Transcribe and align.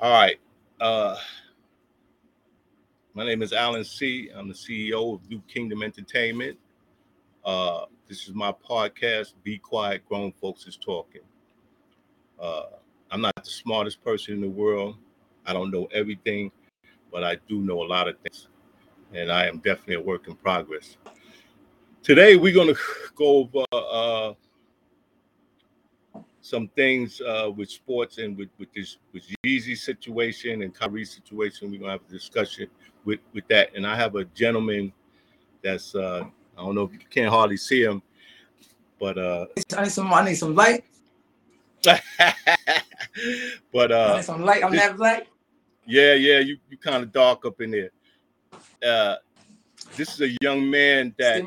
All 0.00 0.10
right. 0.10 0.40
Uh, 0.80 1.14
my 3.12 3.22
name 3.22 3.42
is 3.42 3.52
Alan 3.52 3.84
C. 3.84 4.30
I'm 4.34 4.48
the 4.48 4.54
CEO 4.54 5.16
of 5.16 5.28
New 5.28 5.42
Kingdom 5.42 5.82
Entertainment. 5.82 6.56
Uh, 7.44 7.84
this 8.08 8.26
is 8.26 8.34
my 8.34 8.50
podcast, 8.50 9.34
Be 9.42 9.58
Quiet, 9.58 10.08
Grown 10.08 10.32
Folks 10.32 10.66
is 10.66 10.78
Talking. 10.78 11.20
Uh, 12.40 12.62
I'm 13.10 13.20
not 13.20 13.34
the 13.36 13.50
smartest 13.50 14.02
person 14.02 14.32
in 14.32 14.40
the 14.40 14.48
world. 14.48 14.96
I 15.44 15.52
don't 15.52 15.70
know 15.70 15.86
everything, 15.92 16.50
but 17.12 17.22
I 17.22 17.36
do 17.46 17.60
know 17.60 17.82
a 17.82 17.84
lot 17.84 18.08
of 18.08 18.16
things. 18.20 18.48
And 19.12 19.30
I 19.30 19.48
am 19.48 19.58
definitely 19.58 19.96
a 19.96 20.00
work 20.00 20.28
in 20.28 20.34
progress. 20.34 20.96
Today, 22.02 22.36
we're 22.36 22.54
going 22.54 22.74
to 22.74 22.80
go 23.14 23.50
over 23.52 23.66
uh, 23.70 24.32
some 26.42 26.68
things 26.68 27.20
uh, 27.20 27.50
with 27.54 27.70
sports 27.70 28.18
and 28.18 28.36
with, 28.36 28.48
with 28.58 28.72
this 28.72 28.96
with 29.12 29.24
Yeezy 29.44 29.76
situation 29.76 30.62
and 30.62 30.74
Kyrie 30.74 31.04
situation. 31.04 31.70
We're 31.70 31.80
gonna 31.80 31.92
have 31.92 32.00
a 32.08 32.12
discussion 32.12 32.68
with 33.04 33.20
with 33.34 33.46
that. 33.48 33.70
And 33.74 33.86
I 33.86 33.94
have 33.96 34.14
a 34.16 34.24
gentleman 34.24 34.92
that's 35.62 35.94
uh, 35.94 36.24
I 36.56 36.62
don't 36.62 36.74
know 36.74 36.84
if 36.84 36.92
you 36.92 36.98
can't 37.10 37.30
hardly 37.30 37.56
see 37.56 37.82
him, 37.82 38.02
but 38.98 39.18
uh, 39.18 39.46
I 39.76 39.82
need 39.82 39.92
some 39.92 40.12
I 40.12 40.24
need 40.24 40.34
some 40.36 40.54
light. 40.54 40.84
but 43.72 43.92
uh, 43.92 44.12
I 44.12 44.16
need 44.16 44.24
some 44.24 44.44
light 44.44 44.62
on 44.62 44.72
this- 44.72 44.80
that 44.80 44.98
light. 44.98 45.28
yeah, 45.86 46.14
yeah, 46.14 46.38
you 46.38 46.56
you 46.70 46.76
kind 46.76 47.02
of 47.02 47.12
dark 47.12 47.44
up 47.44 47.60
in 47.60 47.70
there. 47.70 47.90
Uh, 48.82 49.16
this 49.96 50.14
is 50.14 50.20
a 50.22 50.36
young 50.42 50.68
man 50.70 51.14
that. 51.18 51.44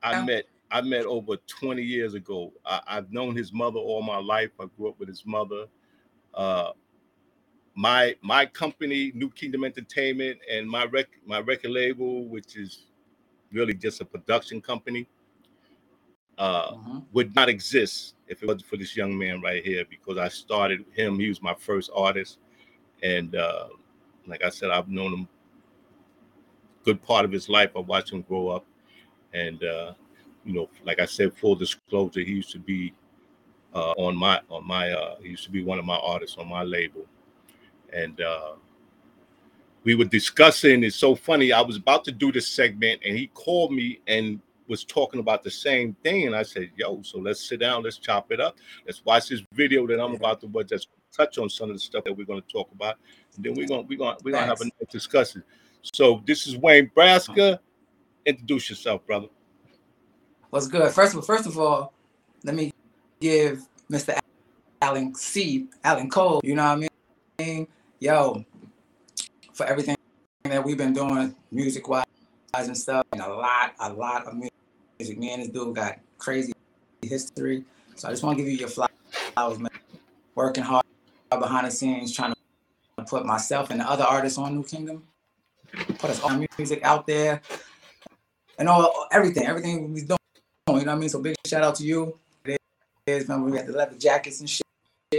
I 0.00 0.24
met 0.24 0.46
I 0.70 0.80
met 0.82 1.06
over 1.06 1.36
20 1.46 1.82
years 1.82 2.14
ago. 2.14 2.52
I, 2.64 2.80
I've 2.86 3.12
known 3.12 3.36
his 3.36 3.52
mother 3.52 3.78
all 3.78 4.02
my 4.02 4.18
life. 4.18 4.50
I 4.60 4.66
grew 4.76 4.88
up 4.88 4.98
with 4.98 5.08
his 5.08 5.24
mother. 5.24 5.66
Uh, 6.34 6.72
my 7.74 8.16
my 8.22 8.44
company, 8.44 9.12
New 9.14 9.30
Kingdom 9.30 9.64
Entertainment, 9.64 10.38
and 10.50 10.68
my 10.68 10.84
rec 10.86 11.06
my 11.24 11.40
record 11.40 11.70
label, 11.70 12.24
which 12.26 12.56
is 12.56 12.86
really 13.52 13.74
just 13.74 14.00
a 14.00 14.04
production 14.04 14.60
company, 14.60 15.06
uh, 16.36 16.72
Mhm. 16.72 17.06
would 17.12 17.34
not 17.34 17.48
exist 17.48 18.16
if 18.26 18.42
it 18.42 18.46
wasn't 18.46 18.66
for 18.66 18.76
this 18.76 18.96
young 18.96 19.16
man 19.16 19.40
right 19.40 19.64
here. 19.64 19.84
Because 19.88 20.18
I 20.18 20.28
started 20.28 20.84
him. 20.92 21.18
He 21.18 21.28
was 21.28 21.40
my 21.40 21.54
first 21.54 21.90
artist, 21.94 22.38
and 23.02 23.34
uh, 23.36 23.68
like 24.26 24.42
I 24.42 24.50
said, 24.50 24.70
I've 24.70 24.88
known 24.88 25.12
him 25.14 25.28
good 26.84 27.02
part 27.02 27.24
of 27.24 27.32
his 27.32 27.48
life. 27.48 27.70
I 27.76 27.80
watched 27.80 28.12
him 28.12 28.22
grow 28.22 28.48
up, 28.48 28.66
and 29.32 29.62
uh, 29.62 29.94
you 30.48 30.54
know, 30.54 30.70
like 30.82 30.98
I 30.98 31.04
said, 31.04 31.34
full 31.34 31.54
disclosure, 31.54 32.20
he 32.20 32.32
used 32.32 32.50
to 32.52 32.58
be 32.58 32.94
uh, 33.74 33.92
on 33.98 34.16
my 34.16 34.40
on 34.48 34.66
my 34.66 34.90
uh, 34.90 35.16
he 35.22 35.28
used 35.28 35.44
to 35.44 35.50
be 35.50 35.62
one 35.62 35.78
of 35.78 35.84
my 35.84 35.98
artists 35.98 36.38
on 36.38 36.48
my 36.48 36.62
label, 36.62 37.04
and 37.92 38.18
uh, 38.22 38.54
we 39.84 39.94
were 39.94 40.06
discussing. 40.06 40.82
It's 40.84 40.96
so 40.96 41.14
funny. 41.14 41.52
I 41.52 41.60
was 41.60 41.76
about 41.76 42.02
to 42.06 42.12
do 42.12 42.32
this 42.32 42.48
segment, 42.48 43.02
and 43.04 43.16
he 43.16 43.26
called 43.28 43.72
me 43.72 44.00
and 44.06 44.40
was 44.68 44.84
talking 44.84 45.20
about 45.20 45.42
the 45.42 45.50
same 45.50 45.94
thing, 46.02 46.26
and 46.26 46.34
I 46.34 46.44
said, 46.44 46.70
"Yo, 46.76 47.02
so 47.02 47.18
let's 47.18 47.46
sit 47.46 47.60
down, 47.60 47.82
let's 47.82 47.98
chop 47.98 48.32
it 48.32 48.40
up, 48.40 48.56
let's 48.86 49.04
watch 49.04 49.28
this 49.28 49.42
video 49.52 49.86
that 49.86 50.00
I'm 50.00 50.14
about 50.14 50.40
to 50.40 50.46
watch. 50.46 50.68
Let's 50.70 50.86
touch 51.14 51.36
on 51.36 51.50
some 51.50 51.68
of 51.68 51.76
the 51.76 51.80
stuff 51.80 52.04
that 52.04 52.16
we're 52.16 52.24
going 52.24 52.40
to 52.40 52.48
talk 52.48 52.72
about, 52.72 52.96
and 53.36 53.44
then 53.44 53.52
we're 53.52 53.68
gonna 53.68 53.82
we're 53.82 53.98
gonna 53.98 54.16
we're 54.24 54.32
gonna 54.32 54.46
have 54.46 54.62
a 54.62 54.86
discussion." 54.86 55.44
So 55.82 56.22
this 56.26 56.46
is 56.46 56.56
Wayne 56.56 56.90
Braska. 56.94 57.60
Introduce 58.24 58.70
yourself, 58.70 59.06
brother. 59.06 59.28
What's 60.50 60.66
good? 60.66 60.90
First 60.92 61.12
of 61.12 61.18
all, 61.18 61.22
first 61.22 61.46
of 61.46 61.58
all, 61.58 61.92
let 62.42 62.54
me 62.54 62.72
give 63.20 63.66
Mr. 63.92 64.18
Alan 64.80 65.14
C. 65.14 65.68
Alan 65.84 66.08
Cole. 66.08 66.40
You 66.42 66.54
know 66.54 66.74
what 66.74 66.90
I 67.38 67.44
mean? 67.44 67.68
Yo, 68.00 68.46
for 69.52 69.66
everything 69.66 69.94
that 70.44 70.64
we've 70.64 70.78
been 70.78 70.94
doing 70.94 71.36
music 71.50 71.86
wise 71.86 72.06
and 72.54 72.76
stuff, 72.76 73.04
and 73.12 73.20
a 73.20 73.28
lot, 73.28 73.74
a 73.78 73.92
lot 73.92 74.26
of 74.26 74.34
music. 74.34 75.18
Me 75.18 75.32
and 75.32 75.42
this 75.42 75.50
dude 75.50 75.74
got 75.74 75.98
crazy 76.16 76.54
history. 77.02 77.64
So 77.96 78.08
I 78.08 78.12
just 78.12 78.22
want 78.22 78.38
to 78.38 78.42
give 78.42 78.50
you 78.50 78.58
your 78.58 78.68
flowers, 78.68 79.58
man. 79.58 79.70
Working 80.34 80.64
hard 80.64 80.84
behind 81.28 81.66
the 81.66 81.70
scenes, 81.70 82.16
trying 82.16 82.32
to 82.32 83.04
put 83.04 83.26
myself 83.26 83.68
and 83.68 83.80
the 83.80 83.90
other 83.90 84.04
artists 84.04 84.38
on 84.38 84.54
New 84.54 84.64
Kingdom, 84.64 85.02
put 85.98 86.08
us 86.08 86.22
all 86.22 86.42
music 86.58 86.82
out 86.84 87.06
there, 87.06 87.42
and 88.58 88.66
all 88.66 89.06
everything, 89.12 89.44
everything 89.46 89.92
we 89.92 90.00
doing. 90.00 90.17
You 90.76 90.84
know 90.84 90.92
what 90.92 90.96
I 90.96 91.00
mean? 91.00 91.08
So 91.08 91.20
big 91.20 91.34
shout 91.46 91.62
out 91.62 91.74
to 91.76 91.84
you. 91.84 92.18
It 92.44 92.58
is, 93.06 93.22
remember 93.28 93.50
we 93.50 93.56
got 93.56 93.66
the 93.66 93.72
leather 93.72 93.96
jackets 93.96 94.40
and 94.40 94.48
shit 94.48 94.62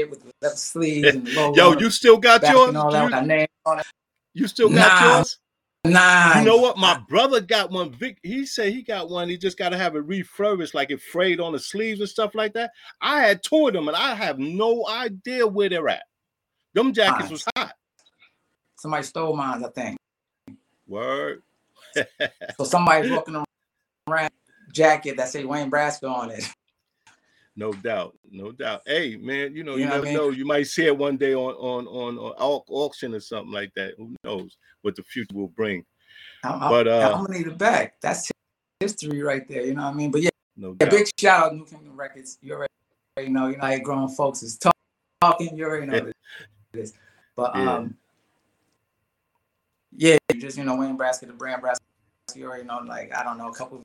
with 0.10 0.22
the 0.24 0.32
leather 0.42 0.56
sleeves 0.56 1.16
and 1.16 1.26
the 1.28 1.32
logo. 1.32 1.56
Yo, 1.74 1.80
you 1.80 1.90
still 1.90 2.18
got 2.18 2.42
yours? 2.44 2.76
all 2.76 2.92
that 2.92 3.04
with 3.06 3.14
You, 3.14 3.20
our 3.20 3.26
name 3.26 3.48
on 3.66 3.80
it. 3.80 3.86
you 4.34 4.48
still 4.48 4.70
got 4.70 5.00
Nah. 5.02 5.18
yours? 5.18 5.40
Nah, 5.86 6.40
You 6.40 6.46
know 6.46 6.58
what? 6.58 6.78
My 6.78 7.00
brother 7.08 7.40
got 7.40 7.72
one. 7.72 7.92
Vic, 7.94 8.20
he 8.22 8.46
said 8.46 8.74
he 8.74 8.84
got 8.84 9.10
one. 9.10 9.30
He 9.30 9.38
just 9.38 9.58
got 9.58 9.70
to 9.70 9.78
have 9.78 9.96
it 9.96 10.00
refurbished, 10.06 10.76
like 10.76 10.92
it 10.92 11.02
frayed 11.02 11.40
on 11.40 11.54
the 11.54 11.60
sleeves 11.60 12.02
and 12.02 12.10
stuff 12.10 12.36
like 12.36 12.52
that. 12.54 12.72
I 13.02 13.22
had 13.22 13.42
two 13.42 13.68
of 13.68 13.74
them, 13.74 13.88
and 13.88 13.96
I 13.96 14.14
have 14.14 14.38
no 14.40 14.86
idea 14.90 15.48
where 15.48 15.70
they're 15.70 15.88
at. 15.88 16.04
Them 16.74 16.94
jackets 16.94 17.32
was 17.32 17.46
hot. 17.56 17.74
somebody 18.78 19.04
stole 19.04 19.36
mine, 19.36 19.64
I 19.64 19.70
think. 19.70 19.98
Word. 20.86 21.42
So 22.58 22.66
somebody's 22.66 23.10
walking 23.10 23.42
around 24.10 24.30
jacket 24.72 25.18
that 25.18 25.30
say 25.30 25.44
Wayne 25.46 25.70
Braska 25.70 26.08
on 26.08 26.32
it. 26.32 26.48
No 27.56 27.74
doubt, 27.74 28.18
no 28.32 28.54
doubt. 28.54 28.84
Hey, 28.86 29.18
man, 29.18 29.54
you 29.54 29.66
know 29.66 29.74
you, 29.76 29.80
You 29.82 29.86
know 29.88 29.96
never 29.96 30.06
I 30.06 30.10
mean? 30.10 30.14
know. 30.14 30.30
You 30.30 30.46
might 30.46 30.68
see 30.68 30.86
it 30.86 30.98
one 30.98 31.18
day 31.18 31.34
on 31.34 31.56
on 31.56 31.88
on, 31.88 32.18
on 32.18 32.34
au- 32.40 32.64
auction 32.70 33.14
or 33.14 33.20
something 33.20 33.52
like 33.52 33.74
that. 33.76 33.96
Who 33.98 34.16
knows 34.24 34.56
what 34.82 34.96
the 34.96 35.04
future 35.04 35.36
will 35.36 35.50
bring? 35.50 35.84
I'm, 36.46 36.58
But, 36.70 36.88
uh, 36.88 37.12
I'm 37.14 37.26
gonna 37.26 37.38
need 37.38 37.48
it 37.48 37.58
back. 37.58 38.00
That's 38.00 38.32
history 38.80 39.22
right 39.22 39.46
there. 39.46 39.64
You 39.64 39.74
know 39.74 39.82
what 39.84 39.90
I 39.90 39.94
mean? 39.94 40.10
But 40.10 40.22
yeah, 40.22 40.30
No 40.56 40.70
yeah 40.80 40.88
doubt. 40.88 40.92
big 40.92 41.08
shout 41.20 41.48
out 41.48 41.56
New 41.56 41.66
Kingdom 41.66 41.98
Records. 42.00 42.38
You 42.42 42.54
already, 42.54 42.72
already 43.18 43.34
know. 43.34 43.48
You 43.48 43.58
know 43.58 43.66
how 43.66 43.78
grown 43.80 44.08
folks 44.08 44.42
is 44.42 44.58
talk, 44.58 44.76
talking. 45.20 45.58
You 45.58 45.66
already 45.66 45.88
know 45.88 46.00
what 46.00 46.08
it 46.76 46.80
is. 46.80 46.94
But 47.36 47.58
Yeah. 47.58 47.76
um, 47.76 47.98
yeah, 49.98 50.18
just 50.38 50.58
you 50.58 50.64
know 50.64 50.76
Wayne 50.78 50.96
Braska, 50.96 51.26
the 51.26 51.34
brand 51.34 51.62
Braska. 51.62 51.84
You 52.36 52.46
already 52.46 52.64
know. 52.64 52.80
Like 52.86 53.14
I 53.14 53.24
don't 53.24 53.38
know, 53.38 53.50
a 53.50 53.54
couple 53.54 53.82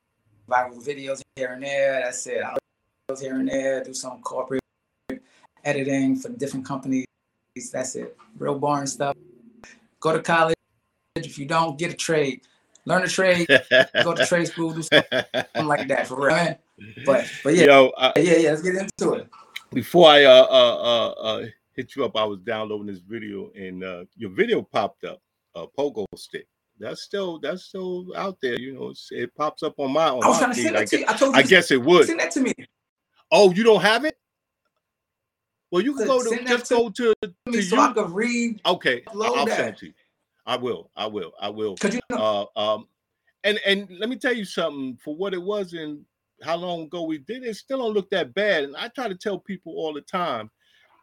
viral 0.49 0.84
videos 0.84 1.21
here 1.37 1.53
and 1.53 1.62
there. 1.62 2.03
That's 2.05 2.27
it. 2.27 2.43
I 2.43 2.56
videos 3.10 3.21
here 3.21 3.34
and 3.37 3.49
there. 3.49 3.82
Do 3.84 3.94
some 3.94 4.21
corporate 4.21 4.62
editing 5.65 6.16
for 6.16 6.28
different 6.31 6.66
companies. 6.66 7.06
That's 7.72 7.94
it. 7.97 8.16
Real 8.38 8.59
boring 8.59 8.87
stuff. 8.87 9.16
Go 10.00 10.12
to 10.12 10.22
college. 10.22 10.55
If 11.16 11.38
you 11.38 11.47
don't 11.47 11.78
get 11.78 11.93
a 11.93 11.97
trade, 11.97 12.43
learn 12.84 13.03
a 13.05 13.09
trade. 13.09 13.47
Go 14.03 14.15
to 14.15 14.27
trade 14.27 14.49
school. 14.49 14.72
Do 14.72 14.82
something 14.82 15.25
like 15.66 15.88
that 15.88 16.06
for 16.09 16.27
real. 16.27 16.34
man. 16.34 16.59
But 17.06 17.31
but 17.44 17.55
yeah, 17.55 17.66
Yo, 17.66 17.93
I, 17.97 18.12
yeah, 18.16 18.37
yeah. 18.37 18.50
Let's 18.50 18.62
get 18.62 18.75
into 18.75 19.15
it. 19.15 19.28
before 19.72 20.11
I 20.11 20.25
uh, 20.25 20.47
uh 20.50 20.76
uh 20.76 21.09
uh 21.21 21.47
hit 21.72 21.94
you 21.94 22.05
up, 22.05 22.16
I 22.16 22.25
was 22.25 22.41
downloading 22.41 22.87
this 22.87 22.99
video 22.99 23.50
and 23.56 23.84
uh 23.84 24.05
your 24.16 24.31
video 24.31 24.61
popped 24.62 25.05
up, 25.05 25.21
uh 25.55 25.66
pogo 25.78 26.05
stick. 26.16 26.49
That's 26.78 27.02
still 27.02 27.38
that's 27.38 27.64
still 27.64 28.06
out 28.16 28.38
there, 28.42 28.58
you 28.58 28.74
know. 28.74 28.92
It 29.10 29.34
pops 29.36 29.62
up 29.62 29.74
on 29.78 29.92
my 29.92 30.08
on 30.08 30.24
I 30.24 30.28
was 30.28 30.36
my 30.36 30.38
trying 30.38 30.50
to 30.50 30.56
feed. 30.56 30.62
send 30.64 30.76
I, 30.76 30.80
that 30.80 30.88
to 30.88 30.98
you. 30.98 31.04
guess, 31.04 31.14
I 31.14 31.16
told 31.18 31.34
you 31.34 31.40
I 31.40 31.42
guess 31.42 31.70
it 31.70 31.82
would. 31.82 32.06
send 32.06 32.20
that 32.20 32.30
to 32.32 32.40
me. 32.40 32.52
Oh, 33.30 33.52
you 33.52 33.62
don't 33.64 33.80
have 33.82 34.04
it? 34.04 34.18
Well, 35.70 35.82
you 35.82 35.94
can 35.94 36.06
go 36.06 36.22
to 36.22 36.44
just 36.44 36.66
to 36.66 36.74
go 36.74 36.88
to, 36.90 37.14
To 37.22 37.28
to 37.28 37.34
me 37.50 37.62
so 37.62 37.76
you. 37.76 37.82
I 37.82 37.92
could 37.92 38.10
read. 38.10 38.60
Okay, 38.66 39.02
I'll 39.08 39.46
send 39.46 39.68
it 39.70 39.78
to 39.78 39.86
you. 39.86 39.92
I 40.46 40.56
will. 40.56 40.90
I 40.94 41.06
will. 41.06 41.32
I 41.40 41.48
will. 41.48 41.76
Cause 41.76 41.94
you 41.94 42.00
know, 42.10 42.48
Uh, 42.56 42.74
um, 42.74 42.88
and 43.44 43.58
and 43.64 43.88
let 43.98 44.08
me 44.08 44.16
tell 44.16 44.34
you 44.34 44.44
something. 44.44 44.98
For 45.02 45.14
what 45.14 45.32
it 45.32 45.42
was 45.42 45.72
and 45.72 46.04
how 46.42 46.56
long 46.56 46.82
ago 46.82 47.02
we 47.04 47.18
did 47.18 47.42
it, 47.44 47.48
it 47.48 47.56
still 47.56 47.78
don't 47.78 47.94
look 47.94 48.10
that 48.10 48.34
bad. 48.34 48.64
And 48.64 48.76
I 48.76 48.88
try 48.88 49.08
to 49.08 49.14
tell 49.14 49.38
people 49.38 49.72
all 49.74 49.92
the 49.94 50.00
time 50.02 50.50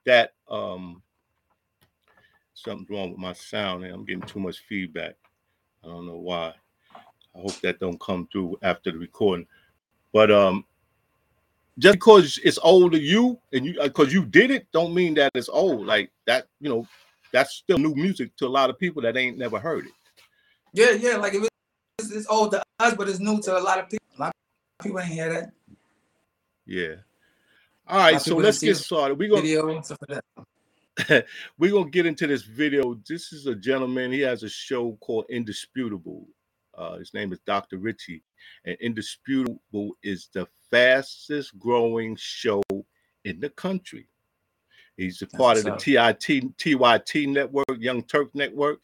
that 0.06 0.32
um 0.50 1.02
something's 2.54 2.90
wrong 2.90 3.10
with 3.12 3.20
my 3.20 3.34
sound 3.34 3.84
and 3.84 3.94
I'm 3.94 4.06
getting 4.06 4.22
too 4.22 4.40
much 4.40 4.60
feedback. 4.60 5.16
I 5.84 5.88
don't 5.88 6.06
know 6.06 6.18
why. 6.18 6.54
I 7.36 7.40
hope 7.40 7.60
that 7.62 7.80
don't 7.80 8.00
come 8.00 8.28
through 8.32 8.58
after 8.62 8.92
the 8.92 8.98
recording. 8.98 9.48
But 10.14 10.32
um 10.32 10.66
just 11.80 11.96
because 11.96 12.40
it's 12.44 12.60
old 12.62 12.92
to 12.92 13.00
you 13.00 13.40
and 13.54 13.66
you 13.66 13.76
because 13.82 14.14
you 14.14 14.26
did 14.26 14.52
it 14.52 14.68
don't 14.72 14.94
mean 14.94 15.14
that 15.16 15.32
it's 15.36 15.50
old. 15.50 15.86
Like 15.86 16.12
that, 16.28 16.48
you 16.60 16.70
know, 16.70 16.88
that's 17.32 17.54
still 17.56 17.78
new 17.78 17.96
music 17.96 18.36
to 18.38 18.48
a 18.48 18.50
lot 18.50 18.70
of 18.70 18.78
people 18.78 19.02
that 19.04 19.18
ain't 19.18 19.38
never 19.38 19.60
heard 19.60 19.86
it. 19.86 19.94
yeah, 20.74 20.92
yeah. 20.92 21.18
Like 21.18 21.34
if 21.34 21.48
it's, 22.00 22.12
it's 22.12 22.28
old 22.28 22.52
to 22.52 22.64
us, 22.80 22.94
but 22.96 23.10
it's 23.10 23.20
new 23.20 23.42
to 23.42 23.58
a 23.58 23.60
lot 23.60 23.80
of 23.80 23.90
people. 23.90 24.06
A 24.18 24.22
lot 24.22 24.28
of 24.80 24.84
people 24.84 25.00
ain't 25.00 25.10
hear 25.10 25.34
that 25.34 25.52
Yeah. 26.66 26.96
All 27.88 27.98
right, 27.98 28.22
so 28.22 28.38
let's 28.38 28.60
get 28.60 28.78
started. 28.78 29.18
We're 29.18 29.30
gonna 29.30 29.42
video 29.42 29.82
and 30.98 31.06
stuff 31.06 31.10
like 31.10 31.26
that. 31.26 31.26
we're 31.58 31.72
gonna 31.72 31.90
get 31.90 32.06
into 32.06 32.28
this 32.28 32.44
video. 32.44 33.00
This 33.08 33.34
is 33.34 33.48
a 33.48 33.56
gentleman. 33.56 34.12
He 34.12 34.22
has 34.22 34.44
a 34.44 34.50
show 34.50 34.98
called 35.02 35.26
Indisputable. 35.30 36.28
Uh, 36.78 36.98
his 36.98 37.14
name 37.14 37.34
is 37.34 37.40
Dr. 37.46 37.78
Richey, 37.78 38.24
and 38.66 38.78
Indisputable 38.80 39.98
is 40.04 40.30
the 40.34 40.48
fastest 40.70 41.58
growing 41.60 42.16
show 42.18 42.62
in 43.26 43.40
the 43.40 43.50
country. 43.50 44.08
He's 44.98 45.22
a 45.22 45.28
part 45.28 45.58
of 45.58 45.64
the 45.64 45.76
TIT 45.78 46.58
TYT 46.58 47.28
network, 47.28 47.66
Young 47.78 48.04
Turk 48.04 48.34
network, 48.36 48.80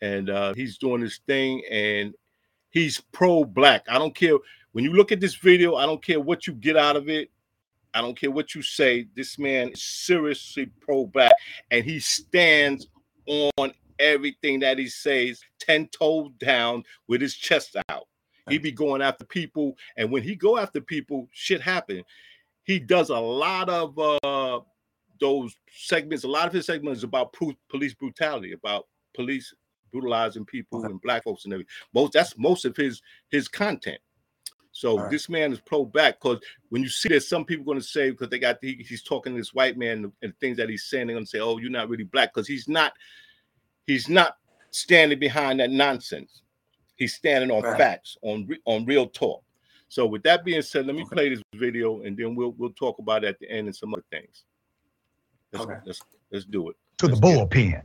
and 0.00 0.30
uh, 0.30 0.54
he's 0.54 0.78
doing 0.78 1.00
his 1.00 1.20
thing. 1.26 1.62
And 1.70 2.14
he's 2.70 3.00
pro-black. 3.12 3.84
I 3.88 3.98
don't 3.98 4.14
care 4.14 4.36
when 4.72 4.84
you 4.84 4.92
look 4.92 5.12
at 5.12 5.20
this 5.20 5.34
video. 5.34 5.76
I 5.76 5.86
don't 5.86 6.02
care 6.04 6.20
what 6.20 6.46
you 6.46 6.52
get 6.52 6.76
out 6.76 6.96
of 6.96 7.08
it. 7.08 7.30
I 7.94 8.00
don't 8.00 8.18
care 8.18 8.30
what 8.30 8.54
you 8.54 8.62
say. 8.62 9.06
This 9.14 9.38
man 9.38 9.70
is 9.70 9.82
seriously 9.82 10.70
pro-black, 10.80 11.32
and 11.70 11.84
he 11.84 11.98
stands 12.00 12.88
on 13.26 13.72
everything 13.98 14.60
that 14.60 14.78
he 14.78 14.88
says, 14.88 15.40
ten 15.58 15.88
toes 15.88 16.30
down, 16.38 16.84
with 17.08 17.20
his 17.20 17.34
chest 17.34 17.76
out. 17.88 18.06
He 18.48 18.58
be 18.58 18.70
going 18.70 19.02
after 19.02 19.24
people, 19.24 19.76
and 19.96 20.10
when 20.10 20.22
he 20.22 20.36
go 20.36 20.56
after 20.58 20.80
people, 20.80 21.28
shit 21.32 21.60
happen. 21.60 22.04
He 22.64 22.78
does 22.78 23.10
a 23.10 23.18
lot 23.18 23.68
of 23.68 23.98
uh 23.98 24.60
those 25.18 25.56
segments. 25.72 26.24
A 26.24 26.28
lot 26.28 26.46
of 26.46 26.52
his 26.52 26.66
segments 26.66 27.02
about 27.02 27.34
police 27.68 27.94
brutality, 27.94 28.52
about 28.52 28.86
police 29.14 29.54
brutalizing 29.92 30.44
people 30.44 30.84
and 30.84 31.00
black 31.00 31.24
folks 31.24 31.44
and 31.44 31.54
everything. 31.54 31.70
Most 31.94 32.12
that's 32.12 32.36
most 32.38 32.64
of 32.64 32.76
his 32.76 33.00
his 33.30 33.48
content. 33.48 33.98
So 34.76 34.98
right. 34.98 35.10
this 35.10 35.30
man 35.30 35.54
is 35.54 35.60
pro 35.60 35.86
back 35.86 36.20
because 36.20 36.38
when 36.68 36.82
you 36.82 36.90
see 36.90 37.08
that 37.08 37.22
some 37.22 37.46
people 37.46 37.64
going 37.64 37.78
to 37.78 37.84
say 37.84 38.10
because 38.10 38.28
they 38.28 38.38
got 38.38 38.58
he, 38.60 38.84
he's 38.86 39.02
talking 39.02 39.32
to 39.32 39.38
this 39.38 39.54
white 39.54 39.78
man 39.78 40.12
and 40.20 40.38
things 40.38 40.58
that 40.58 40.68
he's 40.68 40.84
saying, 40.84 41.06
they're 41.06 41.16
going 41.16 41.24
to 41.24 41.30
say, 41.30 41.40
"Oh, 41.40 41.56
you're 41.56 41.70
not 41.70 41.88
really 41.88 42.04
black," 42.04 42.34
because 42.34 42.46
he's 42.46 42.68
not 42.68 42.92
he's 43.86 44.10
not 44.10 44.36
standing 44.72 45.18
behind 45.18 45.60
that 45.60 45.70
nonsense. 45.70 46.42
He's 46.96 47.14
standing 47.14 47.50
on 47.50 47.62
right. 47.62 47.78
facts, 47.78 48.18
on 48.20 48.46
on 48.66 48.84
real 48.84 49.06
talk. 49.06 49.42
So 49.88 50.04
with 50.04 50.22
that 50.24 50.44
being 50.44 50.60
said, 50.60 50.84
let 50.86 50.94
me 50.94 51.04
okay. 51.04 51.14
play 51.14 51.28
this 51.30 51.42
video 51.54 52.02
and 52.02 52.14
then 52.14 52.34
we'll 52.34 52.52
we'll 52.58 52.68
talk 52.68 52.98
about 52.98 53.24
it 53.24 53.28
at 53.28 53.38
the 53.38 53.50
end 53.50 53.68
and 53.68 53.74
some 53.74 53.94
other 53.94 54.04
things. 54.10 54.44
Let's, 55.54 55.64
okay. 55.64 55.78
let's 55.86 56.02
let's 56.30 56.44
do 56.44 56.68
it. 56.68 56.76
To 56.98 57.06
let's 57.06 57.18
the 57.18 57.26
bullpen. 57.26 57.82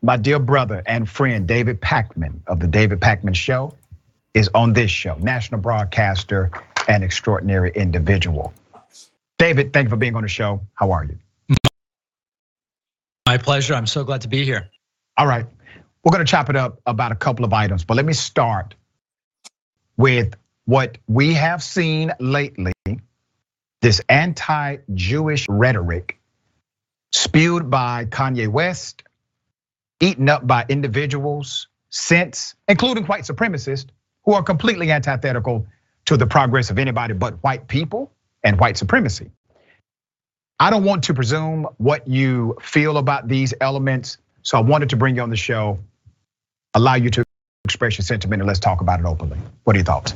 My 0.00 0.16
dear 0.16 0.38
brother 0.38 0.82
and 0.86 1.08
friend 1.08 1.46
David 1.46 1.80
Pakman 1.80 2.40
of 2.46 2.60
the 2.60 2.68
David 2.68 3.00
Pakman 3.00 3.34
Show 3.34 3.74
is 4.32 4.48
on 4.54 4.72
this 4.72 4.90
show, 4.90 5.16
national 5.16 5.60
broadcaster 5.60 6.50
and 6.86 7.02
extraordinary 7.02 7.72
individual. 7.74 8.52
David, 9.38 9.72
thank 9.72 9.86
you 9.86 9.90
for 9.90 9.96
being 9.96 10.14
on 10.14 10.22
the 10.22 10.28
show. 10.28 10.60
How 10.74 10.92
are 10.92 11.04
you? 11.04 11.18
My 13.26 13.38
pleasure. 13.38 13.74
I'm 13.74 13.86
so 13.86 14.04
glad 14.04 14.20
to 14.20 14.28
be 14.28 14.44
here. 14.44 14.68
All 15.16 15.26
right. 15.26 15.46
We're 16.04 16.12
going 16.12 16.24
to 16.24 16.30
chop 16.30 16.48
it 16.48 16.56
up 16.56 16.80
about 16.86 17.10
a 17.10 17.16
couple 17.16 17.44
of 17.44 17.52
items, 17.52 17.84
but 17.84 17.96
let 17.96 18.06
me 18.06 18.12
start 18.12 18.74
with 19.96 20.34
what 20.64 20.98
we 21.08 21.34
have 21.34 21.62
seen 21.62 22.12
lately 22.20 22.72
this 23.80 24.00
anti 24.08 24.76
Jewish 24.94 25.46
rhetoric 25.48 26.20
spewed 27.12 27.68
by 27.68 28.04
Kanye 28.04 28.48
West 28.48 29.02
eaten 30.00 30.28
up 30.28 30.46
by 30.46 30.64
individuals 30.68 31.68
since, 31.90 32.54
including 32.68 33.04
white 33.04 33.22
supremacists, 33.22 33.88
who 34.24 34.34
are 34.34 34.42
completely 34.42 34.90
antithetical 34.90 35.66
to 36.06 36.16
the 36.16 36.26
progress 36.26 36.70
of 36.70 36.78
anybody 36.78 37.14
but 37.14 37.34
white 37.42 37.68
people 37.68 38.12
and 38.44 38.58
white 38.58 38.76
supremacy. 38.76 39.30
I 40.60 40.70
don't 40.70 40.84
want 40.84 41.04
to 41.04 41.14
presume 41.14 41.68
what 41.78 42.06
you 42.08 42.56
feel 42.60 42.98
about 42.98 43.28
these 43.28 43.54
elements, 43.60 44.18
so 44.42 44.58
I 44.58 44.60
wanted 44.60 44.90
to 44.90 44.96
bring 44.96 45.16
you 45.16 45.22
on 45.22 45.30
the 45.30 45.36
show, 45.36 45.78
allow 46.74 46.94
you 46.94 47.10
to 47.10 47.24
express 47.64 47.96
your 47.96 48.04
sentiment, 48.04 48.42
and 48.42 48.46
let's 48.46 48.58
talk 48.58 48.80
about 48.80 49.00
it 49.00 49.06
openly. 49.06 49.38
What 49.64 49.76
are 49.76 49.78
your 49.78 49.84
thoughts? 49.84 50.14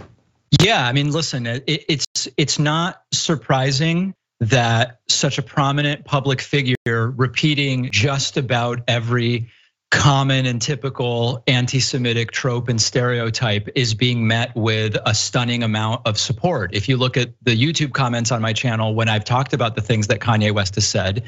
Yeah, 0.61 0.87
I 0.87 0.93
mean, 0.93 1.11
listen, 1.11 1.46
it's 1.46 2.29
it's 2.37 2.58
not 2.58 3.02
surprising 3.12 4.14
that 4.40 4.99
such 5.08 5.38
a 5.38 5.43
prominent 5.43 6.05
public 6.05 6.40
figure 6.40 6.76
repeating 6.87 7.88
just 7.93 8.37
about 8.37 8.81
every 8.88 9.49
common 9.92 10.46
and 10.46 10.60
typical 10.60 11.42
anti 11.46 11.78
Semitic 11.78 12.32
trope 12.32 12.68
and 12.68 12.80
stereotype 12.80 13.68
is 13.76 13.92
being 13.94 14.26
met 14.26 14.54
with 14.56 14.96
a 15.04 15.14
stunning 15.14 15.62
amount 15.62 16.04
of 16.06 16.18
support. 16.18 16.74
If 16.74 16.88
you 16.88 16.96
look 16.96 17.16
at 17.16 17.34
the 17.42 17.54
YouTube 17.54 17.92
comments 17.92 18.32
on 18.32 18.40
my 18.40 18.54
channel, 18.54 18.94
when 18.94 19.08
I've 19.08 19.24
talked 19.24 19.52
about 19.52 19.76
the 19.76 19.82
things 19.82 20.06
that 20.08 20.18
Kanye 20.18 20.50
West 20.50 20.74
has 20.76 20.86
said, 20.86 21.22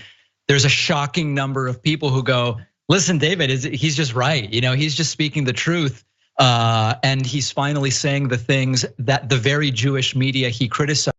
there's 0.48 0.64
a 0.64 0.70
shocking 0.70 1.34
number 1.34 1.68
of 1.68 1.80
people 1.80 2.08
who 2.08 2.22
go, 2.22 2.58
listen, 2.88 3.18
David, 3.18 3.50
is 3.50 3.64
he's 3.64 3.96
just 3.96 4.14
right. 4.14 4.50
You 4.52 4.62
know, 4.62 4.72
he's 4.72 4.94
just 4.94 5.10
speaking 5.10 5.44
the 5.44 5.52
truth. 5.52 6.02
Uh, 6.38 6.94
and 7.04 7.24
he's 7.24 7.52
finally 7.52 7.90
saying 7.90 8.28
the 8.28 8.38
things 8.38 8.84
that 8.98 9.28
the 9.28 9.36
very 9.36 9.70
Jewish 9.70 10.16
media 10.16 10.48
he 10.48 10.68
criticized 10.68 11.13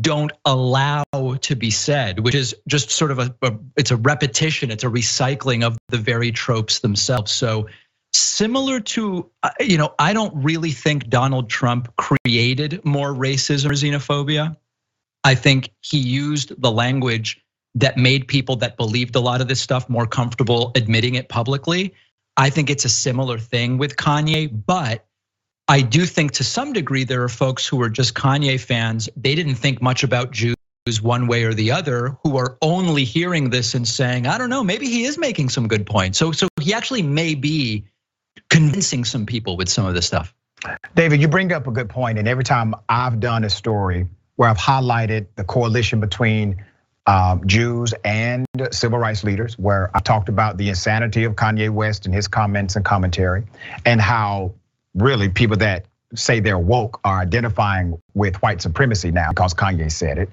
don't 0.00 0.32
allow 0.44 1.04
to 1.12 1.56
be 1.56 1.70
said, 1.70 2.20
which 2.20 2.34
is 2.34 2.54
just 2.68 2.90
sort 2.90 3.10
of 3.10 3.18
a, 3.18 3.34
a, 3.42 3.52
it's 3.76 3.90
a 3.90 3.96
repetition, 3.96 4.70
it's 4.70 4.84
a 4.84 4.88
recycling 4.88 5.64
of 5.64 5.78
the 5.88 5.98
very 5.98 6.32
tropes 6.32 6.80
themselves. 6.80 7.32
So 7.32 7.68
similar 8.12 8.80
to 8.80 9.30
uh, 9.42 9.50
you 9.60 9.78
know, 9.78 9.94
I 9.98 10.12
don't 10.12 10.34
really 10.34 10.72
think 10.72 11.08
Donald 11.08 11.50
Trump 11.50 11.94
created 11.96 12.84
more 12.84 13.12
racism 13.12 13.66
or 13.66 13.74
xenophobia. 13.74 14.56
I 15.24 15.34
think 15.34 15.70
he 15.80 15.98
used 15.98 16.60
the 16.60 16.70
language 16.70 17.42
that 17.74 17.96
made 17.96 18.26
people 18.26 18.56
that 18.56 18.76
believed 18.76 19.14
a 19.16 19.20
lot 19.20 19.40
of 19.40 19.48
this 19.48 19.60
stuff 19.60 19.88
more 19.88 20.06
comfortable 20.06 20.72
admitting 20.74 21.14
it 21.14 21.28
publicly. 21.28 21.94
I 22.36 22.50
think 22.50 22.70
it's 22.70 22.84
a 22.84 22.88
similar 22.88 23.38
thing 23.38 23.78
with 23.78 23.96
Kanye, 23.96 24.50
but 24.66 25.06
I 25.70 25.82
do 25.82 26.04
think 26.04 26.32
to 26.32 26.42
some 26.42 26.72
degree 26.72 27.04
there 27.04 27.22
are 27.22 27.28
folks 27.28 27.64
who 27.64 27.80
are 27.80 27.88
just 27.88 28.14
Kanye 28.14 28.58
fans. 28.58 29.08
They 29.16 29.36
didn't 29.36 29.54
think 29.54 29.80
much 29.80 30.02
about 30.02 30.32
Jews 30.32 30.56
one 31.00 31.28
way 31.28 31.44
or 31.44 31.54
the 31.54 31.70
other 31.70 32.16
who 32.24 32.36
are 32.38 32.58
only 32.60 33.04
hearing 33.04 33.50
this 33.50 33.72
and 33.72 33.86
saying, 33.86 34.26
I 34.26 34.36
don't 34.36 34.50
know, 34.50 34.64
maybe 34.64 34.86
he 34.86 35.04
is 35.04 35.16
making 35.16 35.48
some 35.48 35.68
good 35.68 35.86
points. 35.86 36.18
So 36.18 36.32
so 36.32 36.48
he 36.60 36.74
actually 36.74 37.02
may 37.02 37.36
be 37.36 37.84
convincing 38.48 39.04
some 39.04 39.24
people 39.26 39.56
with 39.56 39.68
some 39.68 39.86
of 39.86 39.94
this 39.94 40.08
stuff. 40.08 40.34
David, 40.96 41.20
you 41.20 41.28
bring 41.28 41.52
up 41.52 41.68
a 41.68 41.70
good 41.70 41.88
point, 41.88 42.18
and 42.18 42.26
every 42.26 42.42
time 42.42 42.74
I've 42.88 43.20
done 43.20 43.44
a 43.44 43.50
story 43.50 44.08
where 44.34 44.48
I've 44.48 44.58
highlighted 44.58 45.28
the 45.36 45.44
coalition 45.44 46.00
between 46.00 46.64
um, 47.06 47.46
Jews 47.46 47.94
and 48.04 48.44
civil 48.72 48.98
rights 48.98 49.22
leaders, 49.22 49.56
where 49.56 49.88
I 49.94 50.00
talked 50.00 50.28
about 50.28 50.56
the 50.56 50.68
insanity 50.68 51.22
of 51.22 51.36
Kanye 51.36 51.70
West 51.70 52.06
and 52.06 52.14
his 52.14 52.26
comments 52.26 52.74
and 52.74 52.84
commentary, 52.84 53.44
and 53.86 54.00
how 54.00 54.52
really 54.94 55.28
people 55.28 55.56
that 55.58 55.86
say 56.14 56.40
they're 56.40 56.58
woke 56.58 57.00
are 57.04 57.20
identifying 57.20 58.00
with 58.14 58.40
white 58.42 58.60
supremacy 58.60 59.10
now 59.10 59.30
because 59.30 59.54
Kanye 59.54 59.90
said 59.90 60.18
it. 60.18 60.30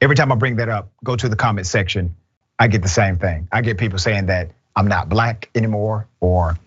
Every 0.00 0.16
time 0.16 0.32
I 0.32 0.34
bring 0.34 0.56
that 0.56 0.68
up, 0.68 0.90
go 1.04 1.16
to 1.16 1.28
the 1.28 1.36
comment 1.36 1.66
section, 1.66 2.14
I 2.58 2.68
get 2.68 2.82
the 2.82 2.88
same 2.88 3.18
thing. 3.18 3.48
I 3.52 3.60
get 3.60 3.78
people 3.78 3.98
saying 3.98 4.26
that 4.26 4.50
I'm 4.74 4.88
not 4.88 5.08
black 5.08 5.50
anymore 5.54 6.08
or 6.20 6.58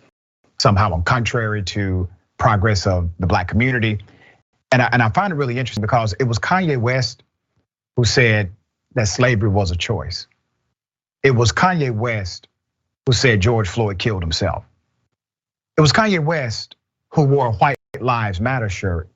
somehow 0.60 0.94
I'm 0.94 1.04
contrary 1.04 1.64
to 1.64 2.08
progress 2.38 2.86
of 2.86 3.10
the 3.20 3.28
black 3.28 3.48
community. 3.48 4.00
And 4.72 4.82
I, 4.82 4.90
and 4.92 5.02
I 5.02 5.10
find 5.10 5.32
it 5.32 5.36
really 5.36 5.58
interesting 5.58 5.82
because 5.82 6.14
it 6.14 6.26
was 6.26 6.40
Kanye 6.40 6.78
West 6.78 7.24
who 7.96 8.04
said 8.04 8.52
that 8.94 9.08
slavery 9.08 9.50
was 9.50 9.72
a 9.72 9.76
choice. 9.76 10.28
It 11.24 11.32
was 11.32 11.52
Kanye 11.52 11.92
West 11.92 12.48
who 13.06 13.14
said 13.14 13.42
George 13.42 13.68
Floyd 13.68 14.00
killed 14.00 14.22
himself. 14.22 14.64
It 15.78 15.82
was 15.82 15.92
Kanye 15.92 16.24
West 16.24 16.75
who 17.16 17.24
wore 17.24 17.48
a 17.48 17.54
White 17.54 17.78
Lives 18.02 18.42
Matter 18.42 18.68
shirt 18.68 19.08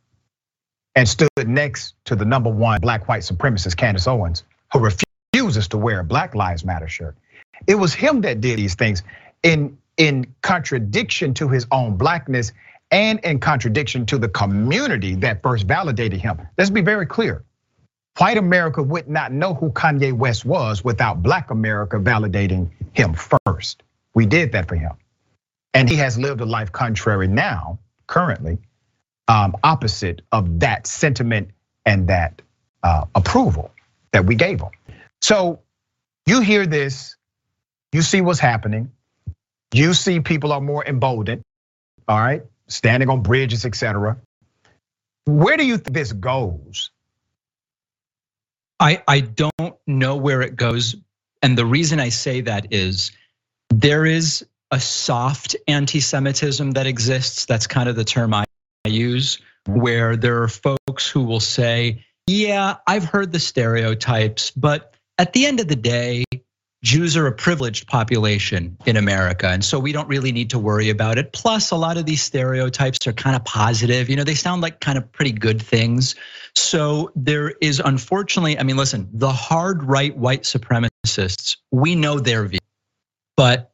and 0.95 1.07
stood 1.07 1.29
next 1.45 1.95
to 2.05 2.15
the 2.15 2.23
number 2.23 2.49
one 2.49 2.79
black 2.79 3.09
white 3.09 3.23
supremacist, 3.23 3.75
Candace 3.75 4.07
Owens, 4.07 4.43
who 4.71 4.79
refuses 4.79 5.67
to 5.67 5.77
wear 5.77 5.99
a 5.99 6.03
Black 6.03 6.33
Lives 6.33 6.63
Matter 6.63 6.87
shirt. 6.87 7.17
It 7.67 7.75
was 7.75 7.93
him 7.93 8.21
that 8.21 8.39
did 8.39 8.57
these 8.57 8.75
things 8.75 9.03
in, 9.43 9.77
in 9.97 10.33
contradiction 10.41 11.33
to 11.35 11.49
his 11.49 11.67
own 11.71 11.97
blackness 11.97 12.53
and 12.89 13.19
in 13.19 13.39
contradiction 13.39 14.05
to 14.07 14.17
the 14.17 14.29
community 14.29 15.15
that 15.15 15.43
first 15.43 15.67
validated 15.67 16.21
him. 16.21 16.39
Let's 16.57 16.69
be 16.69 16.81
very 16.81 17.05
clear. 17.05 17.43
White 18.17 18.37
America 18.37 18.81
would 18.81 19.09
not 19.09 19.33
know 19.33 19.53
who 19.53 19.71
Kanye 19.71 20.13
West 20.13 20.45
was 20.45 20.85
without 20.85 21.21
Black 21.21 21.51
America 21.51 21.97
validating 21.97 22.69
him 22.93 23.13
first. 23.13 23.83
We 24.13 24.25
did 24.25 24.53
that 24.53 24.69
for 24.69 24.75
him. 24.75 24.93
And 25.73 25.89
he 25.89 25.97
has 25.97 26.17
lived 26.17 26.39
a 26.39 26.45
life 26.45 26.71
contrary 26.71 27.27
now 27.27 27.77
currently 28.09 28.57
um, 29.27 29.55
opposite 29.63 30.21
of 30.31 30.59
that 30.59 30.87
sentiment 30.87 31.51
and 31.85 32.07
that 32.07 32.41
uh, 32.83 33.05
approval 33.15 33.71
that 34.11 34.25
we 34.25 34.35
gave 34.35 34.59
them. 34.59 34.71
So 35.21 35.61
you 36.25 36.41
hear 36.41 36.65
this, 36.65 37.15
you 37.93 38.01
see 38.01 38.21
what's 38.21 38.39
happening, 38.39 38.91
you 39.71 39.93
see 39.93 40.19
people 40.19 40.51
are 40.51 40.59
more 40.59 40.83
emboldened, 40.85 41.43
all 42.07 42.19
right, 42.19 42.41
standing 42.67 43.09
on 43.09 43.21
bridges, 43.21 43.65
etc. 43.65 44.17
Where 45.25 45.57
do 45.57 45.65
you 45.65 45.77
think 45.77 45.93
this 45.95 46.11
goes? 46.11 46.89
I, 48.79 49.03
I 49.07 49.19
don't 49.19 49.75
know 49.85 50.15
where 50.15 50.41
it 50.41 50.55
goes. 50.55 50.95
And 51.43 51.57
the 51.57 51.65
reason 51.65 51.99
I 51.99 52.09
say 52.09 52.41
that 52.41 52.73
is 52.73 53.11
there 53.69 54.05
is 54.05 54.45
a 54.71 54.79
soft 54.79 55.55
anti-Semitism 55.67 56.71
that 56.71 56.85
exists. 56.85 57.45
That's 57.45 57.67
kind 57.67 57.89
of 57.89 57.95
the 57.95 58.03
term 58.03 58.33
I 58.33 58.45
use 58.85 59.39
where 59.65 60.15
there 60.15 60.41
are 60.41 60.47
folks 60.47 61.09
who 61.09 61.23
will 61.23 61.39
say, 61.39 62.03
yeah, 62.27 62.77
I've 62.87 63.03
heard 63.03 63.31
the 63.31 63.39
stereotypes, 63.39 64.51
but 64.51 64.95
at 65.17 65.33
the 65.33 65.45
end 65.45 65.59
of 65.59 65.67
the 65.67 65.75
day, 65.75 66.23
Jews 66.81 67.17
are 67.17 67.27
a 67.27 67.31
privileged 67.31 67.87
population 67.87 68.77
in 68.85 68.95
America. 68.95 69.47
And 69.47 69.65
so 69.65 69.79
we 69.79 69.91
don't 69.91 70.07
really 70.07 70.31
need 70.31 70.49
to 70.51 70.59
worry 70.59 70.89
about 70.89 71.17
it. 71.17 71.33
Plus, 71.33 71.71
a 71.71 71.75
lot 71.75 71.97
of 71.97 72.05
these 72.05 72.21
stereotypes 72.21 73.05
are 73.05 73.11
kind 73.11 73.35
of 73.35 73.43
positive. 73.43 74.09
You 74.09 74.15
know, 74.15 74.23
they 74.23 74.35
sound 74.35 74.61
like 74.61 74.79
kind 74.79 74.97
of 74.97 75.11
pretty 75.11 75.33
good 75.33 75.61
things. 75.61 76.15
So 76.55 77.11
there 77.15 77.49
is 77.61 77.81
unfortunately, 77.83 78.57
I 78.57 78.63
mean, 78.63 78.77
listen, 78.77 79.09
the 79.11 79.31
hard 79.31 79.83
right 79.83 80.15
white 80.15 80.43
supremacists, 80.43 81.57
we 81.71 81.95
know 81.95 82.17
their 82.17 82.45
view, 82.45 82.59
but 83.35 83.68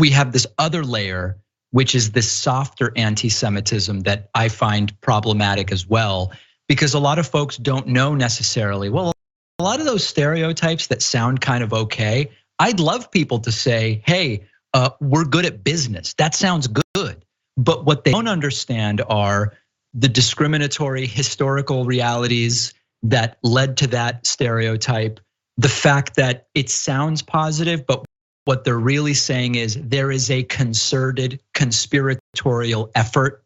we 0.00 0.10
have 0.10 0.32
this 0.32 0.46
other 0.58 0.82
layer, 0.82 1.38
which 1.70 1.94
is 1.94 2.12
this 2.12 2.30
softer 2.30 2.92
anti 2.96 3.28
Semitism 3.28 4.00
that 4.00 4.30
I 4.34 4.48
find 4.48 4.98
problematic 5.02 5.70
as 5.70 5.86
well. 5.86 6.32
Because 6.68 6.94
a 6.94 6.98
lot 7.00 7.18
of 7.18 7.26
folks 7.26 7.56
don't 7.56 7.88
know 7.88 8.14
necessarily, 8.14 8.88
well, 8.88 9.12
a 9.58 9.62
lot 9.62 9.80
of 9.80 9.86
those 9.86 10.06
stereotypes 10.06 10.86
that 10.86 11.02
sound 11.02 11.40
kind 11.40 11.62
of 11.62 11.72
okay, 11.72 12.30
I'd 12.58 12.80
love 12.80 13.10
people 13.10 13.40
to 13.40 13.52
say, 13.52 14.02
hey, 14.06 14.46
uh, 14.72 14.90
we're 15.00 15.24
good 15.24 15.44
at 15.44 15.64
business. 15.64 16.14
That 16.14 16.34
sounds 16.34 16.68
good. 16.94 17.24
But 17.56 17.84
what 17.84 18.04
they 18.04 18.12
don't 18.12 18.28
understand 18.28 19.02
are 19.08 19.52
the 19.92 20.08
discriminatory 20.08 21.06
historical 21.06 21.84
realities 21.84 22.72
that 23.02 23.38
led 23.42 23.76
to 23.78 23.88
that 23.88 24.26
stereotype, 24.26 25.18
the 25.56 25.68
fact 25.68 26.14
that 26.16 26.46
it 26.54 26.70
sounds 26.70 27.20
positive, 27.20 27.84
but 27.84 28.04
what 28.44 28.64
they're 28.64 28.78
really 28.78 29.14
saying 29.14 29.54
is 29.54 29.78
there 29.80 30.10
is 30.10 30.30
a 30.30 30.42
concerted 30.44 31.40
conspiratorial 31.54 32.90
effort 32.94 33.42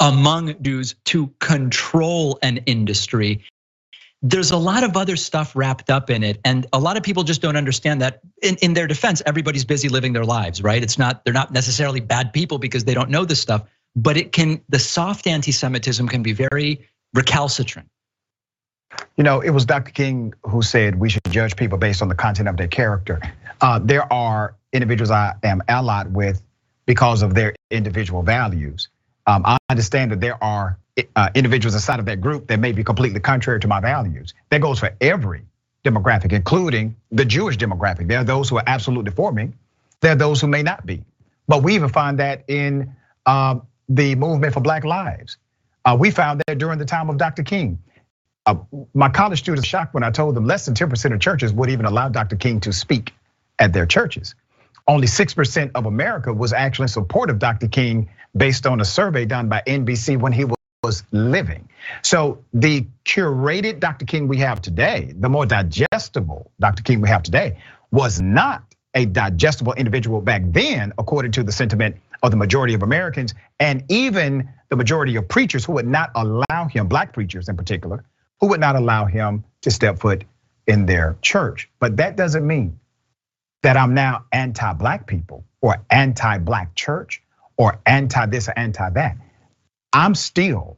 among 0.00 0.60
Jews 0.62 0.94
to 1.06 1.28
control 1.40 2.38
an 2.42 2.58
industry. 2.66 3.42
There's 4.22 4.50
a 4.50 4.56
lot 4.56 4.82
of 4.82 4.96
other 4.96 5.16
stuff 5.16 5.54
wrapped 5.54 5.90
up 5.90 6.10
in 6.10 6.22
it 6.22 6.40
and 6.44 6.66
a 6.72 6.78
lot 6.78 6.96
of 6.96 7.02
people 7.02 7.22
just 7.22 7.40
don't 7.40 7.56
understand 7.56 8.02
that 8.02 8.20
in, 8.42 8.56
in 8.56 8.74
their 8.74 8.86
defense 8.86 9.22
everybody's 9.24 9.64
busy 9.64 9.88
living 9.88 10.12
their 10.12 10.24
lives 10.24 10.62
right? 10.62 10.82
It's 10.82 10.98
not 10.98 11.24
they're 11.24 11.34
not 11.34 11.52
necessarily 11.52 12.00
bad 12.00 12.32
people 12.32 12.58
because 12.58 12.84
they 12.84 12.94
don't 12.94 13.10
know 13.10 13.24
this 13.24 13.40
stuff 13.40 13.62
but 13.94 14.16
it 14.16 14.32
can 14.32 14.60
the 14.68 14.78
soft 14.78 15.26
anti-semitism 15.26 16.08
can 16.08 16.22
be 16.22 16.32
very 16.32 16.86
recalcitrant. 17.14 17.88
You 19.16 19.24
know 19.24 19.40
it 19.40 19.50
was 19.50 19.64
dr 19.64 19.90
king 19.92 20.34
who 20.42 20.62
said 20.62 20.98
we 20.98 21.10
should 21.10 21.22
judge 21.30 21.56
people 21.56 21.78
based 21.78 22.02
on 22.02 22.08
the 22.08 22.14
content 22.14 22.48
of 22.48 22.56
their 22.56 22.68
character 22.68 23.20
there 23.82 24.10
are 24.12 24.54
individuals 24.72 25.10
i 25.10 25.34
am 25.42 25.62
allied 25.68 26.12
with 26.12 26.40
because 26.86 27.22
of 27.22 27.34
their 27.34 27.54
individual 27.70 28.22
values 28.22 28.88
um, 29.26 29.42
i 29.44 29.56
understand 29.70 30.12
that 30.12 30.20
there 30.20 30.42
are 30.42 30.78
uh, 31.14 31.28
individuals 31.34 31.74
inside 31.74 31.98
of 31.98 32.06
that 32.06 32.20
group 32.20 32.46
that 32.46 32.58
may 32.58 32.72
be 32.72 32.82
completely 32.82 33.20
contrary 33.20 33.60
to 33.60 33.68
my 33.68 33.80
values. 33.80 34.34
That 34.50 34.60
goes 34.60 34.78
for 34.78 34.94
every 35.00 35.44
demographic, 35.84 36.32
including 36.32 36.96
the 37.12 37.24
Jewish 37.24 37.56
demographic. 37.56 38.08
There 38.08 38.18
are 38.18 38.24
those 38.24 38.48
who 38.48 38.56
are 38.56 38.64
absolutely 38.66 39.12
for 39.12 39.32
me. 39.32 39.52
There 40.00 40.12
are 40.12 40.16
those 40.16 40.40
who 40.40 40.46
may 40.46 40.62
not 40.62 40.84
be. 40.86 41.04
But 41.48 41.62
we 41.62 41.74
even 41.74 41.90
find 41.90 42.18
that 42.18 42.44
in 42.48 42.94
uh, 43.24 43.60
the 43.88 44.14
movement 44.14 44.54
for 44.54 44.60
Black 44.60 44.84
Lives. 44.84 45.36
Uh, 45.84 45.96
we 45.98 46.10
found 46.10 46.42
that 46.46 46.58
during 46.58 46.78
the 46.78 46.84
time 46.84 47.08
of 47.08 47.18
Dr. 47.18 47.44
King. 47.44 47.78
Uh, 48.44 48.56
my 48.94 49.08
college 49.08 49.40
students 49.40 49.68
shocked 49.68 49.94
when 49.94 50.02
I 50.02 50.10
told 50.10 50.34
them 50.34 50.46
less 50.46 50.66
than 50.66 50.74
10% 50.74 51.12
of 51.12 51.20
churches 51.20 51.52
would 51.52 51.70
even 51.70 51.84
allow 51.84 52.08
Dr. 52.08 52.36
King 52.36 52.60
to 52.60 52.72
speak 52.72 53.12
at 53.58 53.72
their 53.72 53.86
churches. 53.86 54.34
Only 54.88 55.06
6% 55.06 55.70
of 55.74 55.86
America 55.86 56.32
was 56.32 56.52
actually 56.52 56.84
in 56.84 56.88
support 56.88 57.30
of 57.30 57.38
Dr. 57.38 57.68
King 57.68 58.08
based 58.36 58.66
on 58.66 58.80
a 58.80 58.84
survey 58.84 59.24
done 59.24 59.48
by 59.48 59.62
NBC 59.66 60.18
when 60.18 60.32
he 60.32 60.44
was 60.44 60.56
was 60.86 61.02
living. 61.10 61.68
So 62.02 62.44
the 62.54 62.86
curated 63.04 63.80
Dr. 63.80 64.06
King 64.06 64.28
we 64.28 64.38
have 64.38 64.62
today, 64.62 65.12
the 65.18 65.28
more 65.28 65.44
digestible 65.44 66.52
Dr. 66.60 66.82
King 66.84 67.00
we 67.00 67.08
have 67.08 67.24
today, 67.24 67.58
was 67.90 68.20
not 68.20 68.62
a 68.94 69.04
digestible 69.04 69.74
individual 69.74 70.20
back 70.20 70.42
then, 70.46 70.92
according 70.96 71.32
to 71.32 71.42
the 71.42 71.52
sentiment 71.52 71.96
of 72.22 72.30
the 72.30 72.36
majority 72.36 72.72
of 72.72 72.82
Americans, 72.82 73.34
and 73.60 73.84
even 73.88 74.48
the 74.68 74.76
majority 74.76 75.16
of 75.16 75.28
preachers 75.28 75.64
who 75.64 75.72
would 75.72 75.86
not 75.86 76.10
allow 76.14 76.68
him, 76.70 76.86
black 76.86 77.12
preachers 77.12 77.48
in 77.48 77.56
particular, 77.56 78.04
who 78.40 78.46
would 78.46 78.60
not 78.60 78.76
allow 78.76 79.04
him 79.04 79.44
to 79.62 79.70
step 79.70 79.98
foot 79.98 80.24
in 80.66 80.86
their 80.86 81.16
church. 81.20 81.68
But 81.78 81.96
that 81.98 82.16
doesn't 82.16 82.46
mean 82.46 82.78
that 83.62 83.76
I'm 83.76 83.94
now 83.94 84.24
anti 84.32 84.72
black 84.74 85.06
people 85.06 85.44
or 85.60 85.82
anti 85.90 86.38
black 86.38 86.74
church 86.74 87.22
or 87.56 87.80
anti 87.86 88.26
this 88.26 88.48
or 88.48 88.54
anti 88.56 88.90
that. 88.90 89.16
I'm 89.92 90.14
still 90.14 90.76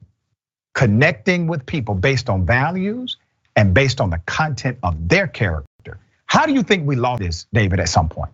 connecting 0.75 1.47
with 1.49 1.67
people 1.67 1.95
based 1.95 2.29
on 2.29 2.47
values 2.47 3.17
and 3.57 3.75
based 3.75 4.01
on 4.01 4.11
the 4.11 4.19
content 4.27 4.79
of 4.83 5.09
their 5.09 5.27
character. 5.27 5.99
How 6.27 6.47
do 6.47 6.53
you 6.53 6.63
think 6.63 6.87
we 6.87 6.95
lost 6.95 7.21
this, 7.21 7.47
David, 7.53 7.81
at 7.81 7.89
some 7.89 8.09
point? 8.09 8.31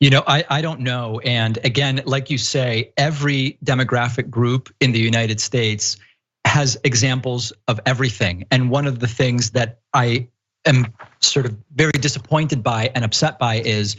You 0.00 0.10
know, 0.10 0.22
I, 0.26 0.44
I 0.48 0.62
don't 0.62 0.80
know. 0.80 1.20
And 1.20 1.58
again, 1.64 2.02
like 2.04 2.30
you 2.30 2.38
say, 2.38 2.92
every 2.96 3.58
demographic 3.64 4.30
group 4.30 4.72
in 4.80 4.92
the 4.92 4.98
United 4.98 5.40
States 5.40 5.96
has 6.44 6.78
examples 6.84 7.52
of 7.68 7.80
everything. 7.86 8.44
And 8.50 8.70
one 8.70 8.86
of 8.86 8.98
the 8.98 9.08
things 9.08 9.50
that 9.50 9.80
I 9.92 10.28
am 10.66 10.92
sort 11.20 11.46
of 11.46 11.56
very 11.74 11.92
disappointed 11.92 12.62
by 12.62 12.90
and 12.94 13.04
upset 13.04 13.38
by 13.38 13.56
is 13.56 13.96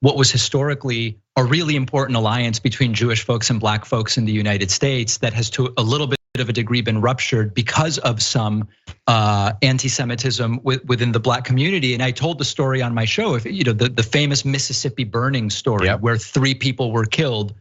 what 0.00 0.16
was 0.16 0.30
historically 0.30 1.18
a 1.36 1.44
really 1.44 1.76
important 1.76 2.16
alliance 2.16 2.58
between 2.58 2.94
Jewish 2.94 3.24
folks 3.24 3.50
and 3.50 3.58
black 3.58 3.84
folks 3.84 4.16
in 4.16 4.24
the 4.24 4.32
United 4.32 4.70
States 4.70 5.18
that 5.18 5.32
has 5.32 5.50
to 5.50 5.72
a 5.76 5.82
little 5.82 6.06
bit 6.06 6.18
of 6.38 6.48
a 6.48 6.52
degree 6.52 6.80
been 6.80 7.00
ruptured 7.00 7.52
because 7.52 7.98
of 7.98 8.22
some 8.22 8.68
uh, 9.08 9.52
anti-Semitism 9.62 10.60
within 10.62 11.10
the 11.10 11.18
black 11.18 11.44
community. 11.44 11.94
And 11.94 12.02
I 12.02 12.12
told 12.12 12.38
the 12.38 12.44
story 12.44 12.80
on 12.80 12.94
my 12.94 13.04
show, 13.04 13.34
if 13.34 13.44
you 13.44 13.64
know 13.64 13.72
the, 13.72 13.88
the 13.88 14.04
famous 14.04 14.44
Mississippi 14.44 15.04
burning 15.04 15.50
story, 15.50 15.86
yep. 15.86 16.00
where 16.00 16.16
three 16.16 16.54
people 16.54 16.92
were 16.92 17.06
killed. 17.06 17.54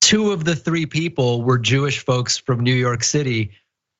Two 0.00 0.32
of 0.32 0.44
the 0.44 0.56
three 0.56 0.84
people 0.84 1.42
were 1.42 1.58
Jewish 1.58 2.04
folks 2.04 2.36
from 2.36 2.60
New 2.60 2.74
York 2.74 3.04
City 3.04 3.50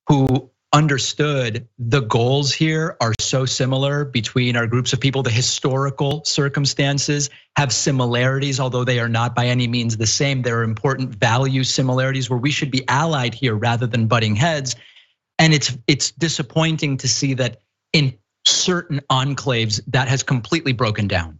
who 0.07 0.49
understood 0.75 1.65
the 1.79 2.01
goals 2.01 2.53
here 2.53 2.97
are 2.99 3.13
so 3.21 3.45
similar 3.45 4.03
between 4.03 4.57
our 4.57 4.67
groups 4.67 4.91
of 4.91 4.99
people. 4.99 5.23
The 5.23 5.29
historical 5.29 6.23
circumstances 6.25 7.29
have 7.55 7.71
similarities, 7.71 8.59
although 8.59 8.83
they 8.83 8.99
are 8.99 9.07
not 9.07 9.33
by 9.33 9.47
any 9.47 9.69
means 9.69 9.95
the 9.95 10.05
same. 10.05 10.41
There 10.41 10.59
are 10.59 10.63
important 10.63 11.15
value 11.15 11.63
similarities 11.63 12.29
where 12.29 12.37
we 12.37 12.51
should 12.51 12.71
be 12.71 12.83
allied 12.89 13.33
here 13.33 13.55
rather 13.55 13.87
than 13.87 14.07
butting 14.07 14.35
heads. 14.35 14.75
And 15.39 15.53
it's 15.53 15.77
it's 15.87 16.11
disappointing 16.11 16.97
to 16.97 17.07
see 17.07 17.33
that 17.35 17.61
in 17.93 18.13
certain 18.45 18.99
enclaves 19.09 19.79
that 19.87 20.09
has 20.09 20.23
completely 20.23 20.73
broken 20.73 21.07
down. 21.07 21.39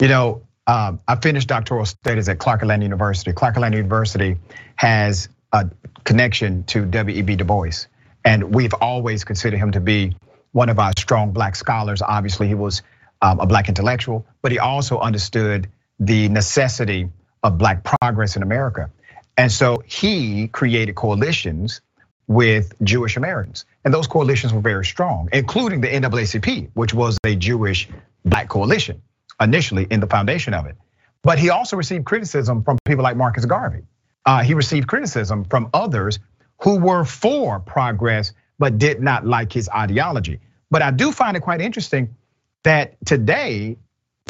You 0.00 0.08
know, 0.08 0.42
um, 0.66 0.98
I 1.06 1.14
finished 1.14 1.46
doctoral 1.46 1.84
studies 1.86 2.28
at 2.28 2.40
Clark 2.40 2.62
Atlanta 2.62 2.84
University. 2.84 3.32
Clark 3.32 3.54
Atlanta 3.54 3.76
University 3.76 4.36
has 4.76 5.28
a 5.52 5.70
connection 6.02 6.64
to 6.64 6.84
W.E.B. 6.86 7.36
Du 7.36 7.44
Bois. 7.44 7.86
And 8.24 8.54
we've 8.54 8.74
always 8.74 9.24
considered 9.24 9.58
him 9.58 9.72
to 9.72 9.80
be 9.80 10.16
one 10.52 10.68
of 10.68 10.78
our 10.78 10.92
strong 10.98 11.32
black 11.32 11.56
scholars. 11.56 12.02
Obviously, 12.02 12.48
he 12.48 12.54
was 12.54 12.82
um, 13.20 13.40
a 13.40 13.46
black 13.46 13.68
intellectual, 13.68 14.26
but 14.42 14.52
he 14.52 14.58
also 14.58 14.98
understood 14.98 15.68
the 15.98 16.28
necessity 16.28 17.08
of 17.42 17.58
black 17.58 17.84
progress 17.84 18.36
in 18.36 18.42
America. 18.42 18.90
And 19.36 19.50
so 19.50 19.82
he 19.86 20.48
created 20.48 20.94
coalitions 20.94 21.80
with 22.26 22.72
Jewish 22.82 23.16
Americans. 23.16 23.64
And 23.84 23.92
those 23.92 24.06
coalitions 24.06 24.52
were 24.52 24.60
very 24.60 24.84
strong, 24.84 25.28
including 25.32 25.80
the 25.80 25.88
NAACP, 25.88 26.70
which 26.74 26.94
was 26.94 27.18
a 27.24 27.34
Jewish 27.34 27.88
black 28.24 28.48
coalition 28.48 29.02
initially 29.40 29.86
in 29.90 30.00
the 30.00 30.06
foundation 30.06 30.54
of 30.54 30.66
it. 30.66 30.76
But 31.22 31.38
he 31.38 31.50
also 31.50 31.76
received 31.76 32.04
criticism 32.04 32.62
from 32.62 32.78
people 32.84 33.04
like 33.04 33.16
Marcus 33.16 33.44
Garvey. 33.44 33.82
Uh, 34.24 34.42
he 34.42 34.54
received 34.54 34.86
criticism 34.86 35.44
from 35.44 35.70
others 35.74 36.20
who 36.62 36.78
were 36.78 37.04
for 37.04 37.58
progress 37.60 38.32
but 38.58 38.78
did 38.78 39.00
not 39.00 39.26
like 39.26 39.52
his 39.52 39.68
ideology. 39.68 40.38
But 40.70 40.82
I 40.82 40.92
do 40.92 41.10
find 41.10 41.36
it 41.36 41.40
quite 41.40 41.60
interesting 41.60 42.14
that 42.62 42.94
today 43.04 43.76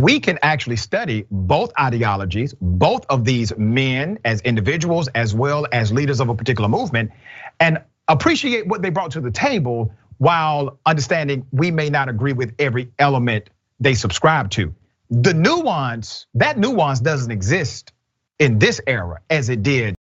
we 0.00 0.18
can 0.18 0.38
actually 0.42 0.76
study 0.76 1.26
both 1.30 1.70
ideologies, 1.78 2.54
both 2.60 3.04
of 3.10 3.26
these 3.26 3.56
men 3.58 4.18
as 4.24 4.40
individuals 4.40 5.08
as 5.08 5.34
well 5.34 5.66
as 5.72 5.92
leaders 5.92 6.20
of 6.20 6.30
a 6.30 6.34
particular 6.34 6.68
movement, 6.68 7.10
and 7.60 7.82
appreciate 8.08 8.66
what 8.66 8.80
they 8.80 8.88
brought 8.88 9.10
to 9.10 9.20
the 9.20 9.30
table 9.30 9.92
while 10.16 10.78
understanding 10.86 11.46
we 11.52 11.70
may 11.70 11.90
not 11.90 12.08
agree 12.08 12.32
with 12.32 12.54
every 12.58 12.90
element 12.98 13.50
they 13.78 13.94
subscribe 13.94 14.50
to. 14.50 14.74
The 15.10 15.34
nuance, 15.34 16.26
that 16.34 16.56
nuance 16.56 17.00
doesn't 17.00 17.30
exist 17.30 17.92
in 18.38 18.58
this 18.58 18.80
era 18.86 19.20
as 19.28 19.50
it 19.50 19.62
did 19.62 19.94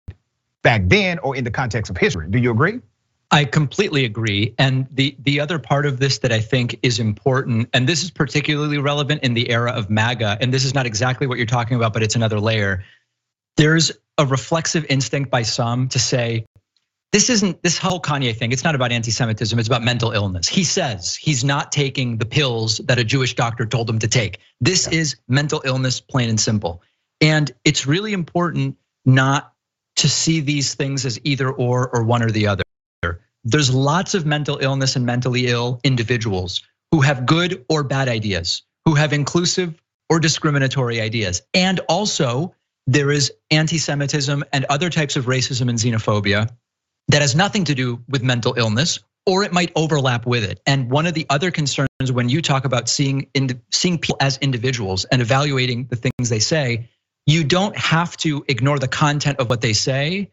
back 0.64 0.84
then 0.86 1.20
or 1.20 1.36
in 1.36 1.44
the 1.44 1.52
context 1.52 1.90
of 1.90 1.98
history. 1.98 2.28
Do 2.30 2.40
you 2.40 2.52
agree? 2.52 2.80
I 3.32 3.46
completely 3.46 4.04
agree. 4.04 4.54
And 4.58 4.88
the 4.92 5.16
the 5.20 5.40
other 5.40 5.58
part 5.58 5.86
of 5.86 6.00
this 6.00 6.20
that 6.20 6.34
I 6.34 6.40
think 6.40 6.78
is 6.84 7.00
important, 7.00 7.70
and 7.74 7.88
this 7.88 8.04
is 8.04 8.12
particularly 8.12 8.78
relevant 8.78 9.24
in 9.24 9.34
the 9.34 9.50
era 9.50 9.72
of 9.72 9.90
MAGA, 9.90 10.38
and 10.42 10.54
this 10.54 10.66
is 10.66 10.74
not 10.74 10.86
exactly 10.86 11.28
what 11.28 11.38
you're 11.38 11.48
talking 11.48 11.78
about, 11.78 11.94
but 11.94 12.04
it's 12.04 12.16
another 12.16 12.40
layer. 12.40 12.84
There's 13.56 13.92
a 14.18 14.26
reflexive 14.26 14.86
instinct 14.90 15.32
by 15.32 15.44
some 15.44 15.88
to 15.90 16.00
say, 16.00 16.46
this 17.12 17.30
isn't 17.30 17.62
this 17.64 17.78
whole 17.78 18.02
Kanye 18.02 18.36
thing. 18.36 18.52
It's 18.52 18.64
not 18.64 18.76
about 18.76 18.92
anti-Semitism. 18.92 19.58
It's 19.58 19.68
about 19.68 19.84
mental 19.84 20.12
illness. 20.12 20.48
He 20.48 20.64
says 20.64 21.16
he's 21.16 21.44
not 21.44 21.72
taking 21.72 22.18
the 22.18 22.26
pills 22.26 22.78
that 22.86 23.00
a 23.00 23.04
Jewish 23.04 23.36
doctor 23.36 23.66
told 23.66 23.90
him 23.90 24.00
to 24.00 24.08
take. 24.08 24.40
This 24.62 24.88
yeah. 24.90 25.00
is 25.00 25.16
mental 25.28 25.62
illness, 25.66 26.00
plain 26.00 26.30
and 26.30 26.40
simple. 26.40 26.82
And 27.20 27.52
it's 27.66 27.86
really 27.86 28.14
important 28.14 28.78
not 29.06 29.51
to 29.98 30.10
see 30.10 30.40
these 30.40 30.74
things 30.74 31.06
as 31.06 31.20
either 31.24 31.52
or 31.52 31.90
or 31.96 32.04
one 32.04 32.24
or 32.24 32.32
the 32.32 32.48
other. 32.48 32.64
There's 33.44 33.74
lots 33.74 34.14
of 34.14 34.26
mental 34.26 34.60
illness 34.62 34.96
and 34.96 35.06
mentally 35.06 35.48
ill 35.48 35.80
individuals 35.84 36.62
who 36.92 37.02
have 37.02 37.26
good 37.26 37.66
or 37.70 37.84
bad 37.84 38.08
ideas, 38.08 38.62
who 38.86 38.94
have 38.94 39.14
inclusive 39.14 39.82
or 40.10 40.20
discriminatory 40.20 41.02
ideas. 41.02 41.42
And 41.54 41.80
also, 41.90 42.54
there 42.86 43.12
is 43.12 43.32
anti 43.50 43.78
Semitism 43.78 44.44
and 44.54 44.66
other 44.66 44.90
types 44.90 45.16
of 45.16 45.26
racism 45.26 45.70
and 45.70 45.80
xenophobia 45.80 46.50
that 47.08 47.22
has 47.22 47.36
nothing 47.36 47.64
to 47.66 47.76
do 47.76 48.00
with 48.10 48.22
mental 48.22 48.54
illness 48.58 49.00
or 49.26 49.44
it 49.44 49.54
might 49.54 49.72
overlap 49.76 50.26
with 50.26 50.44
it. 50.44 50.60
And 50.66 50.90
one 50.90 51.06
of 51.06 51.14
the 51.14 51.26
other 51.30 51.52
concerns 51.52 52.12
when 52.12 52.30
you 52.30 52.42
talk 52.42 52.66
about 52.66 52.90
seeing 52.90 53.28
seeing 53.72 53.98
people 53.98 54.18
as 54.20 54.38
individuals 54.38 55.06
and 55.06 55.22
evaluating 55.22 55.88
the 55.88 55.96
things 55.96 56.30
they 56.30 56.40
say, 56.40 56.90
you 57.32 57.46
don't 57.46 57.78
have 57.78 58.18
to 58.18 58.44
ignore 58.50 58.78
the 58.78 58.90
content 58.90 59.40
of 59.40 59.50
what 59.50 59.62
they 59.62 59.72
say 59.72 60.30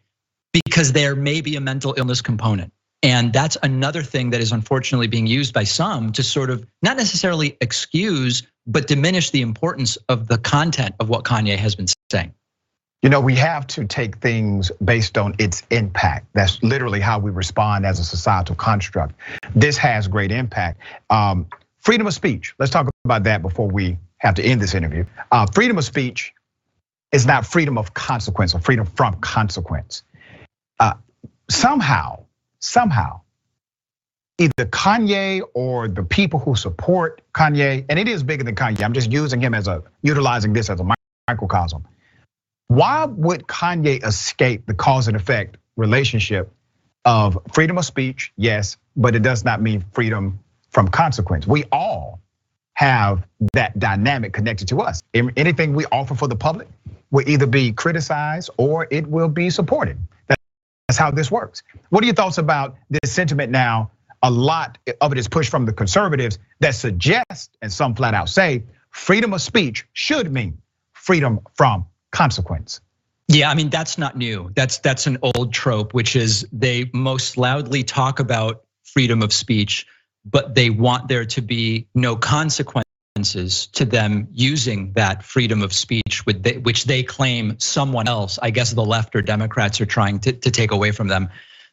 because 0.52 0.93
there 0.93 1.14
may 1.14 1.40
be 1.40 1.55
a 1.55 1.61
mental 1.61 1.95
illness 1.97 2.21
component. 2.21 2.73
And 3.05 3.33
that's 3.33 3.57
another 3.62 4.02
thing 4.02 4.31
that 4.31 4.40
is 4.40 4.50
unfortunately 4.50 5.07
being 5.07 5.28
used 5.28 5.55
by 5.55 5.62
some 5.62 6.11
to 6.12 6.25
sort 6.25 6.50
of 6.50 6.67
not 6.83 6.97
necessarily 6.97 7.57
excuse, 7.61 8.43
but 8.67 8.88
diminish 8.88 9.31
the 9.31 9.43
importance 9.43 9.97
of 10.09 10.26
the 10.26 10.38
content 10.38 10.97
of 10.99 11.09
what 11.09 11.25
Kanye 11.25 11.57
has 11.57 11.76
been 11.76 11.87
saying. 12.11 12.35
You 13.02 13.11
know, 13.11 13.21
we 13.21 13.37
have 13.37 13.69
to 13.69 13.85
take 13.85 14.17
things 14.17 14.73
based 14.85 15.17
on 15.17 15.37
its 15.38 15.62
impact. 15.71 16.26
That's 16.33 16.61
literally 16.64 16.99
how 16.99 17.21
we 17.21 17.31
respond 17.31 17.87
as 17.87 18.00
a 18.00 18.05
societal 18.05 18.57
construct. 18.57 19.14
This 19.55 19.76
has 19.76 20.09
great 20.09 20.33
impact. 20.33 20.81
Um, 21.11 21.47
freedom 21.78 22.09
of 22.09 22.14
speech. 22.14 22.57
Let's 22.59 22.73
talk 22.73 22.88
about 23.05 23.23
that 23.23 23.40
before 23.43 23.69
we 23.69 23.97
have 24.17 24.35
to 24.35 24.43
end 24.43 24.61
this 24.61 24.75
interview. 24.75 25.05
Uh, 25.31 25.47
freedom 25.55 25.78
of 25.78 25.85
speech 25.85 26.35
is 27.12 27.26
not 27.26 27.46
freedom 27.46 27.78
of 27.78 27.94
consequence 27.94 28.54
or 28.54 28.60
freedom 28.60 28.86
from 28.86 29.14
consequence. 29.20 30.02
Uh, 30.78 30.94
somehow, 31.48 32.24
somehow, 32.60 33.20
either 34.38 34.66
Kanye 34.66 35.42
or 35.54 35.88
the 35.88 36.02
people 36.02 36.38
who 36.38 36.54
support 36.54 37.22
Kanye, 37.32 37.84
and 37.88 37.98
it 37.98 38.08
is 38.08 38.22
bigger 38.22 38.44
than 38.44 38.54
Kanye. 38.54 38.82
I'm 38.82 38.92
just 38.92 39.10
using 39.10 39.40
him 39.40 39.54
as 39.54 39.68
a 39.68 39.82
utilizing 40.02 40.52
this 40.52 40.70
as 40.70 40.80
a 40.80 40.94
microcosm. 41.28 41.86
Why 42.68 43.06
would 43.06 43.46
Kanye 43.46 44.04
escape 44.04 44.66
the 44.66 44.74
cause 44.74 45.08
and 45.08 45.16
effect 45.16 45.56
relationship 45.76 46.52
of 47.04 47.38
freedom 47.52 47.78
of 47.78 47.84
speech? 47.84 48.32
Yes, 48.36 48.76
but 48.94 49.16
it 49.16 49.22
does 49.22 49.44
not 49.44 49.62
mean 49.62 49.84
freedom 49.92 50.38
from 50.70 50.88
consequence. 50.88 51.46
We 51.46 51.64
all 51.72 52.20
have 52.74 53.26
that 53.54 53.76
dynamic 53.78 54.32
connected 54.32 54.68
to 54.68 54.80
us. 54.80 55.02
Anything 55.14 55.74
we 55.74 55.86
offer 55.86 56.14
for 56.14 56.28
the 56.28 56.36
public 56.36 56.68
will 57.10 57.28
either 57.28 57.46
be 57.46 57.72
criticized 57.72 58.50
or 58.56 58.86
it 58.90 59.06
will 59.06 59.28
be 59.28 59.50
supported. 59.50 59.98
That's 60.28 60.98
how 60.98 61.10
this 61.10 61.30
works. 61.30 61.62
What 61.90 62.02
are 62.02 62.06
your 62.06 62.14
thoughts 62.14 62.38
about 62.38 62.76
this 62.90 63.12
sentiment 63.12 63.50
now? 63.50 63.90
A 64.22 64.30
lot 64.30 64.78
of 65.00 65.12
it 65.12 65.18
is 65.18 65.28
pushed 65.28 65.50
from 65.50 65.64
the 65.64 65.72
conservatives 65.72 66.38
that 66.60 66.74
suggest, 66.74 67.56
and 67.62 67.72
some 67.72 67.94
flat 67.94 68.14
out 68.14 68.28
say, 68.28 68.64
freedom 68.90 69.32
of 69.32 69.40
speech 69.40 69.86
should 69.92 70.32
mean 70.32 70.58
freedom 70.92 71.40
from 71.54 71.86
consequence. 72.10 72.80
Yeah, 73.28 73.50
I 73.50 73.54
mean 73.54 73.68
that's 73.68 73.98
not 73.98 74.16
new. 74.16 74.50
That's 74.56 74.78
that's 74.78 75.06
an 75.06 75.18
old 75.22 75.52
trope, 75.52 75.92
which 75.92 76.16
is 76.16 76.46
they 76.50 76.90
most 76.94 77.36
loudly 77.36 77.84
talk 77.84 78.18
about 78.18 78.64
freedom 78.82 79.22
of 79.22 79.32
speech, 79.32 79.86
but 80.24 80.54
they 80.54 80.70
want 80.70 81.08
there 81.08 81.26
to 81.26 81.42
be 81.42 81.86
no 81.94 82.16
consequence 82.16 82.87
to 83.23 83.85
them 83.85 84.28
using 84.33 84.93
that 84.93 85.23
freedom 85.23 85.63
of 85.63 85.73
speech, 85.73 86.25
which 86.26 86.85
they 86.85 87.02
claim 87.02 87.59
someone 87.59 88.09
else, 88.09 88.39
I 88.43 88.50
guess 88.50 88.73
the 88.73 88.85
left 88.85 89.15
or 89.17 89.23
Democrats 89.23 89.81
are 89.81 89.87
trying 89.87 90.19
to, 90.21 90.33
to 90.33 90.50
take 90.50 90.71
away 90.71 90.93
from 90.93 91.09
them. 91.09 91.28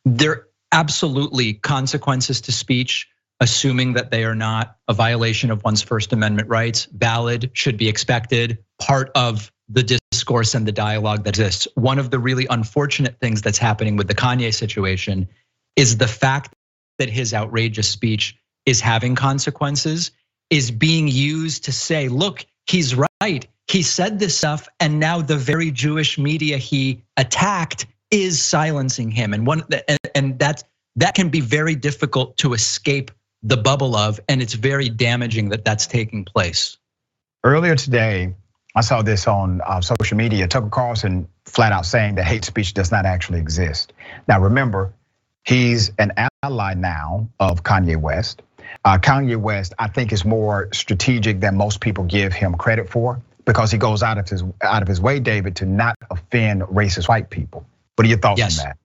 There 0.06 0.32
are 0.32 0.48
absolutely 0.72 1.54
consequences 1.54 2.42
to 2.42 2.52
speech, 2.52 3.08
assuming 3.40 3.94
that 3.94 4.12
they 4.12 4.24
are 4.24 4.36
not 4.36 4.78
a 4.88 4.94
violation 4.94 5.52
of 5.52 5.64
one's 5.64 5.82
First 5.82 6.14
Amendment 6.14 6.50
rights, 6.50 6.88
valid, 6.94 7.50
should 7.54 7.78
be 7.78 7.88
expected, 7.88 8.58
part 8.80 9.12
of 9.16 9.52
the 9.68 10.00
discourse 10.12 10.54
and 10.54 10.68
the 10.68 10.72
dialogue 10.72 11.24
that 11.24 11.30
exists. 11.30 11.68
One 11.76 12.00
of 12.00 12.12
the 12.12 12.20
really 12.20 12.46
unfortunate 12.50 13.20
things 13.20 13.42
that's 13.42 13.58
happening 13.58 13.96
with 13.96 14.08
the 14.08 14.16
Kanye 14.16 14.54
situation 14.54 15.28
is 15.76 15.98
the 15.98 16.08
fact 16.08 16.54
that 17.00 17.10
his 17.10 17.34
outrageous 17.34 17.90
speech 17.90 18.38
is 18.66 18.80
having 18.80 19.16
consequences 19.16 20.12
is 20.56 20.72
being 20.72 21.08
used 21.10 21.66
to 21.66 21.72
say, 21.74 22.08
look, 22.08 22.46
he's 22.66 22.96
right. 22.96 23.46
He 23.68 23.82
said 23.82 24.20
this 24.20 24.38
stuff, 24.38 24.70
and 24.80 25.00
now 25.00 25.22
the 25.22 25.36
very 25.36 25.70
Jewish 25.70 26.18
media 26.18 26.58
he 26.58 27.02
attacked 27.18 27.88
is 28.10 28.42
silencing 28.42 29.12
him. 29.12 29.34
And 29.34 29.46
one 29.46 29.64
and 30.14 30.40
that 30.40 30.64
that 30.96 31.14
can 31.14 31.28
be 31.30 31.42
very 31.42 31.76
difficult 31.76 32.38
to 32.38 32.54
escape 32.54 33.12
the 33.44 33.58
bubble 33.58 33.98
of, 33.98 34.20
and 34.30 34.42
it's 34.42 34.54
very 34.54 34.88
damaging 34.88 35.50
that 35.50 35.66
that's 35.66 35.88
taking 35.88 36.24
place. 36.24 36.78
Earlier 37.44 37.76
today, 37.76 38.34
I 38.76 38.82
saw 38.82 39.02
this 39.02 39.28
on 39.28 39.62
uh, 39.62 39.82
social 39.82 40.16
media. 40.16 40.48
Tucker 40.48 40.70
Carlson 40.70 41.28
flat 41.46 41.74
out 41.74 41.86
saying 41.86 42.16
that 42.16 42.26
hate 42.26 42.46
speech 42.46 42.74
does 42.74 42.92
not 42.92 43.06
actually 43.06 43.40
exist. 43.40 43.92
Now, 44.28 44.40
remember, 44.40 44.94
he's 45.44 45.92
an 46.00 46.14
ally 46.44 46.76
now 46.76 47.28
of 47.40 47.64
Kanye 47.64 47.98
West. 47.98 48.42
Uh, 48.84 48.98
Kanye 48.98 49.38
West, 49.38 49.74
I 49.80 49.88
think, 49.88 50.12
is 50.12 50.26
more 50.26 50.70
strategic 50.74 51.40
than 51.40 51.56
most 51.56 51.82
people 51.82 52.04
give 52.04 52.34
him 52.34 52.56
credit 52.56 52.90
for 52.90 53.22
because 53.46 53.72
he 53.72 53.78
goes 53.78 54.04
out 54.04 54.18
of 54.18 54.28
his 54.28 54.44
out 54.62 54.82
of 54.82 54.88
his 54.88 55.00
way, 55.00 55.20
David, 55.20 55.56
to 55.58 55.66
not 55.66 55.96
offend 56.10 56.64
racist 56.64 57.08
white 57.08 57.30
people. 57.30 57.66
What 57.96 58.06
are 58.06 58.10
your 58.10 58.18
thoughts 58.18 58.40
yes. 58.40 58.60
on 58.60 58.66
that? 58.66 58.78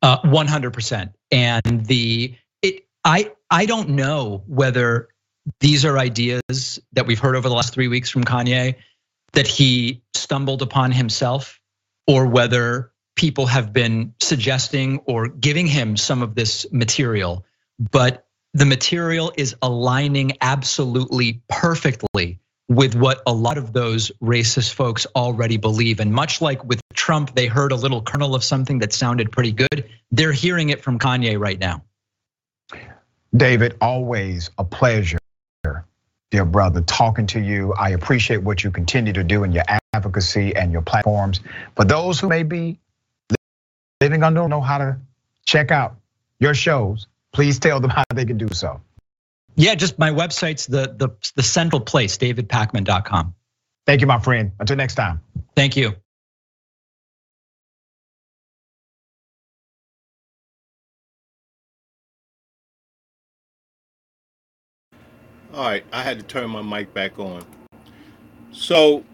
Uh, 0.00 0.20
100%. 0.22 1.12
And 1.32 1.86
the 1.86 2.34
it 2.62 2.86
I 3.04 3.32
I 3.50 3.66
don't 3.66 3.90
know 3.90 4.42
whether 4.46 5.08
these 5.60 5.84
are 5.84 5.98
ideas 5.98 6.78
that 6.92 7.06
we've 7.06 7.18
heard 7.18 7.36
over 7.36 7.48
the 7.48 7.54
last 7.54 7.72
three 7.72 7.88
weeks 7.88 8.10
from 8.10 8.24
Kanye 8.24 8.76
that 9.32 9.46
he 9.46 10.02
stumbled 10.14 10.62
upon 10.62 10.92
himself, 10.92 11.60
or 12.06 12.26
whether 12.26 12.92
people 13.16 13.46
have 13.46 13.72
been 13.72 14.14
suggesting 14.20 14.98
or 15.06 15.28
giving 15.28 15.66
him 15.66 15.96
some 15.96 16.22
of 16.22 16.34
this 16.34 16.66
material. 16.72 17.44
But 17.78 18.26
the 18.58 18.66
material 18.66 19.32
is 19.36 19.54
aligning 19.62 20.32
absolutely 20.40 21.40
perfectly 21.48 22.40
with 22.66 22.96
what 22.96 23.22
a 23.24 23.32
lot 23.32 23.56
of 23.56 23.72
those 23.72 24.10
racist 24.20 24.74
folks 24.74 25.06
already 25.14 25.56
believe. 25.56 26.00
And 26.00 26.12
much 26.12 26.40
like 26.40 26.64
with 26.64 26.80
Trump, 26.92 27.36
they 27.36 27.46
heard 27.46 27.70
a 27.70 27.76
little 27.76 28.02
kernel 28.02 28.34
of 28.34 28.42
something 28.42 28.80
that 28.80 28.92
sounded 28.92 29.30
pretty 29.30 29.52
good. 29.52 29.88
They're 30.10 30.32
hearing 30.32 30.70
it 30.70 30.82
from 30.82 30.98
Kanye 30.98 31.38
right 31.38 31.58
now. 31.58 31.84
David, 33.36 33.76
always 33.80 34.50
a 34.58 34.64
pleasure, 34.64 35.18
dear 36.32 36.44
brother, 36.44 36.80
talking 36.80 37.28
to 37.28 37.40
you. 37.40 37.72
I 37.74 37.90
appreciate 37.90 38.42
what 38.42 38.64
you 38.64 38.72
continue 38.72 39.12
to 39.12 39.22
do 39.22 39.44
in 39.44 39.52
your 39.52 39.64
advocacy 39.94 40.56
and 40.56 40.72
your 40.72 40.82
platforms. 40.82 41.40
For 41.76 41.84
those 41.84 42.18
who 42.18 42.28
may 42.28 42.42
be 42.42 42.80
living 44.00 44.24
under, 44.24 44.48
know 44.48 44.60
how 44.60 44.78
to 44.78 44.98
check 45.46 45.70
out 45.70 45.94
your 46.40 46.54
shows, 46.54 47.06
please 47.38 47.60
tell 47.60 47.78
them 47.78 47.88
how 47.88 48.02
they 48.12 48.24
can 48.24 48.36
do 48.36 48.48
so. 48.50 48.80
Yeah, 49.54 49.76
just 49.76 49.96
my 49.96 50.10
website's 50.10 50.66
the 50.66 50.92
the 50.98 51.10
the 51.36 51.42
central 51.44 51.80
place, 51.80 52.18
davidpakman.com. 52.18 53.32
Thank 53.86 54.00
you, 54.00 54.08
my 54.08 54.18
friend. 54.18 54.50
Until 54.58 54.74
next 54.74 54.96
time. 54.96 55.20
Thank 55.54 55.76
you. 55.76 55.94
All 65.54 65.64
right, 65.64 65.84
I 65.92 66.02
had 66.02 66.18
to 66.18 66.24
turn 66.24 66.50
my 66.50 66.62
mic 66.62 66.92
back 66.92 67.20
on. 67.20 67.44
So 68.50 69.04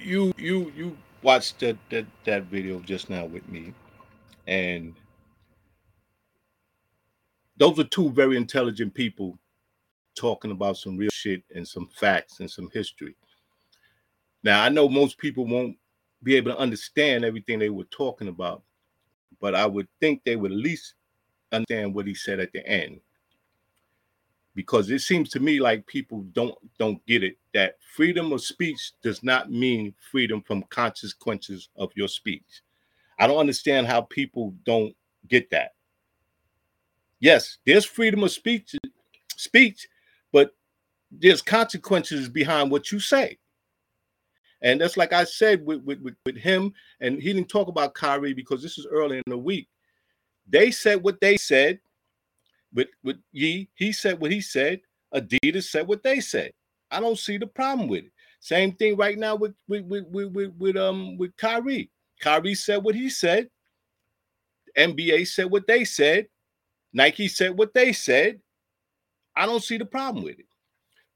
you 0.00 0.32
you 0.38 0.72
you 0.76 0.96
watched 1.22 1.58
that 1.58 1.76
that, 1.90 2.06
that 2.24 2.44
video 2.44 2.78
just 2.78 3.10
now 3.10 3.24
with 3.24 3.48
me, 3.48 3.74
and 4.46 4.94
those 7.56 7.78
are 7.78 7.84
two 7.84 8.10
very 8.10 8.36
intelligent 8.36 8.94
people 8.94 9.38
talking 10.14 10.50
about 10.50 10.76
some 10.76 10.96
real 10.96 11.10
shit 11.12 11.42
and 11.54 11.66
some 11.66 11.88
facts 11.94 12.40
and 12.40 12.50
some 12.50 12.70
history. 12.72 13.14
Now, 14.42 14.62
I 14.62 14.68
know 14.68 14.88
most 14.88 15.18
people 15.18 15.46
won't 15.46 15.76
be 16.22 16.36
able 16.36 16.52
to 16.52 16.58
understand 16.58 17.24
everything 17.24 17.58
they 17.58 17.70
were 17.70 17.84
talking 17.84 18.28
about, 18.28 18.62
but 19.40 19.54
I 19.54 19.66
would 19.66 19.88
think 20.00 20.22
they 20.24 20.36
would 20.36 20.52
at 20.52 20.58
least 20.58 20.94
understand 21.52 21.94
what 21.94 22.06
he 22.06 22.14
said 22.14 22.40
at 22.40 22.52
the 22.52 22.66
end. 22.66 23.00
Because 24.54 24.90
it 24.90 25.00
seems 25.00 25.28
to 25.30 25.40
me 25.40 25.60
like 25.60 25.86
people 25.86 26.22
don't 26.32 26.54
don't 26.78 27.04
get 27.04 27.22
it 27.22 27.36
that 27.52 27.76
freedom 27.94 28.32
of 28.32 28.40
speech 28.40 28.92
does 29.02 29.22
not 29.22 29.50
mean 29.50 29.94
freedom 30.10 30.40
from 30.40 30.62
consequences 30.70 31.68
of 31.76 31.90
your 31.94 32.08
speech. 32.08 32.62
I 33.18 33.26
don't 33.26 33.38
understand 33.38 33.86
how 33.86 34.02
people 34.02 34.54
don't 34.64 34.94
get 35.28 35.50
that. 35.50 35.75
Yes, 37.20 37.58
there's 37.64 37.84
freedom 37.84 38.22
of 38.22 38.30
speech, 38.30 38.74
speech, 39.36 39.88
but 40.32 40.50
there's 41.10 41.42
consequences 41.42 42.28
behind 42.28 42.70
what 42.70 42.92
you 42.92 43.00
say. 43.00 43.38
And 44.62 44.80
that's 44.80 44.96
like 44.96 45.12
I 45.12 45.24
said 45.24 45.64
with, 45.64 45.82
with, 45.82 46.00
with, 46.00 46.16
with 46.24 46.36
him, 46.36 46.72
and 47.00 47.20
he 47.20 47.32
didn't 47.32 47.48
talk 47.48 47.68
about 47.68 47.94
Kyrie 47.94 48.34
because 48.34 48.62
this 48.62 48.78
is 48.78 48.86
early 48.90 49.18
in 49.18 49.22
the 49.26 49.38
week. 49.38 49.68
They 50.48 50.70
said 50.70 51.02
what 51.02 51.20
they 51.20 51.36
said. 51.36 51.80
With 52.74 52.88
with 53.02 53.16
Ye, 53.32 53.68
he 53.74 53.92
said 53.92 54.20
what 54.20 54.30
he 54.30 54.40
said. 54.40 54.80
Adidas 55.14 55.64
said 55.64 55.86
what 55.86 56.02
they 56.02 56.20
said. 56.20 56.52
I 56.90 57.00
don't 57.00 57.18
see 57.18 57.38
the 57.38 57.46
problem 57.46 57.88
with 57.88 58.04
it. 58.04 58.12
Same 58.40 58.72
thing 58.72 58.96
right 58.96 59.18
now 59.18 59.34
with 59.34 59.54
with 59.68 59.84
with 59.84 60.06
with, 60.08 60.32
with, 60.32 60.54
with 60.58 60.76
um 60.76 61.16
with 61.16 61.36
Kyrie. 61.36 61.90
Kyrie 62.20 62.54
said 62.54 62.82
what 62.82 62.94
he 62.94 63.08
said. 63.08 63.48
NBA 64.76 65.26
said 65.26 65.50
what 65.50 65.66
they 65.66 65.84
said. 65.84 66.28
Nike 66.92 67.28
said 67.28 67.56
what 67.56 67.74
they 67.74 67.92
said. 67.92 68.40
I 69.36 69.46
don't 69.46 69.62
see 69.62 69.76
the 69.76 69.84
problem 69.84 70.24
with 70.24 70.38
it. 70.38 70.46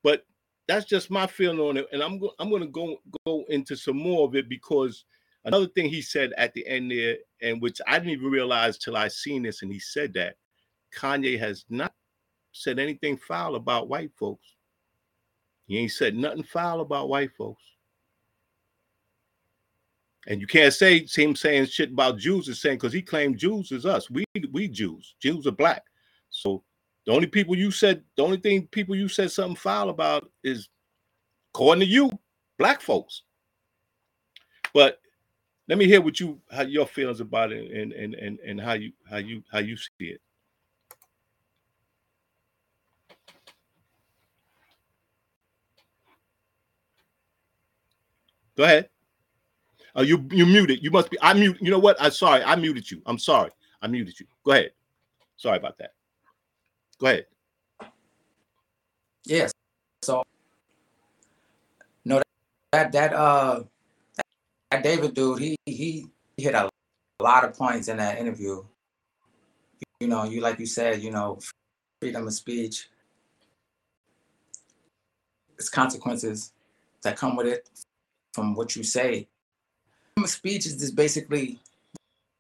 But 0.03 0.25
that's 0.69 0.87
just 0.87 1.11
my 1.11 1.27
feeling 1.27 1.59
on 1.59 1.77
it. 1.77 1.87
And 1.93 2.03
I'm 2.03 2.19
go- 2.19 2.35
I'm 2.39 2.51
going 2.51 2.63
to 2.63 2.69
go 2.69 2.99
go 3.27 3.45
into 3.49 3.77
some 3.77 3.97
more 3.97 4.27
of 4.27 4.35
it 4.37 4.49
because 4.49 5.05
another 5.45 5.67
thing 5.69 5.89
he 5.89 6.03
said 6.03 6.33
at 6.37 6.55
the 6.55 6.67
end 6.67 6.91
there, 6.91 7.17
and 7.43 7.61
which 7.61 7.81
I 7.87 7.99
didn't 7.99 8.13
even 8.13 8.31
realize 8.31 8.79
till 8.79 8.97
I 8.97 9.09
seen 9.09 9.43
this, 9.43 9.63
and 9.63 9.73
he 9.73 9.79
said 9.81 10.13
that 10.15 10.37
Kanye 10.95 11.39
has 11.39 11.65
not 11.69 11.93
said 12.53 12.79
anything 12.79 13.17
foul 13.17 13.55
about 13.55 13.89
white 13.89 14.11
folks. 14.19 14.55
He 15.67 15.79
ain't 15.79 15.93
said 15.93 16.17
nothing 16.17 16.43
foul 16.43 16.81
about 16.81 17.09
white 17.09 17.31
folks. 17.37 17.63
And 20.27 20.41
you 20.41 20.47
can't 20.47 20.73
say 20.73 21.07
him 21.07 21.35
saying 21.35 21.67
shit 21.67 21.93
about 21.93 22.19
Jews 22.19 22.49
is 22.49 22.61
saying 22.61 22.77
because 22.77 22.93
he 22.93 23.03
claimed 23.03 23.39
Jews 23.39 23.73
is 23.73 23.87
us. 23.87 24.11
We 24.11 24.25
we 24.53 24.69
Jews. 24.69 25.15
Jews 25.21 25.47
are 25.47 25.53
black. 25.53 25.83
So 26.29 26.63
the 27.07 27.13
only 27.13 27.27
people 27.27 27.57
you 27.57 27.71
said, 27.71 28.05
the 28.17 28.23
only 28.23 28.37
thing 28.37 28.67
people 28.67 28.95
you 28.95 29.09
said 29.09 29.31
something 29.31 29.57
foul 29.57 29.89
about 29.89 30.31
is, 30.45 30.69
according 31.55 31.81
to 31.81 31.87
you, 31.87 32.11
black 32.59 32.83
folks. 32.83 33.23
But 34.75 35.01
let 35.69 35.79
me 35.79 35.87
hear 35.87 36.01
what 36.03 36.21
you 36.21 36.41
how 36.51 36.63
your 36.63 36.87
feelings 36.87 37.21
about 37.21 37.53
it 37.53 37.71
and 37.71 37.93
and 37.93 38.15
and, 38.15 38.39
and 38.41 38.61
how 38.61 38.75
you 38.75 38.93
how 39.09 39.17
you 39.17 39.43
how 39.51 39.61
you 39.61 39.77
see 39.77 39.89
it. 40.01 40.21
Go 48.57 48.65
ahead. 48.65 48.91
Oh, 49.94 50.03
you 50.03 50.26
you 50.31 50.46
muted. 50.46 50.83
You 50.83 50.90
must 50.90 51.11
be. 51.11 51.18
I 51.20 51.35
mute. 51.35 51.59
You 51.61 51.70
know 51.70 51.79
what? 51.79 51.96
I'm 52.00 52.11
sorry. 52.11 52.42
I 52.42 52.57
muted 52.57 52.90
you. 52.90 53.03
I'm 53.07 53.18
sorry. 53.18 53.50
I 53.83 53.88
muted 53.88 54.18
you. 54.20 54.26
Go 54.44 54.53
ahead. 54.53 54.72
Sorry 55.37 55.59
about 55.59 55.79
that. 55.79 55.94
Go 56.98 57.07
ahead. 57.07 57.26
Yes. 59.24 59.53
So 60.03 60.22
no, 62.05 62.22
that 62.72 62.92
that 62.92 63.12
uh 63.12 63.62
that 64.70 64.83
David 64.83 65.14
dude, 65.14 65.40
he 65.40 65.57
he 65.66 66.07
hit 66.37 66.55
a 66.55 66.68
lot 67.20 67.44
of 67.44 67.57
points 67.57 67.88
in 67.88 67.96
that 67.98 68.18
interview. 68.18 68.64
You 70.00 70.09
know, 70.09 70.24
you 70.24 70.40
like 70.40 70.59
you 70.59 70.66
said, 70.66 71.03
you 71.03 71.11
know, 71.11 71.38
freedom 72.00 72.26
of 72.26 72.33
speech. 72.33 72.88
It's 75.59 75.68
consequences 75.68 76.53
that 77.03 77.16
come 77.16 77.37
with 77.37 77.46
it 77.46 77.68
from 78.33 78.55
what 78.55 78.76
you 78.76 78.83
say. 78.83 79.29
Freedom 80.21 80.29
of 80.29 80.37
speech 80.37 80.67
is 80.67 80.77
just 80.77 80.95
basically 80.95 81.59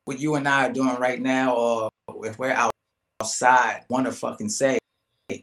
what 0.04 0.20
you 0.20 0.34
and 0.34 0.46
I 0.46 0.68
are 0.68 0.72
doing 0.72 0.96
right 0.96 1.18
now, 1.18 1.56
or 1.56 1.88
if 2.24 2.38
we're 2.38 2.54
outside, 3.22 3.86
want 3.88 4.04
to 4.04 4.12
fucking 4.12 4.50
say 4.50 4.78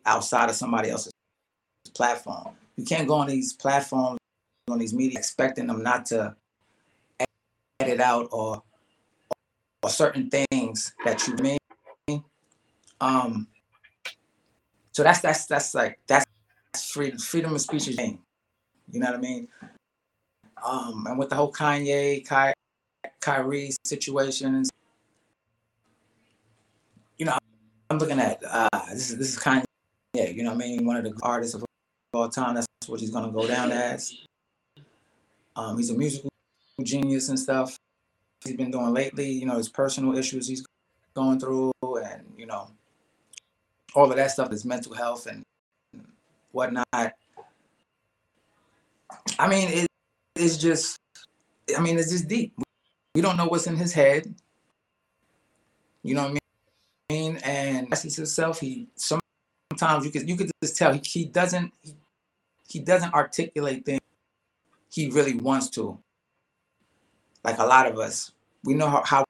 outside 0.05 0.47
of 0.47 0.55
somebody 0.55 0.91
else's 0.91 1.11
platform. 1.95 2.53
You 2.75 2.85
can't 2.85 3.07
go 3.07 3.15
on 3.15 3.25
these 3.25 3.53
platforms, 3.53 4.19
on 4.69 4.77
these 4.77 4.93
media, 4.93 5.17
expecting 5.17 5.65
them 5.65 5.81
not 5.81 6.05
to 6.07 6.35
edit 7.79 8.01
out 8.01 8.27
or 8.31 8.61
or 9.81 9.89
certain 9.89 10.29
things 10.29 10.93
that 11.05 11.27
you 11.27 11.33
mean. 11.37 12.23
Um. 13.01 13.47
So 14.91 15.01
that's 15.01 15.21
that's 15.21 15.47
that's 15.47 15.73
like 15.73 15.97
that's 16.05 16.23
freedom 16.85 17.17
freedom 17.17 17.55
of 17.55 17.61
speech 17.61 17.87
is 17.87 17.95
thing. 17.95 18.19
You 18.91 18.99
know 18.99 19.07
what 19.07 19.15
I 19.15 19.21
mean? 19.21 19.47
Um, 20.67 21.07
and 21.07 21.17
with 21.17 21.29
the 21.29 21.35
whole 21.35 21.51
Kanye, 21.51 22.27
Ky- 22.27 23.09
Kyrie 23.21 23.71
situations, 23.85 24.69
you 27.17 27.25
know, 27.25 27.37
I'm 27.89 27.97
looking 27.99 28.19
at 28.19 28.43
uh, 28.45 28.67
this 28.89 29.09
is 29.11 29.17
this 29.17 29.29
is 29.29 29.39
Kanye. 29.39 29.63
You 30.13 30.43
know 30.43 30.51
I 30.51 30.55
mean? 30.55 30.85
One 30.85 30.97
of 30.97 31.05
the 31.05 31.13
artists 31.23 31.55
of 31.55 31.63
all 32.13 32.27
time. 32.27 32.55
That's 32.55 32.67
what 32.87 32.99
he's 32.99 33.11
gonna 33.11 33.31
go 33.31 33.47
down 33.47 33.71
as. 33.71 34.13
Um, 35.55 35.77
he's 35.77 35.89
a 35.89 35.97
musical 35.97 36.29
genius 36.83 37.29
and 37.29 37.39
stuff. 37.39 37.77
He's 38.43 38.57
been 38.57 38.69
doing 38.69 38.93
lately. 38.93 39.31
You 39.31 39.45
know, 39.45 39.55
his 39.55 39.69
personal 39.69 40.17
issues 40.17 40.49
he's 40.49 40.65
going 41.15 41.39
through, 41.39 41.71
and 41.81 42.25
you 42.37 42.45
know, 42.45 42.67
all 43.95 44.11
of 44.11 44.17
that 44.17 44.31
stuff. 44.31 44.51
His 44.51 44.65
mental 44.65 44.93
health 44.93 45.27
and 45.27 45.43
whatnot. 46.51 47.13
I 49.39 49.47
mean, 49.47 49.69
it, 49.69 49.87
it's 50.39 50.57
just. 50.57 50.97
I 51.77 51.81
mean, 51.81 51.99
it's 51.99 52.11
just 52.11 52.27
deep. 52.27 52.53
We 53.13 53.21
don't 53.21 53.35
know 53.35 53.47
what's 53.47 53.67
in 53.67 53.75
his 53.75 53.93
head. 53.93 54.33
You 56.03 56.15
know 56.15 56.29
what 56.29 56.39
I 57.09 57.13
mean? 57.13 57.37
And 57.37 57.89
that's 57.89 58.15
himself. 58.15 58.59
He 58.59 58.87
sometimes 58.95 60.05
you 60.05 60.11
could 60.11 60.29
you 60.29 60.37
could 60.37 60.51
just 60.63 60.77
tell 60.77 60.93
he, 60.93 61.01
he 61.03 61.25
doesn't 61.25 61.73
he, 61.81 61.95
he 62.69 62.79
doesn't 62.79 63.13
articulate 63.13 63.85
things 63.85 64.01
he 64.91 65.09
really 65.09 65.35
wants 65.35 65.69
to. 65.71 65.97
Like 67.43 67.59
a 67.59 67.65
lot 67.65 67.87
of 67.87 67.97
us, 67.99 68.31
we 68.63 68.73
know 68.73 68.87
how, 68.87 69.03
how 69.03 69.25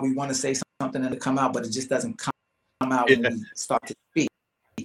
we 0.00 0.12
want 0.12 0.30
to 0.30 0.34
say 0.34 0.54
something 0.80 1.04
and 1.04 1.12
to 1.12 1.18
come 1.18 1.38
out, 1.38 1.52
but 1.52 1.64
it 1.64 1.70
just 1.70 1.88
doesn't 1.88 2.18
come 2.18 2.92
out 2.92 3.08
when 3.08 3.22
we 3.22 3.44
start 3.54 3.86
to 3.86 3.94
speak. 4.10 4.28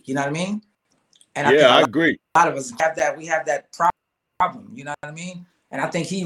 You 0.04 0.14
know 0.16 0.22
what 0.22 0.30
I 0.30 0.34
mean? 0.34 0.62
And 1.36 1.48
I 1.48 1.54
yeah, 1.54 1.76
I 1.76 1.82
agree. 1.82 2.20
A 2.36 2.40
lot 2.40 2.48
of 2.50 2.56
us 2.56 2.72
have 2.80 2.96
that. 2.98 3.18
We 3.18 3.26
have 3.28 3.46
that 3.46 3.72
problem. 4.40 4.72
You 4.74 4.86
know 4.86 4.94
what 5.02 5.10
I 5.10 5.14
mean? 5.14 5.46
And 5.76 5.84
I 5.84 5.90
think 5.90 6.08
he 6.08 6.24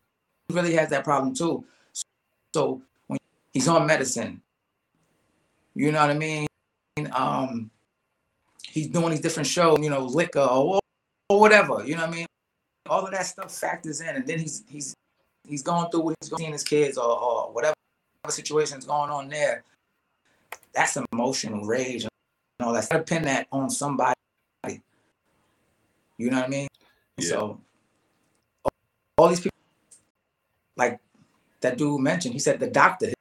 really 0.52 0.76
has 0.76 0.90
that 0.90 1.04
problem 1.04 1.34
too. 1.34 1.66
So 2.54 2.84
when 3.08 3.18
he's 3.52 3.68
on 3.68 3.88
medicine, 3.88 4.44
you 5.74 5.92
know 5.92 6.02
what 6.02 6.12
I 6.12 6.14
mean? 6.14 6.48
Um, 7.12 7.72
he's 8.62 8.90
doing 8.90 9.10
these 9.10 9.22
different 9.22 9.48
shows, 9.48 9.80
you 9.82 9.90
know, 9.90 10.06
liquor 10.06 10.42
or, 10.42 10.80
or 11.30 11.40
whatever, 11.40 11.84
you 11.84 11.96
know 11.96 12.02
what 12.02 12.10
I 12.10 12.16
mean? 12.16 12.26
All 12.88 13.04
of 13.04 13.12
that 13.12 13.26
stuff 13.26 13.52
factors 13.52 14.02
in, 14.02 14.10
and 14.10 14.28
then 14.28 14.38
he's 14.38 14.64
he's 14.70 14.96
he's 15.48 15.64
going 15.64 15.90
through 15.90 16.02
what 16.02 16.16
he's 16.22 16.30
going 16.30 16.42
seeing 16.42 16.52
his 16.54 16.64
kids 16.64 17.00
or, 17.00 17.20
or 17.20 17.52
whatever 17.52 17.74
situation's 18.28 18.86
going 18.86 19.10
on 19.10 19.30
there. 19.30 19.64
That's 20.74 20.96
emotional 21.12 21.66
rage 21.66 22.04
and 22.04 22.12
all 22.62 22.74
that. 22.74 23.08
Pin 23.08 23.24
that 23.24 23.48
on 23.52 23.72
somebody. 23.72 24.14
You 26.20 26.30
know 26.30 26.38
what 26.38 26.46
I 26.46 26.50
mean? 26.50 26.68
Yeah. 27.18 27.30
So 27.30 27.62
all 29.20 29.28
these 29.28 29.42
people, 29.42 29.58
like 30.78 31.00
that 31.62 31.78
dude 31.78 32.00
mentioned, 32.00 32.34
he 32.34 32.40
said 32.40 32.60
the 32.60 32.68
doctor, 32.68 33.12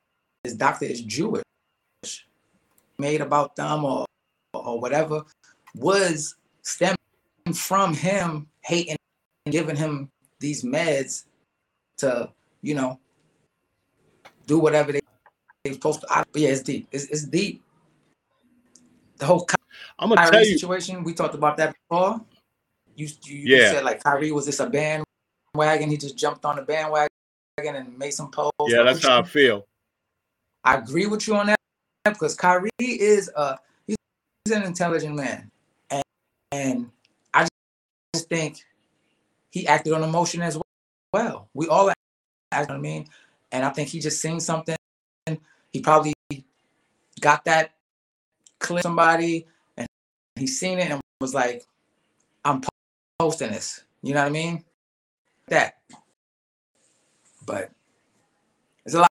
his 0.44 0.54
doctor 0.54 0.84
is 0.84 1.02
Jewish, 1.02 1.42
made 2.98 3.20
about 3.20 3.56
them 3.56 3.84
or 3.84 4.06
or 4.54 4.80
whatever 4.80 5.24
was 5.74 6.36
stemming 6.62 6.96
from 7.52 7.94
him 7.94 8.46
hating 8.60 8.96
and 9.44 9.52
giving 9.52 9.76
him 9.76 10.10
these 10.40 10.62
meds 10.62 11.24
to, 11.96 12.30
you 12.62 12.74
know, 12.74 12.98
do 14.46 14.58
whatever 14.58 14.92
they 14.92 15.00
they 15.64 15.72
supposed 15.72 16.00
to. 16.02 16.06
But 16.08 16.40
yeah, 16.40 16.50
it's 16.50 16.62
deep. 16.62 16.88
It's, 16.92 17.04
it's 17.06 17.24
deep. 17.24 17.62
The 19.16 19.26
whole 19.26 19.46
I'm 19.98 20.10
gonna 20.10 20.20
Kyrie 20.20 20.30
tell 20.30 20.46
you 20.46 20.58
situation. 20.58 21.02
We 21.02 21.12
talked 21.12 21.34
about 21.34 21.56
that 21.56 21.74
before. 21.74 22.20
You 22.94 23.08
you, 23.24 23.56
yeah. 23.56 23.72
said 23.72 23.84
like 23.84 24.02
Kyrie 24.02 24.30
was 24.30 24.46
this 24.46 24.60
a 24.60 24.68
bandwagon? 25.58 25.90
He 25.90 25.96
just 25.96 26.16
jumped 26.16 26.44
on 26.44 26.56
the 26.56 26.62
bandwagon 26.62 27.08
and 27.58 27.98
made 27.98 28.12
some 28.12 28.30
posts. 28.30 28.52
Yeah, 28.68 28.82
that's 28.82 29.04
how 29.04 29.20
I 29.20 29.22
feel. 29.24 29.66
I 30.64 30.76
agree 30.76 31.06
with 31.06 31.26
you 31.26 31.36
on 31.36 31.46
that 31.46 31.58
because 32.04 32.34
Kyrie 32.34 32.70
is 32.80 33.30
a 33.36 33.58
he's 33.86 33.96
an 34.52 34.62
intelligent 34.62 35.14
man. 35.16 35.50
And 36.50 36.90
I 37.34 37.46
just 38.14 38.28
think 38.28 38.64
he 39.50 39.66
acted 39.66 39.92
on 39.92 40.02
emotion 40.02 40.40
as 40.42 40.56
well. 40.56 40.64
Well, 41.12 41.48
we 41.54 41.68
all 41.68 41.90
act, 41.90 41.98
you 42.52 42.58
know 42.58 42.64
what 42.66 42.70
I 42.70 42.78
mean? 42.78 43.06
And 43.52 43.64
I 43.64 43.70
think 43.70 43.88
he 43.88 44.00
just 44.00 44.20
seen 44.20 44.40
something. 44.40 44.76
He 45.70 45.80
probably 45.80 46.14
got 47.20 47.44
that 47.44 47.72
clip 48.58 48.82
somebody 48.82 49.46
and 49.76 49.86
he 50.36 50.46
seen 50.46 50.78
it 50.78 50.90
and 50.90 51.00
was 51.20 51.34
like, 51.34 51.66
I'm 52.44 52.62
posting 53.18 53.50
this. 53.50 53.84
You 54.02 54.14
know 54.14 54.20
what 54.20 54.28
I 54.28 54.30
mean? 54.30 54.64
That. 55.50 55.74
But 57.46 57.70
it's 58.84 58.94
a 58.94 59.00
lot, 59.00 59.10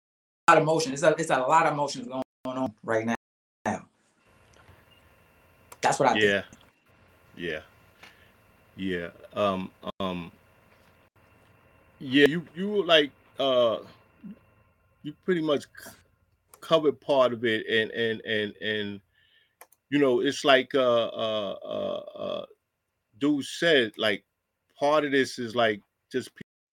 of 0.49 0.57
emotion. 0.59 0.93
It's 0.93 1.03
a 1.03 1.15
it's 1.17 1.29
a 1.29 1.39
lot 1.39 1.65
of 1.65 1.73
emotions 1.73 2.07
going 2.07 2.23
on 2.57 2.73
right 2.83 3.05
now. 3.05 3.15
That's 5.81 5.99
what 5.99 6.09
I 6.09 6.17
yeah. 6.17 6.41
think. 6.41 6.45
Yeah. 7.35 7.59
Yeah. 8.75 9.09
Um 9.33 9.71
um 9.99 10.31
yeah, 11.99 12.27
you 12.27 12.45
you 12.55 12.85
like 12.85 13.11
uh 13.39 13.79
you 15.03 15.13
pretty 15.25 15.41
much 15.41 15.65
covered 16.61 16.99
part 16.99 17.33
of 17.33 17.45
it 17.45 17.65
and 17.67 17.91
and 17.91 18.21
and 18.21 18.53
and 18.61 19.01
you 19.89 19.99
know 19.99 20.19
it's 20.19 20.43
like 20.43 20.73
uh 20.75 21.07
uh 21.07 21.57
uh, 21.63 22.19
uh 22.19 22.45
dude 23.19 23.45
said 23.45 23.91
like 23.97 24.23
part 24.77 25.05
of 25.05 25.11
this 25.11 25.39
is 25.39 25.55
like 25.55 25.81
just 26.11 26.29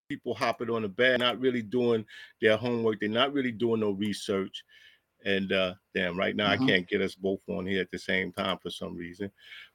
people 0.08 0.34
hopping 0.34 0.70
on 0.70 0.82
the 0.82 0.88
bed 0.88 1.20
not 1.20 1.40
really 1.40 1.62
doing 1.62 2.04
their 2.40 2.56
homework 2.56 3.00
they're 3.00 3.08
not 3.08 3.32
really 3.32 3.52
doing 3.52 3.80
no 3.80 3.90
research 3.90 4.64
and 5.24 5.52
uh 5.52 5.72
damn 5.94 6.18
right 6.18 6.36
now 6.36 6.50
mm-hmm. 6.50 6.64
i 6.64 6.66
can't 6.66 6.88
get 6.88 7.00
us 7.00 7.14
both 7.14 7.40
on 7.48 7.66
here 7.66 7.80
at 7.80 7.90
the 7.90 7.98
same 7.98 8.30
time 8.32 8.58
for 8.58 8.70
some 8.70 8.94
reason 8.94 9.30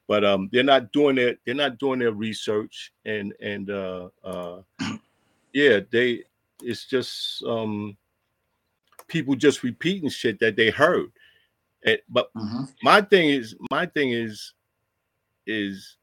but 0.08 0.24
um 0.24 0.48
they're 0.52 0.64
not 0.64 0.92
doing 0.92 1.18
it 1.18 1.40
they're 1.46 1.56
not 1.56 1.80
doing 1.80 2.00
their 2.00 2.12
research 2.12 2.94
and 3.06 3.34
and 3.42 3.72
uh 3.72 4.08
uh 4.24 4.60
yeah 5.54 5.80
they 5.92 6.24
it's 6.62 6.86
just 6.86 7.44
um 7.44 7.98
people 9.10 9.36
just 9.36 9.64
repeating 9.64 10.10
shit 10.10 10.40
that 10.40 10.56
they 10.56 10.70
heard. 10.70 11.12
And, 11.86 12.00
but 12.08 12.34
mm-hmm. 12.34 12.64
my 12.82 13.02
thing 13.02 13.30
is, 13.30 13.56
my 13.70 13.86
thing 13.86 14.12
is, 14.12 14.54
is 15.46 15.98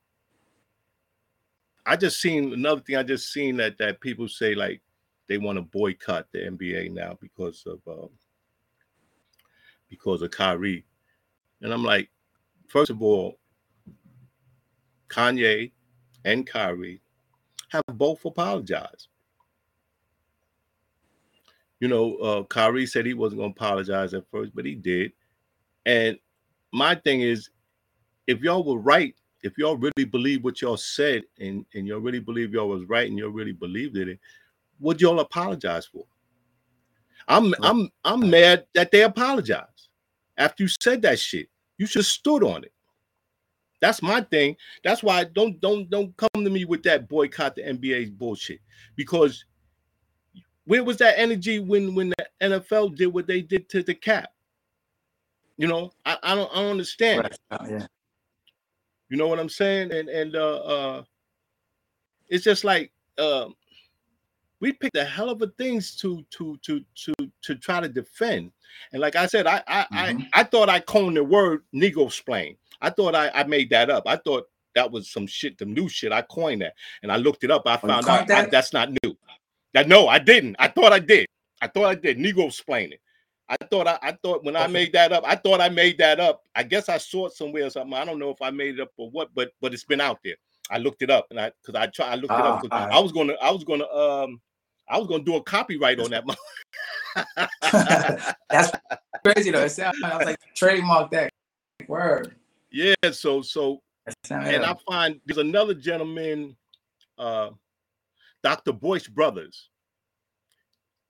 I 1.87 1.97
just 1.97 2.21
seen 2.21 2.53
another 2.53 2.81
thing. 2.81 2.97
I 2.97 3.03
just 3.03 3.33
seen 3.33 3.57
that 3.59 3.79
that 3.79 4.01
people 4.01 4.29
say 4.29 4.55
like 4.55 4.83
they 5.29 5.39
want 5.39 5.57
to 5.57 5.63
boycott 5.63 6.27
the 6.33 6.41
NBA 6.41 6.93
now 6.93 7.17
because 7.21 7.65
of 7.67 7.81
um, 7.87 8.11
because 9.89 10.23
of 10.23 10.31
Kyrie, 10.31 10.85
and 11.63 11.73
I'm 11.73 11.85
like, 11.85 12.11
first 12.69 12.91
of 12.91 13.03
all, 13.03 13.39
Kanye 15.09 15.73
and 16.25 16.47
Kyrie 16.47 17.01
have 17.71 17.85
both 17.93 18.25
apologized 18.25 19.09
you 21.81 21.89
know, 21.89 22.17
uh, 22.17 22.43
Kyrie 22.45 22.87
said 22.87 23.07
he 23.07 23.15
wasn't 23.15 23.41
going 23.41 23.53
to 23.53 23.57
apologize 23.57 24.15
at 24.15 24.29
first, 24.31 24.55
but 24.55 24.65
he 24.65 24.75
did. 24.75 25.13
And 25.85 26.19
my 26.73 26.95
thing 26.95 27.21
is, 27.21 27.51
if 28.27 28.41
y'all 28.41 28.65
were 28.65 28.81
right, 28.81 29.15
if 29.43 29.57
y'all 29.59 29.77
really 29.77 30.05
believe 30.05 30.45
what 30.45 30.61
y'all 30.61 30.77
said, 30.77 31.23
and 31.39 31.65
and 31.75 31.87
y'all 31.87 32.01
really 32.01 32.21
believe 32.21 32.53
y'all 32.53 32.69
was 32.69 32.85
right, 32.85 33.09
and 33.09 33.19
y'all 33.19 33.31
really 33.31 33.53
believed 33.53 33.97
in 33.97 34.11
it, 34.11 34.21
what 34.79 35.01
y'all 35.01 35.21
apologize 35.21 35.87
for? 35.87 36.05
I'm 37.29 37.55
I'm 37.63 37.91
I'm 38.05 38.31
mad 38.31 38.67
that 38.75 38.91
they 38.91 39.03
apologized 39.03 39.89
after 40.39 40.65
you 40.65 40.69
said 40.81 41.03
that 41.03 41.19
shit. 41.19 41.49
You 41.79 41.87
should 41.87 42.05
stood 42.05 42.43
on 42.43 42.65
it. 42.65 42.73
That's 43.81 44.03
my 44.03 44.23
thing. 44.23 44.57
That's 44.85 45.03
why 45.03 45.25
don't 45.25 45.61
don't 45.61 45.89
don't 45.91 46.17
come 46.17 46.45
to 46.45 46.51
me 46.51 46.65
with 46.65 46.83
that 46.85 47.09
boycott 47.09 47.57
the 47.57 47.63
NBA's 47.63 48.11
bullshit 48.11 48.61
because 48.97 49.45
where 50.65 50.83
was 50.83 50.97
that 50.99 51.19
energy 51.19 51.59
when 51.59 51.95
when 51.95 52.11
the 52.11 52.27
NFL 52.43 52.97
did 52.97 53.07
what 53.07 53.27
they 53.27 53.43
did 53.43 53.69
to 53.71 53.83
the 53.83 53.95
cap? 53.95 54.31
You 55.57 55.69
know, 55.69 55.93
I, 56.05 56.19
I 56.23 56.35
don't 56.35 56.51
I 56.53 56.63
don't 56.63 56.71
understand. 56.73 57.23
Right. 57.23 57.39
Oh, 57.61 57.67
yeah. 57.69 57.87
You 59.09 59.17
know 59.17 59.29
what 59.29 59.39
I'm 59.39 59.49
saying? 59.49 59.93
And 59.93 60.09
and 60.09 60.35
uh 60.35 60.57
uh 60.57 61.03
it's 62.29 62.45
just 62.45 62.65
like 62.65 62.93
uh, 63.19 63.49
we 64.61 64.73
picked 64.73 64.97
a 64.97 65.05
hell 65.05 65.31
of 65.31 65.43
a 65.43 65.49
things 65.59 65.95
to 65.97 66.25
to 66.31 66.59
to 66.63 66.85
to 66.95 67.15
to 67.43 67.55
try 67.57 67.81
to 67.81 67.89
defend. 67.89 68.53
And 68.93 69.01
like 69.01 69.17
I 69.17 69.27
said, 69.27 69.47
I 69.47 69.63
I 69.67 69.83
mm-hmm. 69.83 70.23
I, 70.35 70.41
I 70.41 70.45
thought 70.45 70.69
I 70.69 70.81
coined 70.81 71.17
the 71.17 71.25
word 71.25 71.63
Negro 71.75 72.11
splain. 72.11 72.57
I 72.81 72.91
thought 72.91 73.15
I, 73.15 73.31
I 73.31 73.45
made 73.45 73.71
that 73.71 73.91
up. 73.91 74.05
I 74.07 74.17
thought 74.17 74.49
that 74.75 74.91
was 74.91 75.11
some 75.11 75.27
shit, 75.27 75.59
some 75.59 75.73
new 75.73 75.89
shit. 75.89 76.13
I 76.13 76.23
coined 76.23 76.63
that 76.63 76.75
and 77.03 77.11
I 77.11 77.17
looked 77.17 77.45
it 77.45 77.51
up. 77.51 77.63
I 77.67 77.75
oh, 77.75 77.87
found 77.87 78.09
out 78.09 78.29
that? 78.29 78.47
I, 78.47 78.51
that's 78.51 78.73
not 78.73 78.91
new. 78.91 79.17
That 79.73 79.89
no, 79.89 80.09
I 80.09 80.19
didn't. 80.19 80.57
I 80.59 80.69
thought 80.69 80.93
I 80.93 80.99
did. 80.99 81.27
I 81.61 81.69
thought 81.69 81.87
I 81.87 81.95
did. 81.95 82.19
Negro 82.19 82.47
explaining. 82.47 82.99
I 83.49 83.57
thought 83.71 83.87
I, 83.87 83.99
I 84.03 84.13
thought 84.13 84.45
when 84.45 84.57
I 84.57 84.67
made 84.67 84.93
that 84.93 85.13
up, 85.13 85.25
I 85.27 85.37
thought 85.37 85.61
I 85.61 85.69
made 85.69 85.99
that 85.99 86.19
up. 86.19 86.43
I 86.55 86.63
guess 86.65 86.89
I 86.89 86.99
saw 86.99 87.27
it 87.27 87.33
somewhere 87.33 87.67
or 87.67 87.71
something. 87.71 87.95
I 87.95 88.05
don't 88.05 88.19
know 88.19 88.31
if 88.31 88.43
I 88.43 88.51
made 88.51 88.79
it 88.79 88.81
up 88.81 88.91
or 88.97 89.09
what, 89.11 89.31
but 89.35 89.53
but 89.61 89.73
it's 89.73 89.85
been 89.85 90.01
out 90.01 90.19
there. 90.25 90.37
I 90.71 90.79
looked 90.79 91.03
it 91.03 91.11
up 91.11 91.27
and 91.31 91.39
I 91.39 91.53
because 91.63 91.81
I 91.81 91.87
tried 91.87 92.11
I 92.11 92.15
looked 92.17 92.33
it 92.33 92.41
up 92.41 92.65
ah, 92.73 92.89
I 92.91 92.99
was 92.99 93.13
gonna 93.13 93.35
I 93.41 93.51
was 93.51 93.63
gonna 93.63 93.87
um 93.87 94.41
I 94.89 94.99
was 94.99 95.07
gonna 95.07 95.23
do 95.23 95.37
a 95.37 95.43
copyright 95.43 96.01
on 96.01 96.11
that. 96.11 96.25
That's 98.51 98.73
crazy 99.25 99.51
though. 99.53 99.65
It 99.65 99.71
sounds 99.71 99.97
I 100.03 100.17
was 100.17 100.27
like 100.27 100.39
trademark 100.55 101.11
that 101.13 101.33
word. 101.87 102.35
Yeah, 102.73 102.95
so 103.13 103.43
so 103.43 103.81
and 104.31 104.65
I 104.65 104.75
find 104.89 105.21
there's 105.25 105.39
another 105.39 105.75
gentleman 105.75 106.57
uh 107.17 107.51
Dr. 108.43 108.73
Boyce 108.73 109.09
Brothers. 109.09 109.71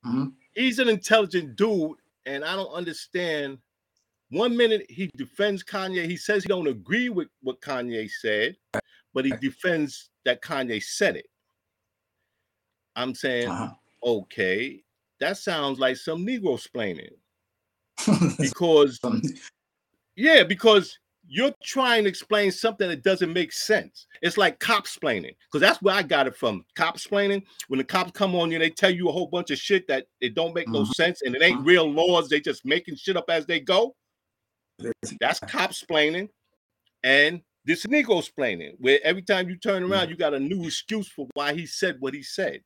Mm-hmm. 0.07 0.29
He's 0.55 0.79
an 0.79 0.89
intelligent 0.89 1.57
dude, 1.57 1.97
and 2.27 2.45
I 2.45 2.55
don't 2.55 2.73
understand. 2.73 3.59
One 4.31 4.57
minute 4.57 4.85
he 4.89 5.09
defends 5.17 5.63
Kanye. 5.63 6.05
He 6.05 6.17
says 6.17 6.43
he 6.43 6.49
don't 6.49 6.67
agree 6.67 7.09
with 7.09 7.29
what 7.43 7.61
Kanye 7.61 8.11
said, 8.11 8.57
but 9.15 9.25
he 9.25 9.33
defends 9.41 10.11
that 10.25 10.43
Kanye 10.43 10.83
said 10.83 11.17
it. 11.17 11.27
I'm 12.97 13.15
saying, 13.15 13.49
uh-huh. 13.49 13.71
okay, 14.03 14.83
that 15.21 15.39
sounds 15.39 15.79
like 15.79 15.97
some 15.97 16.27
Negro 16.27 16.55
explaining. 16.55 17.11
because 18.39 19.01
yeah, 20.17 20.43
because 20.43 20.99
you're 21.29 21.55
trying 21.63 22.05
to 22.05 22.09
explain 22.09 22.53
something 22.53 22.89
that 22.89 23.03
doesn't 23.03 23.33
make 23.33 23.53
sense. 23.53 24.07
It's 24.23 24.39
like 24.39 24.61
cops 24.61 24.91
explaining, 24.91 25.35
because 25.47 25.61
that's 25.61 25.83
where 25.83 25.95
I 25.95 26.03
got 26.03 26.27
it 26.27 26.37
from. 26.37 26.65
Cops 26.75 27.03
explaining 27.03 27.43
when 27.69 27.79
the 27.79 27.85
cops 27.85 28.13
come 28.13 28.35
on 28.35 28.51
you, 28.51 28.59
they 28.59 28.71
tell 28.71 28.91
you 28.91 29.09
a 29.09 29.13
whole 29.13 29.27
bunch 29.27 29.51
of 29.51 29.59
shit 29.59 29.89
that 29.89 30.07
it 30.21 30.35
don't 30.35 30.55
make 30.55 30.69
no 30.69 30.83
mm-hmm. 30.83 30.93
sense 30.93 31.23
and 31.23 31.35
it 31.35 31.43
ain't 31.43 31.67
real 31.67 31.91
laws. 31.91 32.29
They 32.29 32.41
just 32.41 32.65
making 32.65 32.97
shit 32.97 33.17
up 33.17 33.29
as 33.29 33.47
they 33.47 33.61
go. 33.61 33.95
That's 35.21 35.41
cops 35.41 35.79
explaining, 35.79 36.29
and 37.03 37.41
this 37.65 37.81
is 37.81 37.87
Negro 37.87 38.21
explaining, 38.21 38.77
where 38.79 39.01
every 39.03 39.23
time 39.23 39.49
you 39.49 39.57
turn 39.57 39.83
around, 39.83 40.03
mm-hmm. 40.03 40.11
you 40.11 40.17
got 40.17 40.35
a 40.35 40.41
new 40.41 40.65
excuse 40.65 41.09
for 41.09 41.27
why 41.35 41.55
he 41.55 41.67
said 41.67 41.97
what 41.99 42.15
he 42.15 42.23
said. 42.23 42.61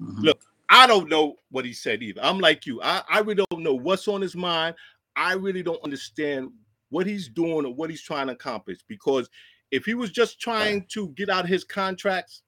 Mm-hmm. 0.00 0.20
Look, 0.20 0.40
I 0.68 0.86
don't 0.86 1.08
know 1.08 1.36
what 1.50 1.64
he 1.64 1.72
said 1.72 2.02
either. 2.02 2.20
I'm 2.22 2.38
like 2.38 2.66
you. 2.66 2.80
I, 2.82 3.02
I 3.08 3.20
really 3.20 3.42
don't 3.50 3.62
know 3.62 3.74
what's 3.74 4.06
on 4.06 4.20
his 4.20 4.36
mind. 4.36 4.76
I 5.16 5.32
really 5.32 5.62
don't 5.64 5.82
understand 5.82 6.50
what 6.90 7.06
he's 7.06 7.28
doing 7.28 7.66
or 7.66 7.74
what 7.74 7.90
he's 7.90 8.02
trying 8.02 8.28
to 8.28 8.32
accomplish. 8.32 8.78
Because 8.88 9.28
if 9.70 9.84
he 9.84 9.94
was 9.94 10.10
just 10.10 10.40
trying 10.40 10.86
to 10.88 11.08
get 11.10 11.28
out 11.28 11.44
of 11.44 11.50
his 11.50 11.64
contracts, 11.64 12.42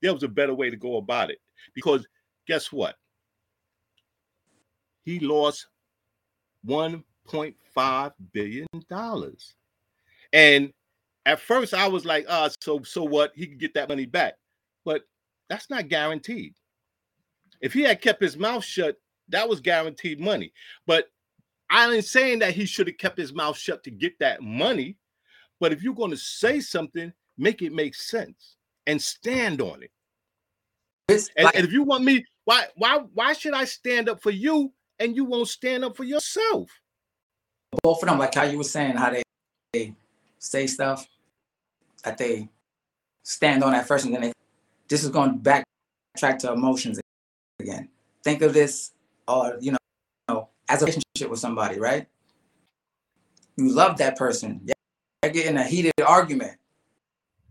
there 0.00 0.12
was 0.12 0.22
a 0.22 0.28
better 0.28 0.54
way 0.54 0.70
to 0.70 0.76
go 0.76 0.96
about 0.96 1.30
it. 1.30 1.38
Because 1.74 2.06
guess 2.46 2.72
what? 2.72 2.96
He 5.04 5.18
lost 5.20 5.66
1.5 6.66 8.12
billion 8.32 8.66
dollars. 8.88 9.54
And 10.32 10.72
at 11.26 11.40
first 11.40 11.74
I 11.74 11.88
was 11.88 12.04
like, 12.04 12.26
uh, 12.28 12.50
so 12.60 12.82
so 12.82 13.04
what? 13.04 13.32
He 13.34 13.46
could 13.46 13.58
get 13.60 13.74
that 13.74 13.88
money 13.88 14.06
back. 14.06 14.34
But 14.84 15.02
that's 15.48 15.70
not 15.70 15.88
guaranteed. 15.88 16.54
If 17.60 17.72
he 17.72 17.82
had 17.82 18.00
kept 18.00 18.22
his 18.22 18.36
mouth 18.36 18.64
shut, 18.64 18.96
that 19.28 19.48
was 19.48 19.60
guaranteed 19.60 20.20
money. 20.20 20.52
But 20.86 21.06
I 21.70 21.92
ain't 21.92 22.04
saying 22.04 22.38
that 22.40 22.54
he 22.54 22.64
should 22.64 22.86
have 22.86 22.98
kept 22.98 23.18
his 23.18 23.32
mouth 23.32 23.56
shut 23.56 23.84
to 23.84 23.90
get 23.90 24.18
that 24.20 24.42
money, 24.42 24.96
but 25.60 25.72
if 25.72 25.82
you're 25.82 25.94
going 25.94 26.10
to 26.10 26.16
say 26.16 26.60
something, 26.60 27.12
make 27.36 27.62
it 27.62 27.72
make 27.72 27.94
sense 27.94 28.56
and 28.86 29.00
stand 29.00 29.60
on 29.60 29.82
it. 29.82 29.90
And, 31.08 31.44
like, 31.44 31.56
and, 31.56 31.64
if 31.64 31.72
you 31.72 31.82
want 31.82 32.04
me, 32.04 32.24
why 32.44 32.66
why 32.76 32.98
why 33.14 33.32
should 33.32 33.54
I 33.54 33.64
stand 33.64 34.08
up 34.08 34.22
for 34.22 34.30
you 34.30 34.72
and 34.98 35.16
you 35.16 35.24
won't 35.24 35.48
stand 35.48 35.84
up 35.84 35.96
for 35.96 36.04
yourself? 36.04 36.70
Both 37.82 38.02
of 38.02 38.08
them, 38.08 38.18
like 38.18 38.34
how 38.34 38.44
you 38.44 38.58
were 38.58 38.64
saying, 38.64 38.96
how 38.96 39.10
they, 39.10 39.22
they 39.72 39.94
say 40.38 40.66
stuff 40.66 41.06
that 42.04 42.18
they 42.18 42.48
stand 43.22 43.62
on 43.62 43.74
at 43.74 43.86
first, 43.86 44.04
and 44.04 44.14
then 44.14 44.22
they 44.22 44.32
this 44.88 45.04
is 45.04 45.10
going 45.10 45.42
to 45.42 45.64
backtrack 46.18 46.38
to 46.38 46.52
emotions 46.52 46.98
again. 47.60 47.88
Think 48.22 48.42
of 48.42 48.52
this, 48.52 48.92
or 49.26 49.56
you 49.60 49.72
know, 49.72 49.78
as 50.68 50.82
a 50.82 50.86
relationship 50.86 51.30
with 51.30 51.38
somebody, 51.38 51.78
right? 51.78 52.06
You 53.56 53.70
love 53.70 53.98
that 53.98 54.16
person. 54.16 54.60
You're 54.64 55.32
getting 55.32 55.56
a 55.56 55.64
heated 55.64 55.92
argument, 56.06 56.56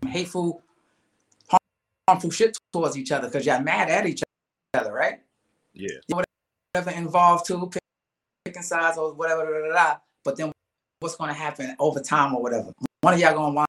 hateful, 0.08 0.64
harmful 2.08 2.32
shit 2.32 2.58
towards 2.72 2.98
each 2.98 3.12
other 3.12 3.28
because 3.28 3.46
you're 3.46 3.60
mad 3.60 3.90
at 3.90 4.06
each 4.06 4.24
other, 4.74 4.94
right? 4.94 5.20
Yeah. 5.74 5.90
Whatever 6.08 6.98
involved 6.98 7.46
too, 7.46 7.70
picking 8.46 8.62
sides 8.62 8.98
or 8.98 9.14
whatever, 9.14 9.46
blah, 9.46 9.60
blah, 9.60 9.70
blah, 9.70 9.98
but 10.24 10.38
then 10.38 10.52
what's 11.00 11.16
going 11.16 11.30
to 11.30 11.34
happen 11.34 11.76
over 11.80 12.00
time 12.00 12.36
or 12.36 12.42
whatever? 12.42 12.72
One 13.02 13.14
of 13.14 13.20
y'all 13.20 13.34
going 13.34 13.54
to 13.54 13.66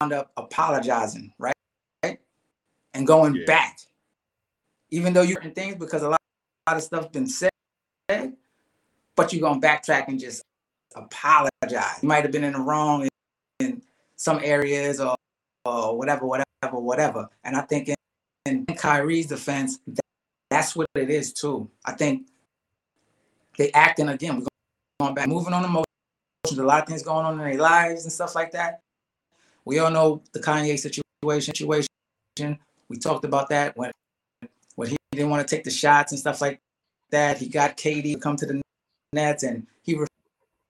wind 0.00 0.12
up 0.12 0.32
apologizing, 0.36 1.32
right? 1.38 1.52
And 2.94 3.06
going 3.06 3.34
yeah. 3.34 3.44
back, 3.46 3.78
even 4.90 5.12
though 5.12 5.22
you're 5.22 5.36
certain 5.36 5.52
things 5.52 5.76
because 5.76 6.02
a 6.02 6.08
lot, 6.08 6.20
a 6.66 6.70
lot 6.72 6.76
of 6.76 6.82
stuff 6.82 7.10
been 7.12 7.26
said 7.26 7.50
but 9.16 9.32
you're 9.32 9.42
gonna 9.42 9.60
backtrack 9.60 10.08
and 10.08 10.18
just 10.18 10.42
apologize. 10.94 12.02
You 12.02 12.08
might 12.08 12.22
have 12.22 12.32
been 12.32 12.44
in 12.44 12.52
the 12.52 12.60
wrong 12.60 13.08
in, 13.60 13.82
some 14.16 14.40
areas 14.42 15.00
or, 15.00 15.16
or 15.64 15.98
whatever, 15.98 16.26
whatever, 16.26 16.46
whatever. 16.78 17.28
And 17.42 17.56
I 17.56 17.62
think 17.62 17.88
in, 17.88 17.96
in 18.46 18.66
Kyrie's 18.66 19.26
defense, 19.26 19.80
that, 19.88 20.00
that's 20.48 20.76
what 20.76 20.86
it 20.94 21.10
is 21.10 21.32
too. 21.32 21.68
I 21.84 21.92
think 21.92 22.28
they 23.58 23.72
acting 23.72 24.08
again. 24.08 24.38
We're 24.38 24.46
going 25.00 25.14
back, 25.14 25.28
moving 25.28 25.52
on 25.52 25.64
emotions. 25.64 25.86
A 26.56 26.62
lot 26.62 26.82
of 26.82 26.88
things 26.88 27.02
going 27.02 27.26
on 27.26 27.34
in 27.34 27.38
their 27.38 27.58
lives 27.58 28.04
and 28.04 28.12
stuff 28.12 28.34
like 28.34 28.52
that. 28.52 28.80
We 29.64 29.78
all 29.78 29.90
know 29.90 30.22
the 30.32 30.40
Kanye 30.40 30.78
situation. 30.78 31.54
Situation. 31.54 31.88
We 32.88 32.98
talked 32.98 33.24
about 33.24 33.48
that 33.50 33.76
when 33.76 33.92
when 34.74 34.88
he 34.88 34.96
didn't 35.12 35.30
want 35.30 35.46
to 35.46 35.56
take 35.56 35.64
the 35.64 35.70
shots 35.70 36.12
and 36.12 36.18
stuff 36.18 36.40
like 36.40 36.60
that. 37.10 37.38
He 37.38 37.48
got 37.48 37.76
KD 37.76 38.14
to 38.14 38.18
come 38.18 38.36
to 38.36 38.46
the 38.46 38.61
Nets 39.12 39.42
and 39.42 39.66
he 39.82 39.98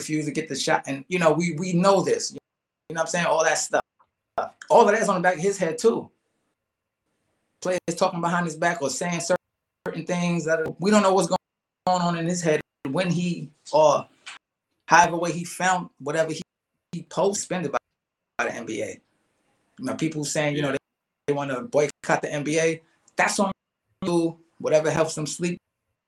refused 0.00 0.26
to 0.26 0.33
get 0.33 0.48
the 0.48 0.57
shot. 0.57 0.85
And 0.87 1.05
you 1.09 1.18
know, 1.18 1.33
we 1.33 1.55
we 1.59 1.72
know 1.72 2.02
this. 2.02 2.33
You 2.33 2.94
know 2.94 3.00
what 3.00 3.00
I'm 3.02 3.07
saying? 3.07 3.26
All 3.26 3.44
that 3.44 3.59
stuff. 3.59 3.83
All 4.68 4.88
of 4.88 4.94
that's 4.94 5.09
on 5.09 5.16
the 5.16 5.20
back 5.20 5.37
of 5.37 5.40
his 5.40 5.59
head 5.59 5.78
too. 5.78 6.11
Players 7.61 7.81
talking 7.96 8.20
behind 8.20 8.46
his 8.46 8.57
back 8.57 8.83
or 8.83 8.90
saying 8.90 9.20
certain 9.20 10.07
things 10.07 10.44
that 10.46 10.74
we 10.81 10.90
don't 10.90 11.02
know 11.02 11.14
what's 11.14 11.28
going 11.28 11.38
on 11.87 12.18
in 12.18 12.26
his 12.26 12.42
head 12.42 12.61
when 12.88 13.11
he 13.11 13.50
or 13.72 14.07
however 14.87 15.16
way 15.16 15.33
he 15.33 15.44
found 15.44 15.88
whatever 15.98 16.33
he, 16.33 16.42
he 16.92 17.02
post 17.02 17.42
spending 17.42 17.70
by, 17.70 17.78
by 18.38 18.44
the 18.44 18.50
NBA. 18.50 19.00
You 19.78 19.85
know, 19.85 19.94
people 19.94 20.24
saying, 20.24 20.57
you 20.57 20.62
know, 20.62 20.72
they, 20.72 20.78
they 21.26 21.33
want 21.33 21.50
to 21.50 21.62
boycott 21.62 22.22
the 22.22 22.28
NBA. 22.28 22.81
That's 23.16 23.38
on 23.38 23.52
you. 24.05 24.38
Whatever 24.59 24.90
helps 24.90 25.14
them 25.14 25.26
sleep 25.26 25.59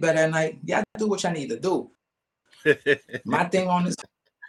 better 0.01 0.19
at 0.19 0.31
night. 0.31 0.59
Yeah, 0.65 0.83
do 0.99 1.09
what 1.09 1.23
y'all 1.23 1.33
need 1.33 1.49
to 1.49 1.59
do. 1.59 1.91
My 3.25 3.45
thing 3.45 3.69
on 3.69 3.85
this 3.85 3.97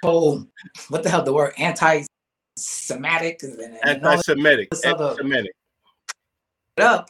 whole, 0.04 0.46
what 0.90 1.04
the 1.04 1.10
hell, 1.10 1.24
the 1.24 1.34
word 1.34 1.54
anti-Semitic 1.58 3.44
and, 3.44 3.78
anti-Semitic, 3.84 4.70
anti-Semitic. 4.86 5.52
Up, 6.78 7.10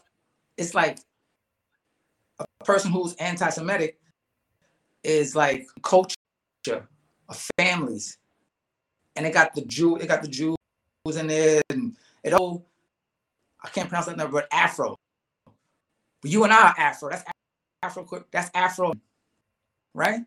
it's 0.58 0.76
like 0.76 1.00
a 2.40 2.46
person 2.64 2.92
who's 2.92 3.14
anti-Semitic 3.16 4.00
is 5.04 5.36
like 5.36 5.68
culture 5.82 6.16
of 6.68 7.50
families, 7.58 8.18
and 9.16 9.26
it 9.26 9.34
got 9.34 9.54
the 9.56 9.62
Jew, 9.66 9.98
it 9.98 10.08
got 10.08 10.22
the 10.22 10.28
Jews 10.28 10.56
in 11.16 11.28
there, 11.28 11.62
and 11.70 11.96
it 12.24 12.34
all. 12.34 12.66
I 13.64 13.70
can't 13.70 13.90
pronounce 13.90 14.06
that 14.06 14.18
number, 14.18 14.34
but 14.34 14.48
Afro. 14.52 14.96
But 16.22 16.32
you 16.32 16.44
and 16.44 16.54
I 16.54 16.70
are 16.70 16.76
Afro. 16.78 17.10
That's 17.10 17.24
Afro. 17.82 18.26
That's 18.32 18.52
Afro, 18.54 18.94
right? 19.94 20.22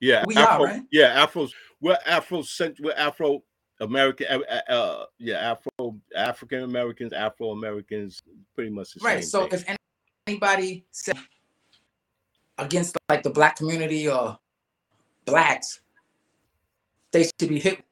Yeah, 0.00 0.24
we 0.26 0.36
Afro, 0.36 0.64
are, 0.64 0.66
right? 0.66 0.82
Yeah, 0.92 1.22
Afro's 1.22 1.54
we're 1.80 1.98
Afro 2.06 2.42
we're 2.80 2.92
Afro 2.92 3.42
American 3.80 4.26
uh, 4.30 4.40
uh, 4.50 4.72
uh, 4.72 5.04
yeah, 5.18 5.52
Afro 5.52 5.96
African 6.16 6.62
Americans, 6.62 7.12
Afro 7.12 7.50
Americans, 7.50 8.22
pretty 8.54 8.70
much 8.70 8.94
the 8.94 9.00
right. 9.02 9.24
so 9.24 9.46
thing. 9.46 9.60
if 9.60 9.76
anybody 10.26 10.84
said 10.90 11.16
against 12.58 12.96
like 13.08 13.22
the 13.22 13.30
black 13.30 13.56
community 13.56 14.08
or 14.08 14.38
blacks, 15.24 15.80
they 17.12 17.24
should 17.24 17.48
be 17.48 17.58
hit. 17.58 17.82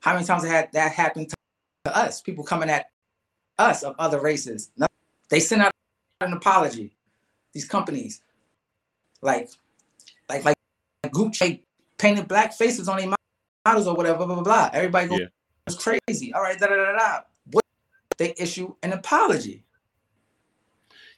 How 0.00 0.14
many 0.14 0.24
times 0.24 0.44
had 0.44 0.70
that 0.72 0.92
happened 0.92 1.32
to 1.84 1.96
us? 1.96 2.20
People 2.20 2.44
coming 2.44 2.70
at 2.70 2.86
us 3.58 3.82
of 3.82 3.94
other 3.98 4.20
races. 4.20 4.70
They 5.28 5.40
send 5.40 5.62
out 5.62 5.72
an 6.20 6.32
apology. 6.32 6.92
These 7.52 7.66
companies, 7.66 8.22
like, 9.20 9.48
like, 10.32 10.44
like 10.44 11.12
Gucci 11.12 11.62
painted 11.98 12.28
black 12.28 12.52
faces 12.52 12.88
on 12.88 12.98
their 12.98 13.12
models 13.66 13.86
or 13.86 13.94
whatever, 13.94 14.18
blah 14.26 14.26
blah 14.26 14.42
blah. 14.42 14.70
Everybody 14.72 15.08
goes 15.08 15.20
yeah. 15.20 15.98
crazy. 16.06 16.32
All 16.32 16.42
right, 16.42 16.58
da 16.58 16.66
da 16.66 16.76
da 16.76 16.98
da. 16.98 17.20
What 17.50 17.64
they 18.18 18.34
issue 18.38 18.74
an 18.82 18.92
apology. 18.92 19.64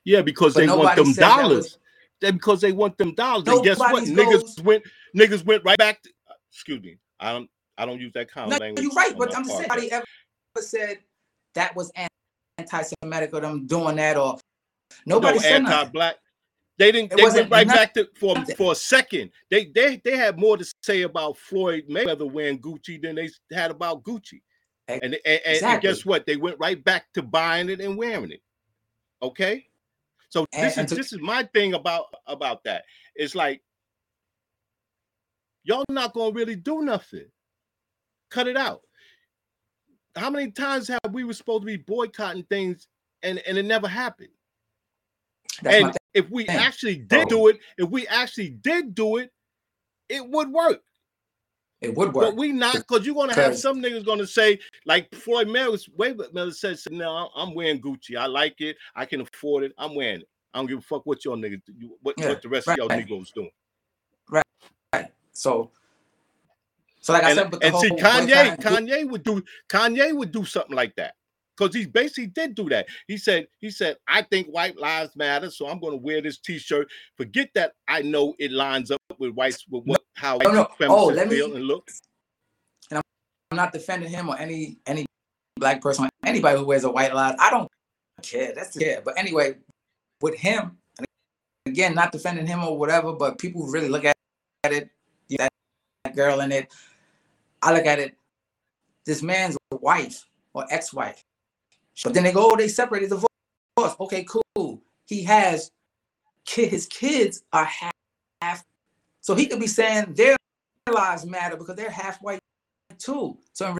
Yeah, 0.04 0.22
because 0.22 0.54
but 0.54 0.60
they 0.60 0.66
want 0.66 0.96
them 0.96 1.12
dollars. 1.14 1.78
Was, 2.20 2.32
because 2.32 2.60
they 2.60 2.72
want 2.72 2.98
them 2.98 3.14
dollars. 3.14 3.48
And 3.48 3.64
guess 3.64 3.78
what? 3.78 4.04
Goes, 4.04 4.10
niggas 4.10 4.62
went 4.62 4.84
niggas 5.16 5.44
went 5.44 5.64
right 5.64 5.78
back 5.78 6.02
to 6.02 6.10
excuse 6.52 6.82
me. 6.82 6.98
I 7.20 7.32
don't 7.32 7.48
I 7.78 7.86
don't 7.86 8.00
use 8.00 8.12
that 8.12 8.30
kind 8.30 8.50
no, 8.50 8.56
of 8.56 8.60
language. 8.60 8.82
You're 8.82 8.92
right, 8.92 9.16
but 9.16 9.34
I'm 9.36 9.44
just 9.44 9.56
saying 9.56 9.68
nobody 9.68 9.90
ever 9.92 10.04
said 10.58 10.98
that 11.54 11.74
was 11.74 11.90
anti-Semitic 12.58 13.30
or 13.32 13.40
them 13.40 13.66
doing 13.66 13.96
that 13.96 14.16
or 14.16 14.38
nobody 15.06 15.38
no, 15.38 15.42
said 15.42 15.52
anti-black. 15.52 16.16
They 16.76 16.90
didn't. 16.90 17.12
It 17.12 17.16
they 17.16 17.22
went 17.22 17.50
right 17.50 17.66
nothing. 17.66 17.68
back 17.68 17.94
to 17.94 18.08
for 18.18 18.34
for 18.56 18.72
a 18.72 18.74
second. 18.74 19.30
They 19.50 19.66
they 19.66 20.00
they 20.04 20.16
had 20.16 20.38
more 20.38 20.56
to 20.56 20.74
say 20.82 21.02
about 21.02 21.38
Floyd 21.38 21.84
Mayweather 21.88 22.30
wearing 22.30 22.58
Gucci 22.58 23.00
than 23.00 23.14
they 23.14 23.28
had 23.52 23.70
about 23.70 24.02
Gucci. 24.02 24.40
And 24.88 25.02
and, 25.02 25.16
and, 25.24 25.62
and 25.62 25.82
guess 25.82 26.04
what? 26.04 26.26
They 26.26 26.36
went 26.36 26.58
right 26.58 26.82
back 26.82 27.12
to 27.14 27.22
buying 27.22 27.68
it 27.68 27.80
and 27.80 27.96
wearing 27.96 28.32
it. 28.32 28.42
Okay. 29.22 29.66
So 30.30 30.46
this 30.52 30.76
is 30.76 30.86
to, 30.86 30.94
this 30.96 31.12
is 31.12 31.20
my 31.20 31.44
thing 31.54 31.74
about 31.74 32.06
about 32.26 32.64
that. 32.64 32.84
It's 33.14 33.36
like 33.36 33.62
y'all 35.62 35.84
not 35.88 36.12
gonna 36.12 36.32
really 36.32 36.56
do 36.56 36.82
nothing. 36.82 37.26
Cut 38.30 38.48
it 38.48 38.56
out. 38.56 38.80
How 40.16 40.28
many 40.28 40.50
times 40.50 40.88
have 40.88 41.12
we 41.12 41.22
were 41.22 41.34
supposed 41.34 41.62
to 41.62 41.66
be 41.66 41.76
boycotting 41.76 42.44
things 42.44 42.88
and 43.22 43.38
and 43.46 43.56
it 43.56 43.64
never 43.64 43.86
happened? 43.86 44.30
That's 45.62 45.84
and 45.84 45.96
if 46.14 46.30
we 46.30 46.44
thing. 46.44 46.56
actually 46.56 46.96
did 46.96 47.28
do 47.28 47.48
it, 47.48 47.58
if 47.78 47.88
we 47.88 48.06
actually 48.06 48.50
did 48.50 48.94
do 48.94 49.16
it, 49.18 49.30
it 50.08 50.26
would 50.26 50.50
work. 50.50 50.80
It 51.80 51.94
would 51.94 52.14
work. 52.14 52.30
But 52.30 52.36
we 52.36 52.52
not 52.52 52.74
because 52.74 53.04
you're 53.04 53.14
gonna 53.14 53.34
have 53.34 53.58
some 53.58 53.82
niggas 53.82 54.06
gonna 54.06 54.26
say, 54.26 54.58
like 54.86 55.12
Floyd 55.14 55.48
Mayweather 55.48 55.88
Mayweather 55.98 56.54
says, 56.54 56.86
no, 56.90 57.30
I'm 57.36 57.54
wearing 57.54 57.80
Gucci. 57.80 58.16
I 58.16 58.26
like 58.26 58.60
it. 58.60 58.76
I 58.94 59.04
can 59.04 59.20
afford 59.20 59.64
it. 59.64 59.72
I'm 59.76 59.94
wearing 59.94 60.20
it. 60.20 60.28
I 60.52 60.58
don't 60.58 60.66
give 60.66 60.78
a 60.78 60.82
fuck 60.82 61.04
what 61.04 61.24
y'all 61.24 61.36
niggas 61.36 61.60
what, 62.02 62.14
yeah, 62.16 62.28
what 62.28 62.42
the 62.42 62.48
rest 62.48 62.68
right. 62.68 62.78
of 62.78 62.90
y'all 62.90 62.98
niggas 62.98 63.32
doing. 63.34 63.50
Right. 64.30 64.44
Right. 64.92 65.12
So 65.32 65.70
so 67.00 67.12
like 67.12 67.24
and, 67.24 67.40
I 67.40 67.42
said, 67.42 67.54
and 67.62 67.76
see, 67.76 67.90
Kanye, 67.90 68.56
Kanye 68.60 69.10
would 69.10 69.24
do 69.24 69.42
Kanye 69.68 70.14
would 70.14 70.32
do 70.32 70.44
something 70.44 70.74
like 70.74 70.94
that 70.96 71.16
because 71.56 71.74
he 71.74 71.86
basically 71.86 72.26
did 72.26 72.54
do 72.54 72.68
that. 72.68 72.86
He 73.06 73.16
said, 73.16 73.46
he 73.60 73.70
said, 73.70 73.96
I 74.08 74.22
think 74.22 74.48
white 74.48 74.76
lives 74.76 75.14
matter, 75.16 75.50
so 75.50 75.68
I'm 75.68 75.80
going 75.80 75.92
to 75.92 75.98
wear 75.98 76.20
this 76.20 76.38
T-shirt. 76.38 76.88
Forget 77.16 77.50
that 77.54 77.72
I 77.88 78.02
know 78.02 78.34
it 78.38 78.52
lines 78.52 78.90
up 78.90 79.00
with 79.18 79.32
whites 79.34 79.64
with 79.70 79.84
what 79.84 80.02
how 80.14 80.38
no, 80.38 80.50
no. 80.52 80.68
Oh, 80.82 81.06
let 81.06 81.28
feel 81.28 81.48
me, 81.48 81.56
and 81.56 81.64
look. 81.64 81.90
And 82.90 82.98
I'm, 82.98 83.02
I'm 83.50 83.56
not 83.56 83.72
defending 83.72 84.10
him 84.10 84.28
or 84.28 84.38
any 84.38 84.78
any 84.86 85.06
black 85.56 85.80
person, 85.80 86.08
anybody 86.24 86.58
who 86.58 86.66
wears 86.66 86.84
a 86.84 86.90
white 86.90 87.14
line. 87.14 87.36
I 87.38 87.50
don't 87.50 87.70
care. 88.22 88.52
That's 88.54 88.76
care. 88.76 89.02
But 89.04 89.18
anyway, 89.18 89.56
with 90.20 90.36
him, 90.36 90.78
again, 91.66 91.94
not 91.94 92.12
defending 92.12 92.46
him 92.46 92.62
or 92.64 92.78
whatever, 92.78 93.12
but 93.12 93.38
people 93.38 93.66
really 93.66 93.88
look 93.88 94.04
at, 94.04 94.16
at 94.64 94.72
it, 94.72 94.90
that 95.38 95.50
girl 96.14 96.40
in 96.40 96.52
it. 96.52 96.72
I 97.62 97.72
look 97.74 97.86
at 97.86 97.98
it. 97.98 98.16
This 99.06 99.22
man's 99.22 99.56
wife 99.70 100.24
or 100.54 100.64
ex-wife 100.70 101.22
but 102.02 102.14
then 102.14 102.24
they 102.24 102.32
go, 102.32 102.50
oh, 102.50 102.56
they 102.56 102.68
separated 102.68 103.10
the 103.10 103.26
divorce. 103.76 103.96
Okay, 104.00 104.26
cool. 104.56 104.82
He 105.06 105.22
has 105.24 105.70
kid, 106.44 106.70
his 106.70 106.86
kids 106.86 107.42
are 107.52 107.64
half, 107.64 107.92
half. 108.42 108.64
So 109.20 109.34
he 109.34 109.46
could 109.46 109.60
be 109.60 109.66
saying 109.66 110.14
their 110.14 110.36
lives 110.90 111.24
matter 111.24 111.56
because 111.56 111.76
they're 111.76 111.90
half 111.90 112.20
white 112.20 112.40
too. 112.98 113.38
So 113.52 113.70
in 113.70 113.78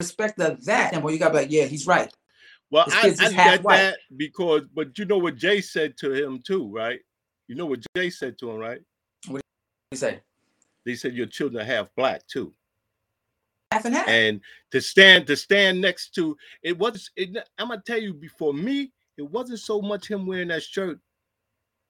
respect 0.00 0.40
of 0.40 0.64
that, 0.64 0.92
and 0.92 1.02
well, 1.02 1.12
you 1.12 1.18
gotta 1.18 1.34
be 1.34 1.40
like, 1.40 1.50
yeah, 1.50 1.64
he's 1.64 1.86
right. 1.86 2.12
Well, 2.70 2.86
I, 2.90 3.14
I 3.18 3.32
get 3.32 3.62
white. 3.62 3.76
that 3.76 3.98
because, 4.16 4.62
but 4.74 4.98
you 4.98 5.04
know 5.04 5.18
what 5.18 5.36
Jay 5.36 5.60
said 5.60 5.96
to 5.98 6.12
him 6.12 6.42
too, 6.44 6.68
right? 6.74 7.00
You 7.46 7.54
know 7.54 7.66
what 7.66 7.84
Jay 7.96 8.10
said 8.10 8.36
to 8.38 8.50
him, 8.50 8.56
right? 8.58 8.80
What 9.28 9.36
did 9.36 9.42
he 9.92 9.96
say? 9.96 10.20
They 10.84 10.94
said 10.96 11.14
your 11.14 11.26
children 11.26 11.62
are 11.62 11.66
half 11.66 11.88
black 11.96 12.26
too 12.26 12.52
half 13.74 13.84
and 13.84 13.94
half. 13.94 14.08
And 14.08 14.40
to 14.70 14.80
stand 14.80 15.26
to 15.26 15.36
stand 15.36 15.80
next 15.80 16.14
to 16.14 16.36
it 16.62 16.78
was 16.78 17.10
it, 17.16 17.36
I'm 17.58 17.68
gonna 17.68 17.82
tell 17.84 18.00
you 18.00 18.14
before 18.14 18.54
me, 18.54 18.92
it 19.16 19.22
wasn't 19.22 19.60
so 19.60 19.80
much 19.82 20.08
him 20.08 20.26
wearing 20.26 20.48
that 20.48 20.62
shirt, 20.62 20.98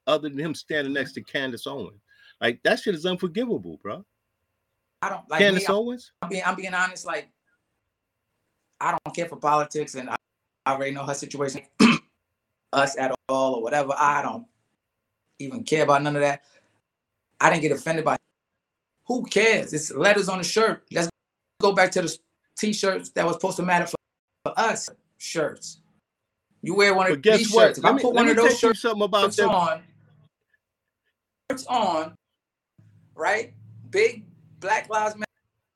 other 0.06 0.28
than 0.28 0.38
him 0.38 0.54
standing 0.54 0.92
next 0.92 1.12
to 1.12 1.20
mm-hmm. 1.20 1.36
Candace 1.38 1.66
Owens. 1.66 2.00
Like 2.40 2.60
that 2.64 2.80
shit 2.80 2.94
is 2.94 3.06
unforgivable, 3.06 3.78
bro. 3.82 4.04
I 5.02 5.10
don't 5.10 5.28
like 5.30 5.40
Candace 5.40 5.68
me, 5.68 5.74
Owens. 5.74 6.12
I'm 6.22 6.28
being, 6.28 6.42
I'm 6.44 6.56
being 6.56 6.74
honest. 6.74 7.06
Like 7.06 7.28
I 8.80 8.90
don't 8.92 9.14
care 9.14 9.28
for 9.28 9.36
politics, 9.36 9.94
and 9.94 10.10
I, 10.10 10.16
I 10.66 10.72
already 10.72 10.92
know 10.92 11.04
her 11.04 11.14
situation, 11.14 11.62
us 12.72 12.96
at 12.98 13.14
all 13.28 13.56
or 13.56 13.62
whatever. 13.62 13.94
I 13.96 14.22
don't 14.22 14.46
even 15.38 15.64
care 15.64 15.84
about 15.84 16.02
none 16.02 16.16
of 16.16 16.22
that. 16.22 16.42
I 17.40 17.50
didn't 17.50 17.62
get 17.62 17.72
offended 17.72 18.04
by. 18.04 18.16
Who 19.06 19.24
cares? 19.26 19.74
It's 19.74 19.90
letters 19.90 20.30
on 20.30 20.38
the 20.38 20.44
shirt. 20.44 20.82
Let's 20.90 21.10
go 21.64 21.72
back 21.72 21.90
to 21.92 22.02
the 22.02 22.18
t-shirts 22.58 23.10
that 23.10 23.24
was 23.24 23.34
supposed 23.36 23.56
to 23.56 23.62
matter 23.62 23.86
for, 23.86 23.96
for 24.44 24.58
us 24.58 24.90
shirts. 25.16 25.80
You 26.62 26.74
wear 26.74 26.94
one 26.94 27.10
of 27.10 27.22
these 27.22 27.48
shirts. 27.48 27.78
If 27.78 27.84
I 27.84 27.92
put 27.92 28.02
me, 28.02 28.10
one 28.10 28.28
of 28.28 28.36
those 28.36 28.58
shirts 28.58 28.80
something 28.80 29.02
about 29.02 29.34
them. 29.34 29.48
on, 29.48 29.82
shirts 31.50 31.66
on, 31.66 32.14
right? 33.14 33.54
Big 33.90 34.24
Black 34.60 34.90
Lives 34.90 35.16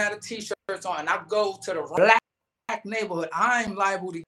Matter 0.01 0.19
t-shirts 0.21 0.87
on, 0.87 1.01
and 1.01 1.09
I 1.09 1.23
go 1.27 1.59
to 1.63 1.75
the 1.75 1.83
black 1.83 2.85
neighborhood, 2.85 3.29
I'm 3.33 3.75
liable 3.75 4.13
to 4.13 4.23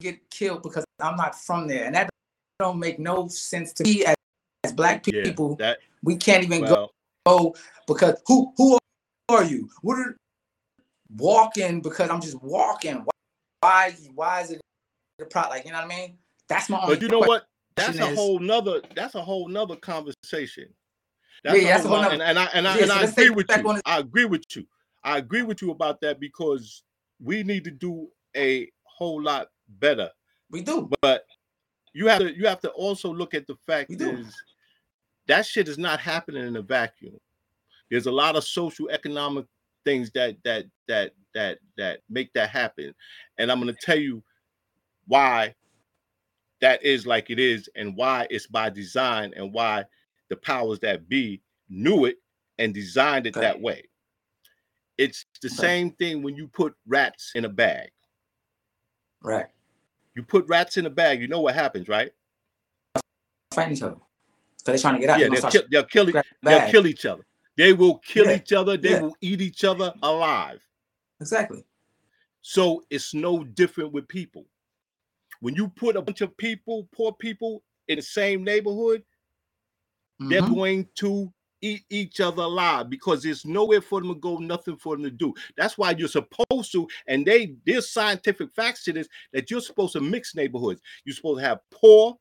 get 0.00 0.28
killed 0.30 0.62
because 0.62 0.84
I'm 1.00 1.16
not 1.16 1.34
from 1.34 1.66
there, 1.68 1.86
and 1.86 1.94
that 1.94 2.10
don't 2.58 2.78
make 2.78 2.98
no 2.98 3.28
sense 3.28 3.72
to 3.74 3.84
me 3.84 4.04
as, 4.04 4.16
as 4.64 4.72
black 4.72 5.04
people. 5.04 5.56
Yeah, 5.58 5.66
that, 5.66 5.78
we 6.02 6.16
can't 6.16 6.44
even 6.44 6.62
well, 6.62 6.92
go 7.26 7.54
because 7.86 8.20
who 8.26 8.52
who 8.56 8.78
are 9.30 9.44
you? 9.44 9.70
What 9.80 9.98
are 9.98 10.16
walking 11.16 11.80
because 11.80 12.10
I'm 12.10 12.20
just 12.20 12.40
walking? 12.42 13.04
Why 13.60 13.94
why 14.14 14.40
is 14.42 14.52
it 14.52 14.60
the 15.18 15.26
product? 15.26 15.54
Like 15.54 15.64
you 15.64 15.72
know 15.72 15.78
what 15.78 15.84
I 15.92 15.96
mean? 15.96 16.18
That's 16.48 16.68
my. 16.68 16.84
But 16.86 17.02
you 17.02 17.08
know 17.08 17.20
what? 17.20 17.46
That's 17.76 17.98
a 17.98 18.08
is, 18.08 18.16
whole 18.16 18.38
nother. 18.38 18.80
That's 18.94 19.14
a 19.14 19.22
whole 19.22 19.48
nother 19.48 19.76
conversation. 19.76 20.68
That's 21.42 21.60
yeah, 21.60 21.62
a 21.62 21.66
that's 21.72 21.86
whole, 21.86 22.02
nother, 22.02 22.14
and, 22.14 22.22
and 22.22 22.38
I 22.38 22.44
and 22.54 22.68
I, 22.68 22.76
yeah, 22.76 22.82
and 22.82 22.90
so 22.90 22.96
I 22.96 23.02
agree 23.04 23.30
with 23.30 23.46
you. 23.50 23.80
I 23.84 23.98
agree 23.98 24.24
with 24.24 24.44
you. 24.54 24.66
I 25.02 25.18
agree 25.18 25.42
with 25.42 25.60
you 25.60 25.70
about 25.70 26.00
that 26.00 26.20
because 26.20 26.82
we 27.22 27.42
need 27.42 27.64
to 27.64 27.70
do 27.70 28.08
a 28.36 28.70
whole 28.84 29.22
lot 29.22 29.48
better. 29.80 30.10
We 30.50 30.62
do, 30.62 30.88
but 31.00 31.24
you 31.92 32.06
have 32.08 32.20
to 32.20 32.36
you 32.36 32.46
have 32.46 32.60
to 32.60 32.70
also 32.70 33.12
look 33.12 33.34
at 33.34 33.46
the 33.46 33.56
fact 33.66 33.90
is 33.90 34.34
that 35.26 35.46
shit 35.46 35.68
is 35.68 35.78
not 35.78 36.00
happening 36.00 36.46
in 36.46 36.56
a 36.56 36.62
vacuum. 36.62 37.18
There's 37.90 38.06
a 38.06 38.12
lot 38.12 38.36
of 38.36 38.44
social 38.44 38.88
economic 38.90 39.46
things 39.84 40.10
that 40.12 40.36
that 40.44 40.66
that 40.88 41.12
that 41.34 41.58
that 41.76 42.00
make 42.08 42.32
that 42.34 42.50
happen, 42.50 42.94
and 43.38 43.50
I'm 43.50 43.60
going 43.60 43.74
to 43.74 43.80
tell 43.80 43.98
you 43.98 44.22
why 45.06 45.54
that 46.60 46.82
is 46.82 47.06
like 47.06 47.30
it 47.30 47.38
is, 47.38 47.68
and 47.76 47.96
why 47.96 48.26
it's 48.30 48.46
by 48.46 48.70
design, 48.70 49.32
and 49.36 49.52
why 49.52 49.84
the 50.30 50.36
powers 50.36 50.78
that 50.80 51.08
be 51.08 51.42
knew 51.68 52.04
it 52.06 52.16
and 52.58 52.72
designed 52.72 53.26
it 53.26 53.36
okay. 53.36 53.46
that 53.46 53.60
way. 53.60 53.82
It's 54.96 55.26
the 55.42 55.48
okay. 55.48 55.56
same 55.56 55.90
thing 55.92 56.22
when 56.22 56.36
you 56.36 56.46
put 56.48 56.74
rats 56.86 57.32
in 57.34 57.44
a 57.44 57.48
bag. 57.48 57.90
Right. 59.22 59.46
You 60.14 60.22
put 60.22 60.46
rats 60.48 60.76
in 60.76 60.86
a 60.86 60.90
bag, 60.90 61.20
you 61.20 61.28
know 61.28 61.40
what 61.40 61.54
happens, 61.54 61.88
right? 61.88 62.12
Fight 63.52 63.72
each 63.72 63.82
other. 63.82 63.96
So 64.58 64.72
they're 64.72 64.78
trying 64.78 64.94
to 64.94 65.00
get 65.00 65.10
out. 65.10 65.20
Yeah, 65.20 65.28
they'll, 65.28 65.50
kill, 65.50 65.62
they'll 65.70 65.84
kill, 65.84 66.22
they'll 66.42 66.70
kill 66.70 66.86
each 66.86 67.04
other. 67.04 67.24
They 67.56 67.72
will 67.72 67.98
kill 67.98 68.26
yeah. 68.26 68.36
each 68.36 68.52
other. 68.52 68.76
They 68.76 68.90
yeah. 68.90 69.00
will 69.00 69.16
eat 69.20 69.40
each 69.40 69.64
other 69.64 69.92
alive. 70.02 70.66
Exactly. 71.20 71.64
So 72.42 72.82
it's 72.90 73.14
no 73.14 73.44
different 73.44 73.92
with 73.92 74.08
people. 74.08 74.44
When 75.40 75.54
you 75.54 75.68
put 75.68 75.96
a 75.96 76.02
bunch 76.02 76.20
of 76.20 76.36
people, 76.36 76.88
poor 76.94 77.12
people, 77.12 77.62
in 77.88 77.96
the 77.96 78.02
same 78.02 78.44
neighborhood, 78.44 79.02
mm-hmm. 80.20 80.28
they're 80.28 80.42
going 80.42 80.88
to 80.96 81.32
eat 81.60 81.84
each 81.88 82.20
other 82.20 82.42
alive 82.42 82.90
because 82.90 83.22
there's 83.22 83.46
nowhere 83.46 83.80
for 83.80 84.00
them 84.00 84.10
to 84.10 84.20
go, 84.20 84.36
nothing 84.36 84.76
for 84.76 84.96
them 84.96 85.04
to 85.04 85.10
do. 85.10 85.32
That's 85.56 85.78
why 85.78 85.92
you're 85.92 86.08
supposed 86.08 86.72
to, 86.72 86.86
and 87.06 87.24
they 87.24 87.54
there's 87.64 87.90
scientific 87.90 88.52
facts 88.54 88.84
to 88.84 88.92
this 88.92 89.08
that 89.32 89.50
you're 89.50 89.60
supposed 89.60 89.94
to 89.94 90.00
mix 90.00 90.34
neighborhoods. 90.34 90.82
You're 91.04 91.16
supposed 91.16 91.40
to 91.40 91.46
have 91.46 91.60
poor, 91.70 92.16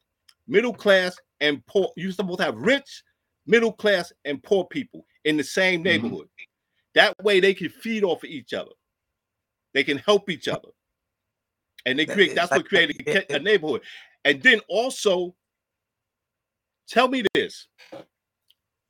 middle 0.48 0.74
class, 0.74 1.18
and 1.42 1.66
poor. 1.66 1.90
You're 1.98 2.12
supposed 2.12 2.40
to 2.40 2.46
have 2.46 2.58
rich, 2.58 3.04
middle 3.46 3.74
class, 3.74 4.14
and 4.24 4.42
poor 4.42 4.66
people 4.66 5.06
in 5.26 5.38
the 5.38 5.44
same 5.44 5.80
mm-hmm. 5.80 5.84
neighborhood. 5.84 6.28
Mm-hmm. 6.28 6.96
That 6.96 7.24
way 7.24 7.40
they 7.40 7.54
can 7.54 7.70
feed 7.70 8.04
off 8.04 8.24
of 8.24 8.30
each 8.30 8.54
other. 8.54 8.72
They 9.74 9.84
can 9.84 9.98
help 9.98 10.30
each 10.30 10.48
other. 10.48 10.70
And 11.86 12.00
they 12.00 12.06
create 12.06 12.36
that's 12.36 12.52
what 12.52 12.68
created 12.68 13.26
a 13.30 13.40
neighborhood. 13.40 13.82
And 14.24 14.42
then 14.42 14.62
also 14.70 15.36
tell 16.88 17.08
me 17.08 17.26
this 17.34 17.68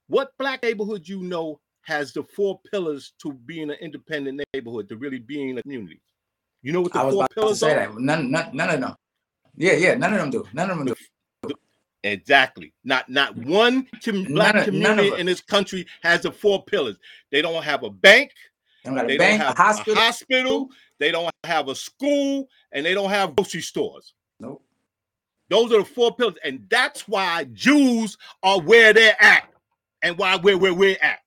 what 0.08 0.32
black 0.38 0.64
neighborhood 0.64 1.08
you 1.08 1.24
know 1.24 1.60
has 1.84 2.14
the 2.14 2.24
four 2.24 2.60
pillars 2.72 3.14
to 3.22 3.34
being 3.34 3.70
an 3.70 3.78
independent 3.82 4.42
neighborhood, 4.54 4.90
to 4.90 4.98
really 4.98 5.20
being 5.20 5.58
a 5.58 5.62
community? 5.62 6.02
You 6.62 6.72
know 6.72 6.82
what 6.82 6.94
the 6.94 7.00
four 7.00 7.28
pillars 7.34 7.64
are? 7.64 7.94
None, 7.98 8.32
none, 8.32 8.50
none 8.54 8.70
of 8.70 8.82
them. 8.82 8.96
Yeah, 9.56 9.74
yeah, 9.74 9.96
none 9.96 10.14
of 10.14 10.20
them 10.20 10.30
do. 10.30 10.46
None 10.54 10.70
of 10.70 10.78
them 10.78 10.88
do. 10.88 10.96
Exactly. 12.04 12.74
Not 12.84 13.10
not 13.10 13.36
mm. 13.36 13.48
one 13.48 13.88
black 14.28 14.56
none, 14.56 14.66
community 14.66 15.14
in 15.18 15.26
this 15.26 15.42
country 15.42 15.86
has 16.02 16.22
the 16.22 16.32
four 16.32 16.64
pillars. 16.66 16.98
They 17.32 17.42
don't 17.42 17.64
have 17.64 17.84
a 17.84 17.90
bank. 17.90 18.32
They 18.84 18.94
don't, 18.94 19.08
they 19.08 19.18
bank, 19.18 19.40
don't 19.40 19.48
have 19.48 19.58
a 19.58 19.62
hospital. 19.62 19.94
a 19.94 20.06
hospital. 20.06 20.70
They 21.00 21.12
don't 21.12 21.32
have 21.46 21.70
a 21.70 21.76
school, 21.76 22.48
and 22.72 22.86
they 22.86 22.94
don't 22.94 23.10
have 23.10 23.36
grocery 23.36 23.62
stores. 23.62 24.14
Nope. 24.40 24.64
Those 25.50 25.72
are 25.72 25.80
the 25.80 25.86
four 25.86 26.16
pillars, 26.16 26.36
and 26.44 26.66
that's 26.70 27.08
why 27.08 27.46
Jews 27.54 28.18
are 28.42 28.62
where 28.62 28.94
they're 28.94 29.22
at 29.22 29.50
and 30.02 30.18
why 30.18 30.36
we're 30.36 30.58
where 30.58 30.74
we're 30.74 30.98
at. 31.02 31.20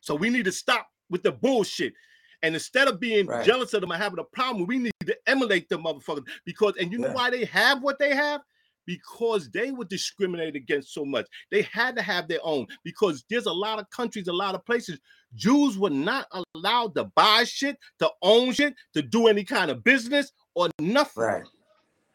So 0.00 0.14
we 0.14 0.30
need 0.30 0.44
to 0.44 0.52
stop 0.52 0.88
with 1.10 1.22
the 1.22 1.32
bullshit. 1.32 1.94
And 2.42 2.54
instead 2.54 2.88
of 2.88 2.98
being 2.98 3.26
right. 3.26 3.44
jealous 3.46 3.72
of 3.72 3.82
them 3.82 3.92
and 3.92 4.02
having 4.02 4.18
a 4.18 4.24
problem, 4.24 4.66
we 4.66 4.78
need 4.78 4.92
to 5.06 5.16
emulate 5.26 5.68
them 5.68 5.84
motherfuckers. 5.84 6.24
Because 6.44 6.74
and 6.76 6.90
you 6.92 6.98
know 6.98 7.12
why 7.12 7.30
they 7.30 7.44
have 7.46 7.82
what 7.82 7.98
they 7.98 8.14
have? 8.14 8.42
Because 8.86 9.50
they 9.50 9.70
were 9.70 9.84
discriminated 9.84 10.56
against 10.56 10.92
so 10.92 11.04
much. 11.04 11.26
They 11.50 11.62
had 11.62 11.96
to 11.96 12.02
have 12.02 12.28
their 12.28 12.40
own. 12.42 12.66
Because 12.84 13.24
there's 13.30 13.46
a 13.46 13.52
lot 13.52 13.78
of 13.78 13.88
countries, 13.90 14.28
a 14.28 14.32
lot 14.32 14.54
of 14.54 14.64
places, 14.64 14.98
Jews 15.34 15.78
were 15.78 15.90
not 15.90 16.26
allowed 16.54 16.94
to 16.96 17.04
buy 17.04 17.44
shit, 17.44 17.78
to 18.00 18.10
own 18.22 18.52
shit, 18.52 18.74
to 18.94 19.02
do 19.02 19.28
any 19.28 19.44
kind 19.44 19.70
of 19.70 19.82
business 19.84 20.32
or 20.54 20.68
nothing. 20.78 21.22
Right. 21.22 21.44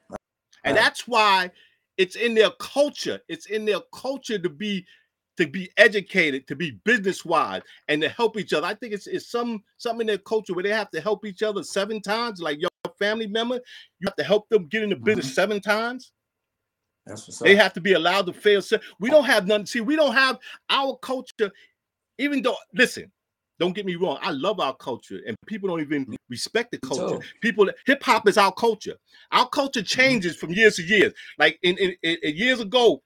right. 0.09 0.19
And 0.63 0.77
that's 0.77 1.07
why 1.07 1.51
it's 1.97 2.15
in 2.15 2.35
their 2.35 2.51
culture. 2.59 3.19
It's 3.27 3.47
in 3.47 3.65
their 3.65 3.79
culture 3.91 4.37
to 4.37 4.49
be 4.49 4.85
to 5.37 5.45
be 5.45 5.69
educated, 5.77 6.47
to 6.47 6.55
be 6.55 6.71
business 6.83 7.23
wise, 7.23 7.61
and 7.87 8.01
to 8.01 8.09
help 8.09 8.37
each 8.37 8.53
other. 8.53 8.65
I 8.65 8.73
think 8.73 8.93
it's, 8.93 9.05
it's 9.05 9.29
some 9.29 9.63
something 9.77 10.01
in 10.01 10.07
their 10.07 10.17
culture 10.17 10.53
where 10.53 10.63
they 10.63 10.71
have 10.71 10.89
to 10.91 11.01
help 11.01 11.25
each 11.25 11.43
other 11.43 11.63
seven 11.63 12.01
times, 12.01 12.41
like 12.41 12.59
your 12.59 12.69
family 12.97 13.27
member. 13.27 13.55
You 13.99 14.07
have 14.07 14.15
to 14.15 14.23
help 14.23 14.49
them 14.49 14.67
get 14.67 14.83
into 14.83 14.95
business 14.95 15.27
mm-hmm. 15.27 15.33
seven 15.33 15.61
times. 15.61 16.11
They 17.41 17.55
have 17.55 17.73
to 17.73 17.81
be 17.81 17.93
allowed 17.93 18.25
to 18.27 18.33
fail. 18.33 18.61
We 18.99 19.09
don't 19.09 19.25
have 19.25 19.47
nothing. 19.47 19.65
See, 19.65 19.81
we 19.81 19.95
don't 19.95 20.13
have 20.13 20.37
our 20.69 20.97
culture, 20.97 21.51
even 22.17 22.41
though, 22.41 22.55
listen, 22.73 23.11
don't 23.59 23.73
get 23.73 23.85
me 23.85 23.95
wrong. 23.95 24.19
I 24.21 24.31
love 24.31 24.59
our 24.59 24.75
culture, 24.75 25.19
and 25.25 25.35
people 25.47 25.69
don't 25.69 25.81
even 25.81 26.15
respect 26.29 26.71
the 26.71 26.79
culture. 26.79 27.25
People, 27.41 27.69
hip 27.85 28.03
hop 28.03 28.27
is 28.27 28.37
our 28.37 28.51
culture. 28.51 28.95
Our 29.31 29.49
culture 29.49 29.79
mm-hmm. 29.79 30.01
changes 30.01 30.35
from 30.35 30.51
years 30.51 30.75
to 30.75 30.83
years. 30.83 31.13
Like 31.39 31.57
in, 31.63 31.77
in, 31.77 31.95
in 32.03 32.35
years 32.35 32.59
ago, 32.59 33.01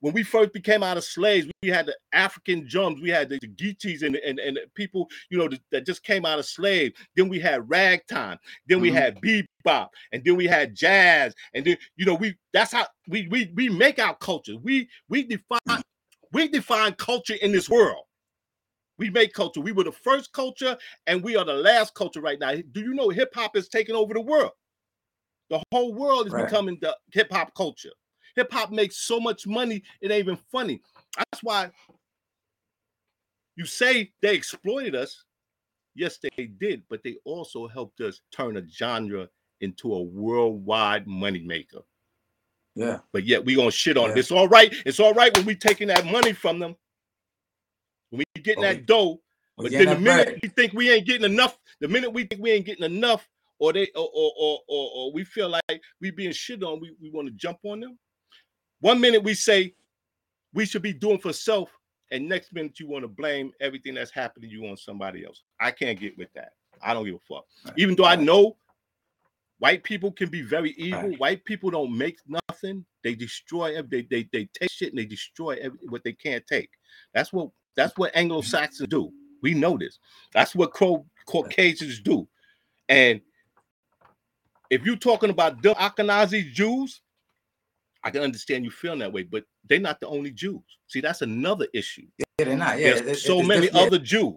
when 0.00 0.14
we 0.14 0.22
first 0.22 0.52
became 0.52 0.82
out 0.82 0.96
of 0.96 1.04
slaves, 1.04 1.46
we 1.62 1.68
had 1.68 1.86
the 1.86 1.96
African 2.12 2.66
drums, 2.66 3.00
we 3.00 3.10
had 3.10 3.28
the, 3.28 3.38
the 3.40 3.48
Geechees 3.48 4.02
and, 4.02 4.16
and, 4.16 4.38
and 4.38 4.58
people, 4.74 5.08
you 5.30 5.38
know, 5.38 5.48
that 5.70 5.86
just 5.86 6.02
came 6.02 6.24
out 6.24 6.38
of 6.38 6.46
slave. 6.46 6.92
Then 7.16 7.28
we 7.28 7.38
had 7.38 7.68
ragtime, 7.68 8.38
then 8.66 8.80
we 8.80 8.88
mm-hmm. 8.88 8.96
had 8.96 9.20
bebop, 9.20 9.88
and 10.12 10.24
then 10.24 10.36
we 10.36 10.46
had 10.46 10.74
jazz, 10.74 11.34
and 11.54 11.64
then 11.64 11.76
you 11.96 12.06
know, 12.06 12.14
we 12.14 12.34
that's 12.52 12.72
how 12.72 12.86
we 13.08 13.28
we 13.28 13.52
we 13.54 13.68
make 13.68 13.98
our 13.98 14.16
culture. 14.16 14.56
We 14.62 14.88
we 15.08 15.24
define 15.24 15.82
we 16.32 16.48
define 16.48 16.94
culture 16.94 17.36
in 17.40 17.52
this 17.52 17.68
world. 17.68 18.04
We 18.98 19.10
make 19.10 19.32
culture. 19.32 19.60
We 19.60 19.72
were 19.72 19.84
the 19.84 19.92
first 19.92 20.32
culture, 20.32 20.76
and 21.06 21.22
we 21.22 21.36
are 21.36 21.44
the 21.44 21.54
last 21.54 21.94
culture 21.94 22.20
right 22.20 22.38
now. 22.38 22.54
Do 22.72 22.80
you 22.80 22.94
know 22.94 23.08
hip 23.08 23.34
hop 23.34 23.56
is 23.56 23.68
taking 23.68 23.94
over 23.94 24.14
the 24.14 24.20
world? 24.20 24.52
The 25.48 25.62
whole 25.72 25.94
world 25.94 26.26
is 26.26 26.32
right. 26.32 26.44
becoming 26.44 26.78
the 26.80 26.96
hip 27.12 27.28
hop 27.32 27.54
culture. 27.54 27.90
Hip 28.36 28.52
hop 28.52 28.70
makes 28.70 28.98
so 28.98 29.20
much 29.20 29.46
money, 29.46 29.82
it 30.00 30.10
ain't 30.10 30.20
even 30.20 30.38
funny. 30.50 30.80
That's 31.16 31.42
why 31.42 31.70
you 33.56 33.66
say 33.66 34.12
they 34.22 34.34
exploited 34.34 34.94
us. 34.94 35.24
Yes, 35.94 36.18
they 36.18 36.46
did, 36.46 36.82
but 36.88 37.02
they 37.02 37.16
also 37.24 37.66
helped 37.66 38.00
us 38.00 38.20
turn 38.32 38.56
a 38.56 38.66
genre 38.66 39.28
into 39.60 39.94
a 39.94 40.02
worldwide 40.02 41.06
moneymaker. 41.06 41.82
Yeah. 42.74 43.00
But 43.12 43.24
yet 43.24 43.44
we 43.44 43.56
gonna 43.56 43.70
shit 43.70 43.96
on 43.96 44.10
yeah. 44.10 44.12
it. 44.12 44.18
It's 44.18 44.30
all 44.30 44.48
right. 44.48 44.74
It's 44.86 45.00
all 45.00 45.12
right 45.14 45.36
when 45.36 45.44
we 45.44 45.54
taking 45.54 45.88
that 45.88 46.06
money 46.06 46.32
from 46.32 46.58
them. 46.58 46.76
When 48.10 48.22
we 48.34 48.42
getting 48.42 48.62
that 48.62 48.86
dough. 48.86 49.20
But 49.56 49.72
then 49.72 49.86
the 49.86 49.98
minute 49.98 50.26
bread. 50.26 50.40
we 50.42 50.48
think 50.48 50.72
we 50.72 50.90
ain't 50.90 51.06
getting 51.06 51.30
enough, 51.30 51.58
the 51.80 51.88
minute 51.88 52.10
we 52.10 52.24
think 52.24 52.40
we 52.40 52.50
ain't 52.52 52.64
getting 52.64 52.84
enough, 52.84 53.28
or 53.58 53.74
they 53.74 53.88
or 53.94 54.08
or 54.14 54.32
or, 54.38 54.58
or, 54.68 54.90
or 54.94 55.12
we 55.12 55.24
feel 55.24 55.50
like 55.50 55.82
we 56.00 56.10
being 56.10 56.32
shit 56.32 56.62
on, 56.62 56.80
we, 56.80 56.94
we 57.00 57.10
want 57.10 57.28
to 57.28 57.34
jump 57.34 57.58
on 57.64 57.80
them. 57.80 57.98
One 58.80 59.00
minute 59.00 59.22
we 59.22 59.34
say 59.34 59.74
we 60.52 60.66
should 60.66 60.82
be 60.82 60.92
doing 60.92 61.18
for 61.18 61.32
self, 61.32 61.70
and 62.10 62.28
next 62.28 62.52
minute 62.52 62.80
you 62.80 62.88
want 62.88 63.04
to 63.04 63.08
blame 63.08 63.52
everything 63.60 63.94
that's 63.94 64.10
happening 64.10 64.50
to 64.50 64.56
you 64.56 64.66
on 64.66 64.76
somebody 64.76 65.24
else. 65.24 65.42
I 65.60 65.70
can't 65.70 65.98
get 65.98 66.16
with 66.18 66.32
that. 66.34 66.52
I 66.82 66.94
don't 66.94 67.04
give 67.04 67.14
a 67.14 67.18
fuck. 67.18 67.44
Right. 67.66 67.74
Even 67.76 67.94
though 67.94 68.06
I 68.06 68.16
know 68.16 68.56
white 69.58 69.84
people 69.84 70.10
can 70.10 70.30
be 70.30 70.42
very 70.42 70.72
evil, 70.72 71.10
right. 71.10 71.20
white 71.20 71.44
people 71.44 71.70
don't 71.70 71.96
make 71.96 72.18
nothing. 72.48 72.84
They 73.04 73.14
destroy. 73.14 73.80
They 73.82 74.02
they 74.02 74.28
they 74.32 74.48
take 74.58 74.70
shit 74.70 74.90
and 74.90 74.98
they 74.98 75.06
destroy 75.06 75.56
every, 75.60 75.78
what 75.88 76.02
they 76.04 76.12
can't 76.12 76.46
take. 76.46 76.70
That's 77.14 77.32
what 77.32 77.50
that's 77.76 77.96
what 77.96 78.14
Anglo 78.14 78.40
Saxons 78.40 78.88
do. 78.88 79.12
We 79.42 79.54
know 79.54 79.78
this. 79.78 79.98
That's 80.32 80.54
what 80.54 80.72
Cro- 80.72 81.06
Caucasians 81.26 82.00
do. 82.00 82.28
And 82.88 83.20
if 84.68 84.84
you're 84.84 84.96
talking 84.96 85.30
about 85.30 85.62
the 85.62 85.74
Ashkenazi 85.74 86.52
Jews, 86.52 87.00
I 88.02 88.10
can 88.10 88.22
understand 88.22 88.64
you 88.64 88.70
feeling 88.70 89.00
that 89.00 89.12
way, 89.12 89.24
but 89.24 89.44
they're 89.68 89.78
not 89.78 90.00
the 90.00 90.06
only 90.08 90.30
Jews. 90.30 90.62
See, 90.88 91.00
that's 91.00 91.22
another 91.22 91.66
issue. 91.74 92.06
Yeah, 92.18 92.44
they're 92.46 92.56
not. 92.56 92.78
Yeah, 92.78 93.00
There's 93.00 93.22
so 93.22 93.42
many 93.42 93.70
other 93.70 93.98
Jews. 93.98 94.36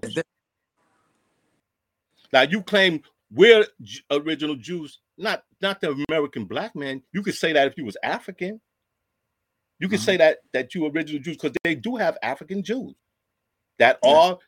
Now 2.33 2.41
you 2.41 2.61
claim 2.63 3.01
we're 3.31 3.65
original 4.11 4.55
Jews, 4.55 4.99
not 5.17 5.43
not 5.61 5.79
the 5.81 6.03
American 6.09 6.45
black 6.45 6.75
man. 6.75 7.01
You 7.13 7.21
could 7.21 7.35
say 7.35 7.53
that 7.53 7.67
if 7.67 7.77
you 7.77 7.85
was 7.85 7.97
African. 8.03 8.59
You 9.79 9.87
could 9.89 9.99
Mhm. 9.99 10.05
say 10.05 10.17
that 10.17 10.39
that 10.51 10.75
you 10.75 10.85
original 10.87 11.21
Jews 11.21 11.37
because 11.37 11.55
they 11.63 11.75
do 11.75 11.95
have 11.95 12.17
African 12.21 12.63
Jews 12.63 12.95
that 13.79 13.99
Yeah. 14.03 14.09
are 14.09 14.39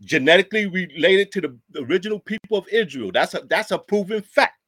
genetically 0.00 0.66
related 0.66 1.32
to 1.32 1.40
the 1.40 1.58
original 1.76 2.18
people 2.20 2.58
of 2.58 2.66
Israel. 2.68 3.12
That's 3.12 3.34
a 3.34 3.40
that's 3.40 3.70
a 3.70 3.78
proven 3.78 4.22
fact. 4.22 4.58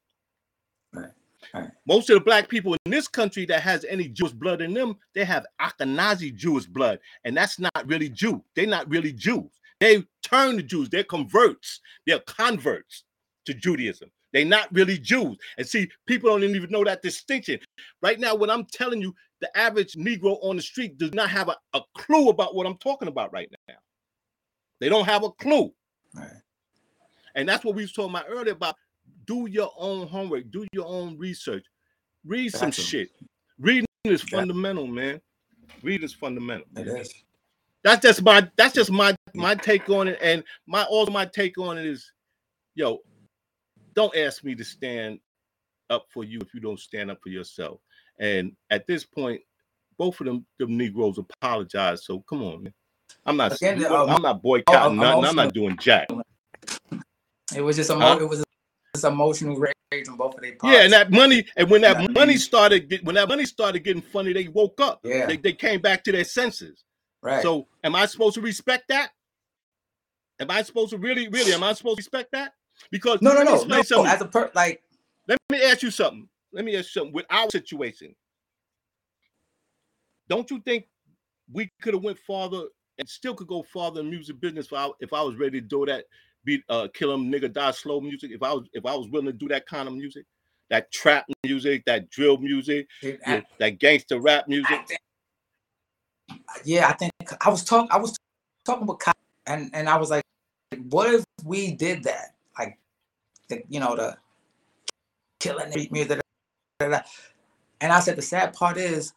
Right, 0.93 1.11
right. 1.53 1.69
Most 1.87 2.09
of 2.09 2.15
the 2.15 2.21
black 2.21 2.49
people 2.49 2.75
in 2.85 2.91
this 2.91 3.07
country 3.07 3.45
that 3.45 3.61
has 3.61 3.85
any 3.85 4.07
Jewish 4.07 4.33
blood 4.33 4.61
in 4.61 4.73
them, 4.73 4.97
they 5.13 5.25
have 5.25 5.45
Ashkenazi 5.61 6.35
Jewish 6.35 6.65
blood, 6.65 6.99
and 7.23 7.35
that's 7.35 7.59
not 7.59 7.71
really 7.85 8.09
Jew. 8.09 8.43
They're 8.55 8.67
not 8.67 8.89
really 8.89 9.13
Jews. 9.13 9.51
They 9.79 10.03
turn 10.23 10.57
to 10.57 10.63
Jews. 10.63 10.89
They're 10.89 11.03
converts. 11.03 11.81
They're 12.05 12.19
converts 12.19 13.03
to 13.45 13.53
Judaism. 13.53 14.09
They're 14.33 14.45
not 14.45 14.73
really 14.73 14.97
Jews. 14.97 15.37
And 15.57 15.67
see, 15.67 15.89
people 16.05 16.29
don't 16.29 16.43
even 16.43 16.69
know 16.69 16.83
that 16.83 17.01
distinction. 17.01 17.59
Right 18.01 18.19
now, 18.19 18.35
what 18.35 18.49
I'm 18.49 18.65
telling 18.65 19.01
you, 19.01 19.15
the 19.39 19.55
average 19.57 19.93
Negro 19.93 20.37
on 20.41 20.55
the 20.55 20.61
street 20.61 20.97
does 20.97 21.13
not 21.13 21.29
have 21.29 21.49
a, 21.49 21.55
a 21.73 21.81
clue 21.95 22.29
about 22.29 22.55
what 22.55 22.65
I'm 22.65 22.77
talking 22.77 23.07
about 23.07 23.31
right 23.31 23.49
now. 23.67 23.75
They 24.79 24.89
don't 24.89 25.05
have 25.05 25.23
a 25.23 25.31
clue. 25.31 25.71
Right. 26.15 26.29
And 27.35 27.47
that's 27.47 27.63
what 27.63 27.75
we 27.75 27.83
was 27.83 27.93
talking 27.93 28.11
about 28.11 28.25
earlier 28.29 28.53
about 28.53 28.75
do 29.27 29.47
your 29.49 29.71
own 29.77 30.07
homework, 30.07 30.49
do 30.51 30.65
your 30.73 30.87
own 30.87 31.17
research, 31.17 31.65
read 32.25 32.49
some 32.49 32.71
shit. 32.71 33.09
Reading 33.59 33.85
is 34.05 34.21
Yeah. 34.31 34.39
fundamental, 34.39 34.87
man. 34.87 35.21
Reading 35.83 36.05
is 36.05 36.13
fundamental. 36.13 36.65
It 36.77 36.87
is. 36.87 37.13
That's 37.83 38.01
just 38.01 38.21
my 38.23 38.49
that's 38.57 38.73
just 38.73 38.91
my 38.91 39.15
my 39.35 39.55
take 39.55 39.89
on 39.89 40.07
it. 40.07 40.17
And 40.21 40.43
my 40.67 40.83
also 40.85 41.11
my 41.11 41.25
take 41.25 41.57
on 41.57 41.77
it 41.77 41.85
is, 41.85 42.11
yo, 42.75 42.99
don't 43.95 44.15
ask 44.15 44.43
me 44.43 44.55
to 44.55 44.63
stand 44.63 45.19
up 45.89 46.05
for 46.13 46.23
you 46.23 46.39
if 46.41 46.53
you 46.53 46.59
don't 46.59 46.79
stand 46.79 47.11
up 47.11 47.19
for 47.21 47.29
yourself. 47.29 47.79
And 48.19 48.53
at 48.69 48.87
this 48.87 49.05
point, 49.05 49.41
both 49.97 50.19
of 50.19 50.25
them, 50.25 50.45
them 50.59 50.77
Negroes 50.77 51.17
apologize. 51.17 52.05
So 52.05 52.21
come 52.29 52.43
on, 52.43 52.63
man. 52.63 52.73
I'm 53.25 53.37
not 53.37 53.53
Again, 53.53 53.83
I'm 53.85 54.09
uh, 54.09 54.19
not 54.21 54.41
boycotting 54.41 54.99
I'm 54.99 54.99
nothing. 54.99 55.23
I'm 55.25 55.35
not 55.35 55.53
doing 55.53 55.77
jack. 55.77 56.07
It 57.55 57.61
was 57.61 57.75
just 57.75 57.89
a 57.89 57.95
Huh? 57.95 58.17
it 58.21 58.27
was 58.27 58.43
just 58.97 59.11
emotional 59.11 59.57
rage 59.57 60.07
on 60.09 60.17
both 60.17 60.35
of 60.35 60.41
their 60.41 60.55
parts. 60.55 60.75
Yeah, 60.75 60.83
and 60.83 60.93
that 60.93 61.11
money, 61.11 61.45
and 61.55 61.69
when 61.69 61.81
that 61.81 62.01
Yeah. 62.01 62.07
money 62.09 62.37
started, 62.37 62.99
when 63.03 63.15
that 63.15 63.27
money 63.27 63.45
started 63.45 63.79
getting 63.83 64.01
funny, 64.01 64.33
they 64.33 64.47
woke 64.47 64.79
up. 64.81 65.01
Yeah. 65.03 65.25
They, 65.27 65.37
they 65.37 65.53
came 65.53 65.81
back 65.81 66.03
to 66.05 66.11
their 66.11 66.23
senses. 66.23 66.83
right. 67.21 67.41
So, 67.41 67.67
am 67.83 67.95
I 67.95 68.05
supposed 68.05 68.35
to 68.35 68.41
respect 68.41 68.89
that? 68.89 69.11
Am 70.39 70.51
I 70.51 70.61
supposed 70.61 70.91
to 70.91 70.97
really, 70.97 71.27
really? 71.29 71.53
Am 71.53 71.63
I 71.63 71.73
supposed 71.73 71.97
to 71.97 72.01
respect 72.01 72.31
that? 72.33 72.53
Because 72.91 73.21
no, 73.21 73.33
no, 73.33 73.43
no, 73.43 73.63
no. 73.63 73.81
something. 73.81 74.11
As 74.11 74.21
a 74.21 74.25
per 74.25 74.51
like 74.53 74.83
Let 75.27 75.39
me 75.51 75.63
ask 75.63 75.81
you 75.81 75.89
something. 75.91 76.29
Let 76.53 76.63
me 76.63 76.75
ask 76.75 76.95
you 76.95 77.01
something. 77.01 77.13
With 77.13 77.25
our 77.29 77.49
situation, 77.49 78.15
don't 80.27 80.49
you 80.51 80.59
think 80.61 80.87
we 81.51 81.71
could 81.81 81.93
have 81.95 82.03
went 82.03 82.19
farther 82.19 82.65
and 82.99 83.09
still 83.09 83.33
could 83.33 83.47
go 83.47 83.63
farther 83.63 84.01
in 84.01 84.09
music 84.09 84.39
business 84.39 84.67
if 84.67 84.73
I, 84.73 84.89
if 84.99 85.13
I 85.13 85.21
was 85.21 85.35
ready 85.37 85.61
to 85.61 85.67
do 85.67 85.85
that, 85.87 86.05
beat 86.47 86.63
uh 86.69 86.87
kill 86.93 87.11
'em 87.13 87.29
nigga 87.31 87.51
die 87.51 87.71
slow 87.71 87.99
music. 87.99 88.31
If 88.31 88.41
I 88.41 88.51
was 88.53 88.65
if 88.73 88.85
I 88.85 88.95
was 88.95 89.07
willing 89.09 89.27
to 89.27 89.33
do 89.43 89.47
that 89.49 89.65
kind 89.67 89.87
of 89.87 89.93
music, 89.93 90.25
that 90.69 90.91
trap 90.91 91.25
music, 91.43 91.83
that 91.85 92.09
drill 92.09 92.37
music, 92.37 92.87
it- 93.03 93.19
yeah, 93.27 93.41
that 93.59 93.77
gangster 93.79 94.19
rap 94.19 94.45
I 94.47 94.49
music. 94.49 94.87
think- 94.87 95.01
yeah, 96.63 96.87
I 96.87 96.93
think 96.93 97.11
I 97.45 97.49
was 97.49 97.63
talking. 97.63 97.91
I 97.91 97.97
was 97.97 98.15
talking 98.65 98.87
with 98.87 98.99
Kyle, 98.99 99.13
and 99.45 99.69
and 99.73 99.87
I 99.89 99.97
was 99.97 100.09
like, 100.09 100.23
what 100.89 101.13
if 101.13 101.23
we 101.43 101.73
did 101.73 102.03
that? 102.03 102.35
Like, 102.57 102.79
the 103.49 103.61
you 103.69 103.79
know 103.79 103.95
the 103.95 104.17
killing 105.39 105.69
music. 105.91 106.21
And 106.79 107.91
I 107.93 107.99
said 107.99 108.15
the 108.15 108.21
sad 108.21 108.53
part 108.53 108.77
is 108.77 109.13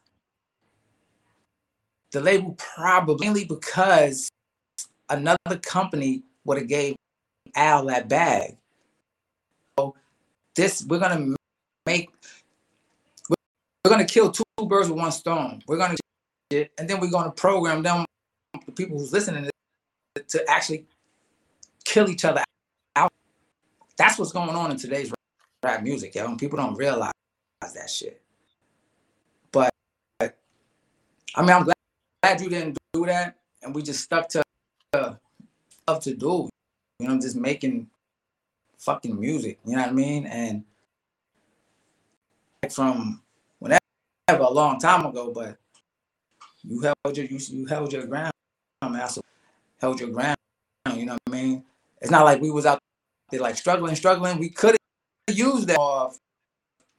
the 2.13 2.21
label 2.21 2.53
probably 2.59 3.27
mainly 3.27 3.45
because 3.45 4.29
another 5.09 5.59
company 5.63 6.23
would 6.45 6.59
have 6.59 6.69
gave 6.69 6.97
Al 7.55 7.87
that 7.87 8.09
bag. 8.09 8.57
So 9.79 9.95
this 10.55 10.85
we're 10.85 10.99
gonna 10.99 11.35
make 11.87 12.11
we're 13.29 13.91
gonna 13.91 14.05
kill 14.05 14.31
two 14.31 14.45
birds 14.67 14.89
with 14.89 14.99
one 14.99 15.13
stone. 15.13 15.63
We're 15.67 15.79
gonna 15.79 15.97
it, 16.51 16.73
and 16.79 16.89
then 16.89 17.01
we're 17.01 17.11
gonna 17.11 17.31
program 17.31 17.83
them, 17.83 18.05
the 18.67 18.73
people 18.73 18.99
who's 18.99 19.13
listening, 19.13 19.49
to, 20.15 20.23
to 20.23 20.51
actually 20.51 20.87
kill 21.85 22.09
each 22.09 22.25
other 22.25 22.43
out. 22.97 23.11
That's 23.97 24.19
what's 24.19 24.33
going 24.33 24.51
on 24.51 24.71
in 24.71 24.77
today's 24.77 25.13
rap 25.65 25.83
music, 25.83 26.15
yo. 26.15 26.27
And 26.27 26.39
people 26.39 26.59
don't 26.59 26.75
realize 26.75 27.13
that 27.61 27.89
shit. 27.89 28.21
But 29.53 29.73
I 30.21 30.31
mean, 31.39 31.51
I'm 31.51 31.65
glad, 31.65 31.75
glad 32.23 32.41
you 32.41 32.49
didn't 32.49 32.79
do 32.93 33.07
that, 33.07 33.37
and 33.63 33.75
we 33.75 33.83
just 33.83 34.03
stuck 34.03 34.29
to 34.31 34.43
uh, 34.93 35.15
stuff 35.83 36.03
to 36.05 36.15
do. 36.15 36.50
You 37.01 37.09
know, 37.09 37.19
just 37.19 37.37
making 37.37 37.89
fucking 38.79 39.19
music. 39.19 39.59
You 39.65 39.77
know 39.77 39.83
what 39.83 39.91
I 39.91 39.93
mean? 39.93 40.27
And 40.27 40.65
from 42.71 43.23
whenever 43.59 43.81
a 44.29 44.51
long 44.51 44.79
time 44.79 45.07
ago, 45.07 45.33
but 45.35 45.57
you 46.63 46.81
held 46.81 47.17
your 47.17 47.27
you, 47.27 47.39
you 47.39 47.67
held 47.67 47.93
your 47.93 48.07
ground, 48.07 48.33
man. 48.83 49.09
So 49.09 49.23
held 49.81 50.01
your 50.01 50.11
ground. 50.11 50.37
You 50.95 51.07
know 51.07 51.13
what 51.13 51.23
I 51.29 51.31
mean? 51.31 51.65
It's 52.01 52.11
not 52.11 52.25
like 52.25 52.41
we 52.41 52.51
was 52.51 52.67
out 52.67 52.79
there 53.31 53.41
like 53.41 53.57
struggling, 53.57 53.95
struggling. 53.95 54.39
We 54.39 54.51
could 54.51 54.77
have 55.29 55.37
used 55.37 55.69
that 55.69 55.79
of 55.79 56.19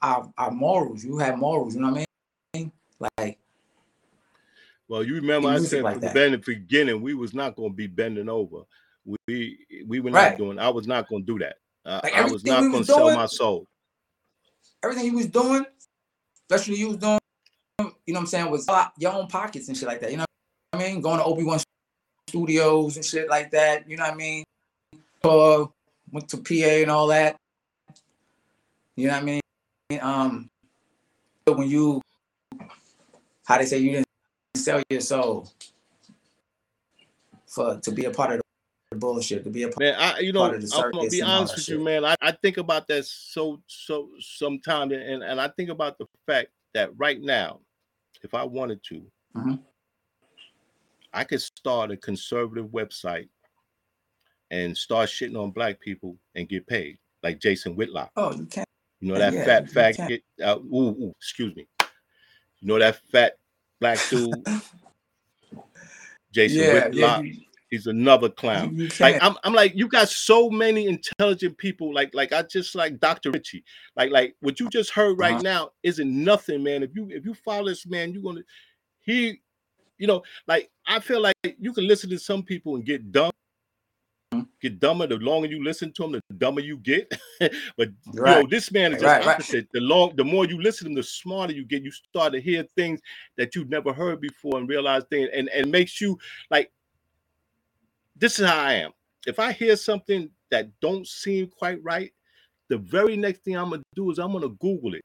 our, 0.02 0.32
our 0.38 0.52
morals. 0.52 1.04
You 1.04 1.18
had 1.18 1.38
morals. 1.38 1.76
You 1.76 1.82
know 1.82 1.91
what 1.91 2.06
I 2.56 2.58
mean? 2.58 2.72
Like 3.18 3.39
Well, 4.88 5.04
you 5.04 5.16
remember 5.16 5.49
I 5.49 5.60
said 5.60 5.84
like 5.84 5.99
from 5.99 6.32
the 6.32 6.41
beginning 6.43 7.02
we 7.02 7.14
was 7.14 7.34
not 7.34 7.56
going 7.56 7.72
to 7.72 7.76
be 7.76 7.88
bending 7.88 8.30
over. 8.30 8.64
We 9.06 9.58
we 9.88 9.99
were 9.99 10.12
not 10.12 10.18
Right. 10.18 10.38
doing. 10.38 10.60
I 10.60 10.70
was 10.70 10.88
not 10.88 11.08
going 11.10 11.26
to 11.26 11.34
do 11.34 11.39
that. 11.39 11.56
Uh, 11.86 11.99
Like 12.04 12.14
I 12.14 12.30
was 12.30 12.43
not 12.45 12.62
going 12.62 12.84
to 12.84 12.86
sell 12.86 13.12
my 13.12 13.26
soul. 13.26 13.66
everything 14.84 15.06
he 15.06 15.12
was 15.12 15.28
doing, 15.28 15.66
especially 16.49 16.76
you 16.78 16.88
was 16.89 16.97
doing, 16.97 17.20
you 17.80 17.86
know 17.86 17.93
what 18.14 18.20
I'm 18.20 18.26
saying, 18.28 18.49
was 18.49 18.68
your 18.97 19.14
own 19.14 19.28
pockets 19.28 19.68
and 19.68 19.78
shit 19.78 19.88
like 19.88 19.99
that. 20.02 20.12
You 20.12 20.18
know 20.18 20.26
what 20.72 20.82
I 20.82 20.88
mean? 20.88 21.02
Going 21.02 21.18
to 21.18 21.24
Obi 21.24 21.43
Wan 21.43 21.60
Studios 22.28 22.95
and 22.95 23.06
shit 23.06 23.30
like 23.30 23.52
that. 23.52 23.89
You 23.89 23.97
know 23.97 24.04
what 24.04 24.14
I 24.14 24.16
mean? 24.16 24.43
Or 25.24 25.72
went 26.12 26.30
to 26.30 26.38
PA 26.38 26.82
and 26.82 26.91
all 26.91 27.08
that. 27.08 27.36
You 28.95 29.08
know 29.08 29.14
what 29.14 29.24
I 29.24 29.26
mean? 29.26 29.41
Um, 30.02 30.49
but 31.45 31.58
when 31.58 31.70
you, 31.70 32.02
how 33.45 33.58
they 33.58 33.66
say, 33.66 33.80
you 33.80 33.91
didn't 33.91 34.08
sell 34.56 34.82
your 34.89 35.02
soul 35.02 35.52
for 37.47 37.80
to 37.80 37.91
be 37.91 38.06
a 38.06 38.12
part 38.12 38.32
of 38.32 38.38
the 38.38 38.43
bullshit, 38.95 39.43
to 39.43 39.49
be 39.49 39.63
a 39.63 39.67
part. 39.67 39.79
Man, 39.79 39.95
I 39.97 40.19
you 40.19 40.33
know 40.33 40.43
I'm 40.43 40.91
gonna 40.91 41.09
be 41.09 41.21
honest 41.21 41.55
with 41.55 41.69
you, 41.69 41.79
man. 41.83 42.05
I, 42.05 42.15
I 42.21 42.31
think 42.31 42.57
about 42.57 42.87
that 42.87 43.05
so 43.05 43.61
so 43.67 44.09
sometimes, 44.19 44.93
and 44.93 45.23
and 45.23 45.39
I 45.39 45.47
think 45.49 45.69
about 45.69 45.97
the 45.97 46.05
fact 46.27 46.49
that 46.73 46.91
right 46.97 47.21
now, 47.21 47.59
if 48.23 48.33
I 48.33 48.43
wanted 48.43 48.83
to, 48.85 49.03
Mhm. 49.35 49.59
I 51.13 51.23
could 51.23 51.41
start 51.41 51.91
a 51.91 51.97
conservative 51.97 52.67
website 52.67 53.27
and 54.49 54.77
start 54.77 55.09
shitting 55.09 55.41
on 55.41 55.51
black 55.51 55.79
people 55.79 56.17
and 56.35 56.47
get 56.47 56.67
paid, 56.67 56.97
like 57.23 57.39
Jason 57.39 57.75
Whitlock. 57.75 58.11
Oh, 58.15 58.33
you 58.33 58.45
can't. 58.45 58.67
You 58.99 59.11
know 59.11 59.17
that 59.19 59.33
yeah, 59.33 59.45
fat 59.45 59.69
fat. 59.69 59.99
Uh, 60.41 60.59
ooh, 60.59 60.89
ooh, 60.89 61.13
excuse 61.17 61.55
me. 61.55 61.67
You 62.59 62.67
know 62.67 62.79
that 62.79 62.99
fat 63.11 63.37
black 63.79 63.99
dude, 64.09 64.45
Jason 66.31 66.57
Yeah, 66.57 66.67
yeah, 66.67 66.73
Whitlock. 66.73 67.25
you, 67.25 67.41
He's 67.72 67.88
another 67.88 68.28
clown. 68.30 68.89
Like. 68.99 69.24
I'm, 69.24 69.38
I'm 69.45 69.53
like 69.53 69.74
you 69.76 69.88
got 69.88 70.09
so 70.09 70.49
many 70.49 70.88
intelligent 70.88 71.57
people. 71.57 71.93
Like, 71.93 72.13
like 72.13 72.34
I 72.34 72.43
just 72.43 72.76
like 72.76 72.99
Dr. 72.99 73.32
Richey. 73.32 73.63
Like, 73.95 74.11
like 74.11 74.36
what 74.41 74.59
you 74.59 74.69
just 74.69 74.91
heard 74.91 75.17
right 75.17 75.34
Uh-huh. 75.34 75.41
now 75.41 75.69
isn't 75.82 76.24
nothing, 76.24 76.61
man. 76.63 76.84
If 76.84 76.91
you 76.95 77.07
if 77.09 77.26
you 77.26 77.34
follow 77.34 77.69
this 77.69 77.88
man, 77.88 78.11
you're 78.13 78.24
gonna 78.24 78.41
he, 78.99 79.39
you 79.97 80.05
know, 80.05 80.22
like 80.47 80.69
I 80.86 80.99
feel 80.99 81.22
like 81.22 81.34
you 81.59 81.72
can 81.74 81.88
listen 81.88 82.09
to 82.09 82.19
some 82.19 82.43
people 82.43 82.76
and 82.76 82.84
get 82.86 83.09
dumb, 83.11 83.32
get 84.61 84.80
dumber. 84.82 85.07
The 85.07 85.15
longer 85.15 85.47
you 85.47 85.63
listen 85.63 85.93
to 85.93 86.01
them, 86.03 86.11
the 86.11 86.22
dumber 86.38 86.59
you 86.61 86.76
get. 86.78 87.09
but 87.39 87.89
you 88.13 88.22
know, 88.22 88.45
this 88.49 88.69
man 88.72 88.91
is 88.93 89.01
just 89.01 89.05
Right, 89.05 89.26
right. 89.26 89.34
opposite. 89.36 89.67
The 89.74 89.80
long, 89.80 90.13
the 90.17 90.26
more 90.26 90.45
you 90.45 90.61
listen 90.61 90.86
to 90.86 90.89
him, 90.91 90.95
the 90.95 91.03
smarter 91.03 91.53
you 91.53 91.63
get. 91.63 91.84
You 91.84 91.91
start 91.91 92.34
to 92.34 92.41
hear 92.41 92.63
things 92.76 92.99
that 93.38 93.55
you've 93.55 93.69
never 93.69 93.93
heard 93.93 94.19
before 94.19 94.57
and 94.59 94.67
realize 94.67 95.03
things, 95.09 95.30
and 95.34 95.47
and 95.49 95.72
makes 95.72 96.01
you 96.01 96.19
like. 96.49 96.69
This 98.22 98.39
is 98.39 98.45
how 98.45 98.59
I 98.59 98.74
am. 98.74 98.91
If 99.26 99.39
I 99.39 99.51
hear 99.51 99.76
something 99.76 100.30
that 100.51 100.69
don't 100.80 101.07
seem 101.07 101.47
quite 101.47 101.84
right, 101.84 102.11
the 102.69 102.78
very 102.78 103.17
next 103.17 103.43
thing 103.43 103.57
I'm 103.57 103.72
gonna 103.72 103.82
do 103.95 104.11
is 104.11 104.19
I'm 104.19 104.32
gonna 104.32 104.49
Google 104.49 104.93
it. 104.93 105.01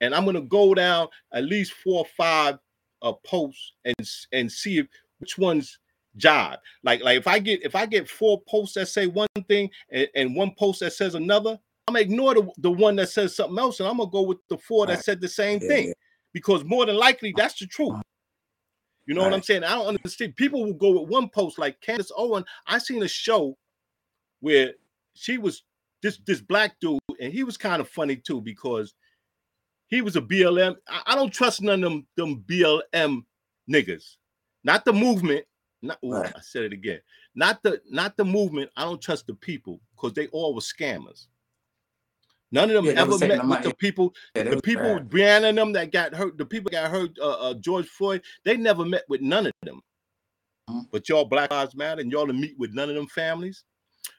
and 0.00 0.14
I'm 0.14 0.24
gonna 0.24 0.40
go 0.40 0.72
down 0.72 1.08
at 1.34 1.44
least 1.44 1.72
four 1.72 2.00
or 2.00 2.06
five 2.16 2.58
uh, 3.02 3.12
posts 3.26 3.72
and 3.84 4.08
and 4.32 4.50
see 4.50 4.78
if, 4.78 4.86
which 5.18 5.36
ones 5.36 5.78
job. 6.16 6.60
Like 6.84 7.02
like 7.02 7.18
if 7.18 7.26
I 7.26 7.40
get 7.40 7.64
if 7.64 7.74
I 7.74 7.86
get 7.86 8.08
four 8.08 8.40
posts 8.48 8.74
that 8.76 8.86
say 8.86 9.08
one 9.08 9.26
thing 9.48 9.68
and, 9.90 10.08
and 10.14 10.36
one 10.36 10.54
post 10.56 10.78
that 10.80 10.92
says 10.92 11.16
another, 11.16 11.58
I'm 11.88 11.94
gonna 11.94 12.04
ignore 12.04 12.34
the, 12.34 12.48
the 12.58 12.70
one 12.70 12.94
that 12.96 13.08
says 13.08 13.34
something 13.34 13.58
else, 13.58 13.80
and 13.80 13.88
I'm 13.88 13.96
gonna 13.96 14.10
go 14.10 14.22
with 14.22 14.38
the 14.48 14.58
four 14.58 14.86
that 14.86 15.04
said 15.04 15.20
the 15.20 15.28
same 15.28 15.58
yeah, 15.60 15.68
thing 15.68 15.92
because 16.32 16.62
more 16.64 16.86
than 16.86 16.96
likely 16.96 17.34
that's 17.36 17.58
the 17.58 17.66
truth. 17.66 18.00
You 19.08 19.14
know 19.14 19.22
right. 19.22 19.30
what 19.30 19.36
I'm 19.36 19.42
saying? 19.42 19.64
I 19.64 19.74
don't 19.74 19.86
understand. 19.86 20.36
People 20.36 20.62
will 20.62 20.74
go 20.74 21.00
with 21.00 21.08
one 21.08 21.30
post 21.30 21.58
like 21.58 21.80
Candace 21.80 22.12
Owen. 22.14 22.44
I 22.66 22.76
seen 22.76 23.02
a 23.02 23.08
show 23.08 23.56
where 24.40 24.74
she 25.14 25.38
was 25.38 25.62
this 26.02 26.18
this 26.26 26.42
black 26.42 26.78
dude, 26.78 27.00
and 27.18 27.32
he 27.32 27.42
was 27.42 27.56
kind 27.56 27.80
of 27.80 27.88
funny 27.88 28.16
too 28.16 28.42
because 28.42 28.92
he 29.86 30.02
was 30.02 30.16
a 30.16 30.20
BLM. 30.20 30.76
I, 30.86 31.00
I 31.06 31.14
don't 31.14 31.32
trust 31.32 31.62
none 31.62 31.82
of 31.82 31.90
them 31.90 32.06
them 32.18 32.44
BLM 32.46 33.24
niggas, 33.72 34.16
not 34.62 34.84
the 34.84 34.92
movement. 34.92 35.46
Not 35.80 35.98
ooh, 36.04 36.12
right. 36.12 36.32
I 36.36 36.40
said 36.42 36.64
it 36.64 36.74
again. 36.74 37.00
Not 37.34 37.62
the 37.62 37.80
not 37.90 38.14
the 38.18 38.26
movement. 38.26 38.70
I 38.76 38.82
don't 38.82 39.00
trust 39.00 39.26
the 39.26 39.34
people 39.34 39.80
because 39.96 40.12
they 40.12 40.26
all 40.28 40.54
were 40.54 40.60
scammers. 40.60 41.28
None 42.50 42.70
of 42.70 42.76
them 42.76 42.86
yeah, 42.86 43.02
ever 43.02 43.18
met 43.18 43.46
with 43.46 43.62
the 43.62 43.74
people, 43.74 44.14
yeah, 44.34 44.44
the 44.44 44.62
people, 44.62 45.00
bad. 45.00 45.10
Breonna 45.10 45.48
and 45.50 45.58
them 45.58 45.72
that 45.72 45.92
got 45.92 46.14
hurt, 46.14 46.38
the 46.38 46.46
people 46.46 46.70
got 46.70 46.90
hurt, 46.90 47.10
uh, 47.20 47.50
uh, 47.50 47.54
George 47.54 47.86
Floyd, 47.86 48.22
they 48.44 48.56
never 48.56 48.86
met 48.86 49.02
with 49.08 49.20
none 49.20 49.46
of 49.46 49.52
them. 49.62 49.82
Mm-hmm. 50.70 50.80
But 50.90 51.08
y'all 51.08 51.26
Black 51.26 51.50
Lives 51.50 51.74
Matter 51.74 52.00
and 52.00 52.10
y'all 52.10 52.26
to 52.26 52.32
meet 52.32 52.58
with 52.58 52.72
none 52.72 52.88
of 52.88 52.94
them 52.94 53.06
families. 53.06 53.64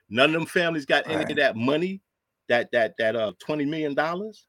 None 0.09 0.30
of 0.30 0.34
them 0.34 0.45
families 0.45 0.86
got 0.86 1.09
any 1.09 1.23
of 1.23 1.38
that 1.38 1.55
money, 1.55 2.01
that 2.49 2.71
that 2.71 2.95
that 2.97 3.15
uh 3.15 3.34
20 3.39 3.65
million 3.65 3.93
dollars. 3.93 4.45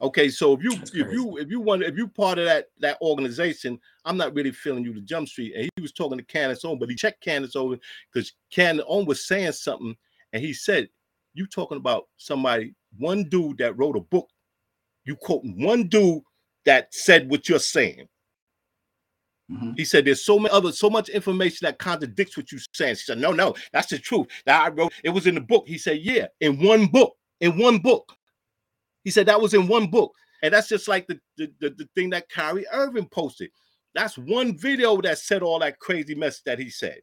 Okay, 0.00 0.28
so 0.28 0.52
if 0.52 0.62
you 0.62 0.72
if 0.72 1.12
you 1.12 1.38
if 1.38 1.50
you 1.50 1.60
want 1.60 1.82
if 1.82 1.96
you 1.96 2.06
part 2.06 2.38
of 2.38 2.44
that 2.44 2.66
that 2.80 2.98
organization, 3.00 3.80
I'm 4.04 4.18
not 4.18 4.34
really 4.34 4.52
feeling 4.52 4.84
you 4.84 4.92
to 4.92 5.00
Jump 5.00 5.28
Street. 5.28 5.54
And 5.54 5.70
he 5.76 5.82
was 5.82 5.92
talking 5.92 6.18
to 6.18 6.24
Candace 6.24 6.64
Owen, 6.64 6.78
but 6.78 6.90
he 6.90 6.94
checked 6.94 7.24
Candace 7.24 7.56
Owen 7.56 7.80
because 8.12 8.34
Candace 8.50 8.84
Owen 8.88 9.06
was 9.06 9.26
saying 9.26 9.52
something, 9.52 9.96
and 10.34 10.42
he 10.42 10.52
said, 10.52 10.88
"You 11.36 11.46
talking 11.46 11.78
about 11.78 12.08
somebody, 12.16 12.74
one 12.98 13.28
dude 13.28 13.58
that 13.58 13.76
wrote 13.76 13.96
a 13.96 14.00
book? 14.00 14.28
You 15.04 15.16
quoting 15.16 15.62
one 15.62 15.88
dude 15.88 16.22
that 16.64 16.92
said 16.94 17.30
what 17.30 17.48
you're 17.48 17.58
saying." 17.58 18.08
Mm-hmm. 19.50 19.72
He 19.76 19.84
said, 19.84 20.04
"There's 20.04 20.24
so 20.24 20.38
many 20.38 20.52
other, 20.52 20.72
so 20.72 20.90
much 20.90 21.08
information 21.08 21.66
that 21.66 21.78
contradicts 21.78 22.36
what 22.36 22.50
you're 22.50 22.60
saying." 22.72 22.96
She 22.96 23.04
said, 23.04 23.18
"No, 23.18 23.32
no, 23.32 23.54
that's 23.72 23.88
the 23.88 23.98
truth. 23.98 24.26
That 24.46 24.64
I 24.64 24.68
wrote. 24.70 24.92
It 25.04 25.10
was 25.10 25.26
in 25.26 25.36
the 25.36 25.40
book." 25.40 25.68
He 25.68 25.78
said, 25.78 26.00
"Yeah, 26.00 26.26
in 26.40 26.60
one 26.60 26.86
book, 26.86 27.14
in 27.40 27.58
one 27.58 27.78
book." 27.78 28.12
He 29.04 29.12
said 29.12 29.26
that 29.26 29.40
was 29.40 29.54
in 29.54 29.68
one 29.68 29.86
book. 29.86 30.12
And 30.42 30.52
that's 30.52 30.68
just 30.68 30.88
like 30.88 31.06
the, 31.06 31.18
the, 31.36 31.52
the, 31.60 31.70
the 31.70 31.88
thing 31.94 32.10
that 32.10 32.28
Kyrie 32.28 32.66
Irving 32.72 33.06
posted. 33.06 33.50
That's 33.94 34.18
one 34.18 34.58
video 34.58 35.00
that 35.00 35.18
said 35.18 35.42
all 35.42 35.60
that 35.60 35.78
crazy 35.78 36.14
mess 36.14 36.42
that 36.44 36.58
he 36.58 36.68
said. 36.68 37.00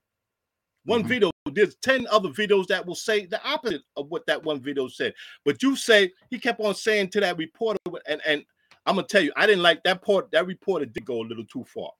One 0.86 1.02
mm-hmm. 1.02 1.08
video, 1.08 1.32
there's 1.52 1.76
10 1.76 2.08
other 2.12 2.30
videos 2.30 2.68
that 2.68 2.86
will 2.86 2.96
say 2.96 3.26
the 3.26 3.44
opposite 3.46 3.84
of 3.96 4.10
what 4.10 4.26
that 4.28 4.44
one 4.44 4.62
video 4.62 4.88
said. 4.88 5.14
But 5.46 5.64
you 5.64 5.76
say 5.76 6.12
he 6.30 6.40
kept 6.40 6.60
on 6.60 6.76
saying 6.76 7.10
to 7.12 7.22
that 7.22 7.38
reporter, 7.38 7.80
and, 8.08 8.22
and 8.26 8.44
I'm 8.86 8.96
gonna 8.96 9.08
tell 9.08 9.22
you, 9.22 9.32
I 9.36 9.46
didn't 9.46 9.64
like 9.64 9.84
that 9.84 10.02
part. 10.02 10.32
That 10.32 10.46
reporter 10.46 10.86
did 10.86 11.06
go 11.06 11.22
a 11.22 11.24
little 11.24 11.46
too 11.46 11.64
far. 11.64 11.92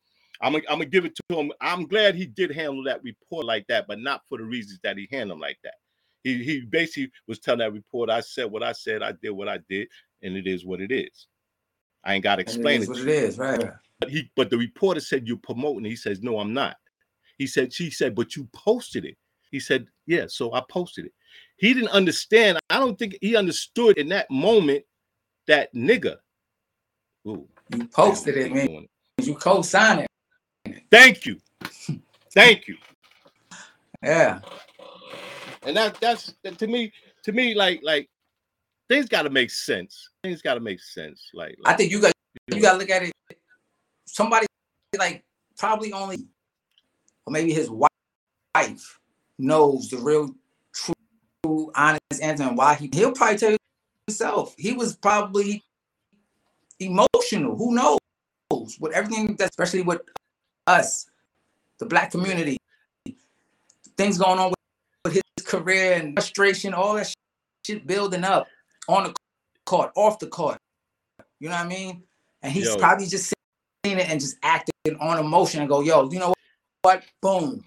I'm 0.42 0.54
gonna, 0.54 0.64
I'm 0.70 0.80
gonna 0.80 0.90
give 0.90 1.06
it 1.06 1.18
to 1.30 1.40
him. 1.40 1.52
I'm 1.62 1.88
glad 1.88 2.16
he 2.16 2.26
did 2.26 2.52
handle 2.52 2.84
that 2.84 3.04
report 3.04 3.46
like 3.46 3.66
that, 3.68 3.88
but 3.88 4.00
not 4.00 4.22
for 4.28 4.38
the 4.38 4.44
reasons 4.44 4.80
that 4.84 4.98
he 4.98 5.08
handled 5.10 5.40
like 5.40 5.60
that. 5.64 5.76
He 6.24 6.44
he 6.44 6.62
basically 6.62 7.12
was 7.28 7.40
telling 7.40 7.60
that 7.60 7.72
report, 7.72 8.10
I 8.10 8.20
said 8.20 8.52
what 8.52 8.64
I 8.64 8.74
said, 8.74 9.02
I 9.02 9.14
did 9.14 9.32
what 9.32 9.48
I 9.48 9.60
did, 9.70 9.88
and 10.22 10.36
it 10.36 10.48
is 10.48 10.66
what 10.66 10.82
it 10.82 10.92
is. 10.92 11.28
I 12.04 12.16
ain't 12.16 12.24
got 12.24 12.36
to 12.36 12.42
explain 12.42 12.84
it. 12.84 12.90
What 12.90 13.00
it 13.00 13.08
is, 13.08 13.38
right? 13.38 13.70
But 14.00 14.10
he, 14.10 14.30
but 14.36 14.50
the 14.50 14.58
reporter 14.58 15.00
said 15.00 15.28
you're 15.28 15.38
promoting. 15.38 15.86
He 15.86 15.96
says, 15.96 16.22
no, 16.22 16.40
I'm 16.40 16.54
not. 16.54 16.76
He 17.44 17.48
said, 17.48 17.74
she 17.74 17.90
said, 17.90 18.16
but 18.16 18.36
you 18.36 18.48
posted 18.54 19.06
it. 19.06 19.18
He 19.52 19.60
said, 19.60 19.88
yeah, 20.08 20.26
so 20.28 20.54
I 20.54 20.64
posted 20.70 21.06
it. 21.06 21.14
He 21.58 21.74
didn't 21.74 21.90
understand. 21.90 22.60
I 22.70 22.80
don't 22.80 22.98
think 22.98 23.18
he 23.22 23.36
understood 23.36 23.98
in 23.98 24.10
that 24.10 24.30
moment 24.32 24.84
that 25.48 25.74
nigga. 25.74 26.18
Ooh, 27.28 27.48
you 27.74 27.88
posted 27.88 28.38
it, 28.38 28.52
man. 28.52 28.88
You 29.22 29.36
co-signed 29.36 30.08
it. 30.66 30.84
Thank 30.90 31.26
you. 31.26 31.40
Thank 32.34 32.68
you. 32.68 32.78
Yeah 34.02 34.40
and 35.66 35.78
that 35.78 36.00
that's 36.00 36.34
to 36.58 36.68
me 36.68 36.92
to 37.24 37.32
me 37.32 37.54
like 37.54 37.80
like 37.84 38.10
things 38.90 39.08
got 39.08 39.24
to 39.24 39.30
make 39.30 39.50
sense. 39.50 40.10
Things 40.24 40.42
got 40.42 40.56
to 40.56 40.60
make 40.60 40.82
sense. 40.82 41.30
Like, 41.34 41.56
like, 41.64 41.74
I 41.74 41.78
think 41.78 41.92
you 41.92 42.02
got 42.02 42.12
you 42.54 42.62
got 42.62 42.74
to 42.74 42.78
look 42.80 42.90
at 42.90 43.04
it. 43.04 43.14
Somebody 44.06 44.46
like 44.98 45.24
probably 45.58 45.94
only 45.94 46.28
or 47.26 47.32
maybe 47.32 47.54
his 47.54 47.70
wife 47.70 49.00
knows 49.40 49.90
the 49.90 49.98
real 49.98 50.34
true 50.74 51.72
honest 51.76 52.02
answer 52.22 52.44
and 52.44 52.58
why 52.58 52.76
he 52.76 52.90
he'll 52.94 53.12
probably 53.12 53.38
tell 53.38 53.52
you 53.52 53.58
himself. 54.08 54.56
He 54.58 54.74
was 54.74 54.96
probably 54.96 55.64
emotional. 56.80 57.56
Who 57.58 57.74
knows? 57.74 58.00
With 58.80 58.94
everything 58.94 59.36
that 59.38 59.50
especially 59.50 59.82
with 59.82 60.02
us, 60.68 61.08
the 61.80 61.86
black 61.86 62.12
community, 62.12 62.58
things 63.98 64.18
going 64.18 64.40
on 64.40 64.54
with 65.04 65.14
his 65.14 65.46
career 65.46 65.94
and 65.94 66.14
frustration, 66.14 66.74
all 66.74 66.96
that 66.96 67.12
shit 67.66 67.88
building 67.88 68.24
up 68.24 68.48
on 68.88 69.06
the 69.06 69.14
court, 69.66 69.92
off 69.96 70.20
the 70.20 70.28
court. 70.28 70.58
You 71.40 71.50
know 71.50 71.56
what 71.56 71.66
I 71.66 71.68
mean? 71.68 72.04
And 72.42 72.54
he's 72.54 72.68
yo. 72.68 72.78
probably 72.78 73.08
just 73.08 73.34
seeing 73.86 73.98
it 73.98 74.10
and 74.10 74.20
just 74.20 74.38
acting 74.44 74.98
on 75.00 75.20
emotion 75.20 75.62
and 75.62 75.70
go, 75.70 75.82
yo, 75.82 76.10
you 76.12 76.20
know 76.20 76.34
what? 76.84 77.04
Boom. 77.22 77.64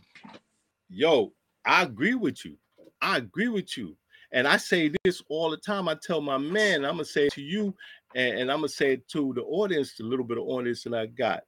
Yo, 0.88 1.32
I 1.64 1.82
agree 1.82 2.14
with 2.14 2.44
you. 2.44 2.56
I 3.00 3.16
agree 3.16 3.48
with 3.48 3.76
you. 3.76 3.96
And 4.32 4.46
I 4.46 4.58
say 4.58 4.92
this 5.04 5.22
all 5.28 5.50
the 5.50 5.56
time. 5.56 5.88
I 5.88 5.96
tell 6.02 6.20
my 6.20 6.38
man, 6.38 6.84
I'm 6.84 6.92
gonna 6.92 7.04
say 7.04 7.28
to 7.30 7.42
you, 7.42 7.74
and, 8.14 8.40
and 8.40 8.52
I'm 8.52 8.58
gonna 8.58 8.68
say 8.68 8.96
to 9.12 9.32
the 9.34 9.42
audience, 9.42 9.96
the 9.96 10.04
little 10.04 10.24
bit 10.24 10.38
of 10.38 10.44
audience 10.44 10.84
that 10.84 10.94
I 10.94 11.06
got. 11.06 11.44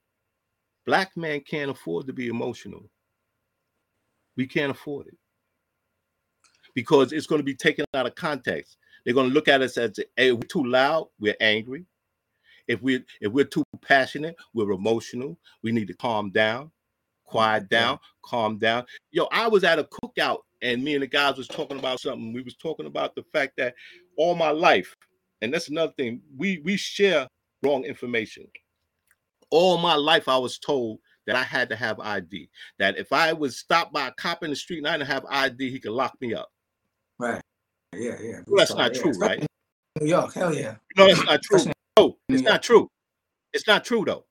Black 0.86 1.14
man 1.16 1.40
can't 1.40 1.70
afford 1.70 2.06
to 2.06 2.14
be 2.14 2.28
emotional. 2.28 2.88
We 4.36 4.46
can't 4.46 4.70
afford 4.70 5.08
it 5.08 5.18
because 6.74 7.12
it's 7.12 7.26
going 7.26 7.40
to 7.40 7.44
be 7.44 7.54
taken 7.54 7.84
out 7.92 8.06
of 8.06 8.14
context. 8.14 8.78
They're 9.04 9.12
going 9.12 9.28
to 9.28 9.34
look 9.34 9.48
at 9.48 9.60
us 9.60 9.76
as 9.76 9.98
hey, 10.16 10.32
we're 10.32 10.40
too 10.42 10.64
loud, 10.64 11.08
we're 11.20 11.36
angry. 11.40 11.84
If 12.66 12.80
we 12.80 13.04
if 13.20 13.32
we're 13.32 13.44
too 13.44 13.64
passionate, 13.82 14.36
we're 14.54 14.70
emotional. 14.70 15.36
We 15.62 15.72
need 15.72 15.88
to 15.88 15.94
calm 15.94 16.30
down, 16.30 16.70
quiet 17.28 17.68
down, 17.68 17.98
calm 18.24 18.58
down. 18.58 18.84
Yo, 19.10 19.28
I 19.30 19.48
was 19.48 19.64
at 19.64 19.78
a 19.78 19.84
cookout 19.84 20.38
and 20.62 20.82
me 20.82 20.94
and 20.94 21.02
the 21.02 21.06
guys 21.06 21.36
was 21.36 21.48
talking 21.48 21.78
about 21.78 22.00
something. 22.00 22.32
We 22.32 22.42
was 22.42 22.56
talking 22.56 22.86
about 22.86 23.14
the 23.14 23.22
fact 23.32 23.54
that 23.58 23.74
all 24.16 24.34
my 24.34 24.50
life, 24.50 24.96
and 25.40 25.52
that's 25.52 25.68
another 25.68 25.92
thing, 25.96 26.20
we 26.36 26.60
we 26.64 26.76
share 26.76 27.28
wrong 27.62 27.84
information. 27.84 28.46
All 29.50 29.78
my 29.78 29.94
life, 29.94 30.28
I 30.28 30.36
was 30.36 30.58
told 30.58 30.98
that 31.26 31.36
I 31.36 31.42
had 31.42 31.68
to 31.68 31.76
have 31.76 32.00
ID. 32.00 32.50
That 32.78 32.98
if 32.98 33.12
I 33.12 33.32
was 33.32 33.58
stopped 33.58 33.92
by 33.92 34.08
a 34.08 34.12
cop 34.12 34.42
in 34.42 34.50
the 34.50 34.56
street 34.56 34.78
and 34.78 34.88
I 34.88 34.98
didn't 34.98 35.08
have 35.08 35.24
ID, 35.28 35.70
he 35.70 35.80
could 35.80 35.92
lock 35.92 36.16
me 36.20 36.34
up. 36.34 36.48
Right. 37.18 37.40
Yeah, 37.94 38.16
yeah. 38.20 38.40
Well, 38.46 38.58
that's 38.58 38.74
not 38.74 38.94
yeah. 38.94 39.02
true, 39.02 39.12
right? 39.12 39.46
New 40.00 40.06
York, 40.06 40.34
hell 40.34 40.54
yeah. 40.54 40.76
No, 40.96 41.06
that's 41.06 41.24
not 41.24 41.42
true. 41.42 41.72
No, 41.98 42.16
it's 42.28 42.42
not 42.42 42.62
true. 42.62 42.88
It's 43.52 43.66
not 43.66 43.84
true 43.84 44.04
though. 44.04 44.24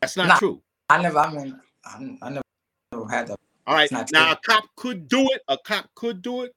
That's 0.00 0.16
not 0.16 0.28
nah, 0.28 0.38
true. 0.38 0.62
I 0.90 1.00
never. 1.00 1.18
I 1.18 1.32
mean, 1.32 1.60
I, 1.84 2.28
never 2.30 3.08
had 3.08 3.28
that. 3.28 3.36
All 3.66 3.74
right. 3.74 3.90
Now 4.12 4.32
a 4.32 4.38
cop 4.44 4.64
could 4.76 5.08
do 5.08 5.30
it. 5.30 5.42
A 5.48 5.56
cop 5.56 5.88
could 5.94 6.20
do 6.20 6.42
it, 6.42 6.52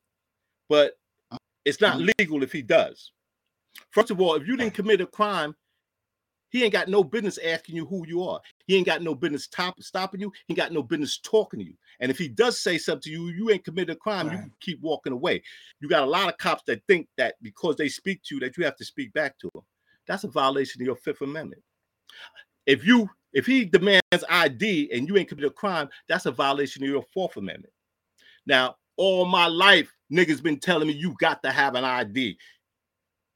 but 0.69 0.93
it's 1.65 1.79
not 1.79 1.97
mm-hmm. 1.97 2.09
legal 2.19 2.43
if 2.43 2.51
he 2.51 2.61
does. 2.61 3.11
First 3.91 4.09
of 4.09 4.19
all, 4.19 4.35
if 4.35 4.47
you 4.47 4.57
didn't 4.57 4.73
commit 4.73 5.01
a 5.01 5.05
crime, 5.05 5.55
he 6.49 6.63
ain't 6.63 6.73
got 6.73 6.87
no 6.87 7.03
business 7.03 7.39
asking 7.43 7.75
you 7.75 7.85
who 7.85 8.05
you 8.07 8.23
are. 8.23 8.39
He 8.67 8.75
ain't 8.75 8.85
got 8.85 9.01
no 9.01 9.15
business 9.15 9.47
top, 9.47 9.81
stopping 9.81 10.21
you. 10.21 10.31
He 10.47 10.53
got 10.53 10.71
no 10.71 10.83
business 10.83 11.19
talking 11.19 11.59
to 11.59 11.65
you. 11.65 11.73
And 11.99 12.11
if 12.11 12.17
he 12.17 12.27
does 12.27 12.59
say 12.59 12.77
something 12.77 13.01
to 13.03 13.11
you, 13.11 13.29
you 13.29 13.49
ain't 13.49 13.63
committed 13.63 13.95
a 13.95 13.99
crime. 13.99 14.27
Right. 14.27 14.37
You 14.37 14.51
keep 14.61 14.81
walking 14.81 15.13
away. 15.13 15.41
You 15.79 15.89
got 15.89 16.03
a 16.03 16.09
lot 16.09 16.29
of 16.29 16.37
cops 16.37 16.63
that 16.67 16.81
think 16.87 17.07
that 17.17 17.35
because 17.41 17.75
they 17.75 17.89
speak 17.89 18.21
to 18.23 18.35
you, 18.35 18.41
that 18.41 18.57
you 18.57 18.65
have 18.65 18.75
to 18.77 18.85
speak 18.85 19.13
back 19.13 19.37
to 19.39 19.49
them. 19.53 19.63
That's 20.05 20.25
a 20.25 20.27
violation 20.27 20.81
of 20.81 20.85
your 20.85 20.95
Fifth 20.95 21.21
Amendment. 21.21 21.63
If 22.65 22.85
you 22.85 23.09
if 23.33 23.45
he 23.45 23.65
demands 23.65 24.01
ID 24.29 24.91
and 24.93 25.07
you 25.07 25.17
ain't 25.17 25.27
committed 25.27 25.51
a 25.51 25.53
crime, 25.53 25.89
that's 26.07 26.25
a 26.25 26.31
violation 26.31 26.83
of 26.83 26.89
your 26.89 27.03
Fourth 27.13 27.37
Amendment. 27.37 27.73
Now, 28.45 28.75
all 28.97 29.25
my 29.25 29.47
life, 29.47 29.91
niggas 30.11 30.41
been 30.41 30.59
telling 30.59 30.87
me 30.87 30.93
you 30.93 31.15
got 31.19 31.41
to 31.43 31.51
have 31.51 31.75
an 31.75 31.83
ID. 31.83 32.37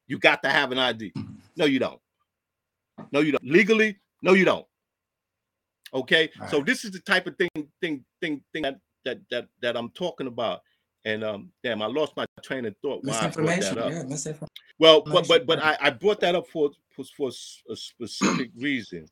You 0.07 0.19
got 0.19 0.43
to 0.43 0.49
have 0.49 0.71
an 0.71 0.77
ID. 0.77 1.13
No, 1.55 1.65
you 1.65 1.79
don't. 1.79 1.99
No, 3.11 3.19
you 3.19 3.31
don't. 3.31 3.43
Legally, 3.43 3.97
no, 4.21 4.33
you 4.33 4.45
don't. 4.45 4.65
Okay. 5.93 6.29
Right. 6.39 6.49
So 6.49 6.61
this 6.61 6.85
is 6.85 6.91
the 6.91 6.99
type 6.99 7.27
of 7.27 7.35
thing, 7.37 7.49
thing, 7.81 8.05
thing, 8.21 8.41
thing 8.53 8.63
that 8.63 8.79
that 9.05 9.19
that 9.31 9.47
that 9.61 9.77
I'm 9.77 9.89
talking 9.89 10.27
about. 10.27 10.61
And 11.05 11.23
um, 11.23 11.51
damn, 11.63 11.81
I 11.81 11.85
lost 11.85 12.13
my 12.17 12.25
train 12.43 12.65
of 12.65 12.75
thought. 12.81 13.03
Why 13.03 13.13
I 13.13 13.29
brought 13.29 13.45
Misinformation. 13.45 13.77
Yeah, 13.77 14.03
misinformation. 14.03 14.47
Well, 14.79 15.01
but 15.01 15.27
but 15.27 15.45
but 15.45 15.63
I, 15.63 15.77
I 15.79 15.89
brought 15.89 16.19
that 16.19 16.35
up 16.35 16.47
for 16.47 16.71
for, 16.91 17.03
for 17.15 17.29
a 17.29 17.75
specific 17.75 18.51
reason, 18.57 19.07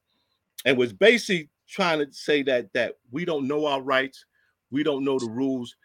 and 0.65 0.77
was 0.77 0.91
basically 0.91 1.49
trying 1.67 1.99
to 1.99 2.11
say 2.11 2.43
that 2.43 2.73
that 2.73 2.95
we 3.11 3.23
don't 3.23 3.47
know 3.47 3.65
our 3.65 3.81
rights, 3.81 4.25
we 4.71 4.83
don't 4.83 5.05
know 5.05 5.19
the 5.19 5.29
rules, 5.29 5.75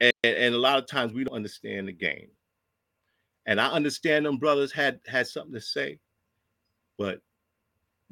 and, 0.00 0.12
and 0.22 0.54
a 0.54 0.58
lot 0.58 0.78
of 0.78 0.86
times 0.86 1.12
we 1.12 1.24
don't 1.24 1.34
understand 1.34 1.88
the 1.88 1.92
game. 1.92 2.28
And 3.46 3.60
I 3.60 3.68
understand 3.68 4.26
them 4.26 4.38
brothers 4.38 4.72
had 4.72 5.00
had 5.06 5.26
something 5.26 5.54
to 5.54 5.60
say, 5.60 5.98
but 6.96 7.20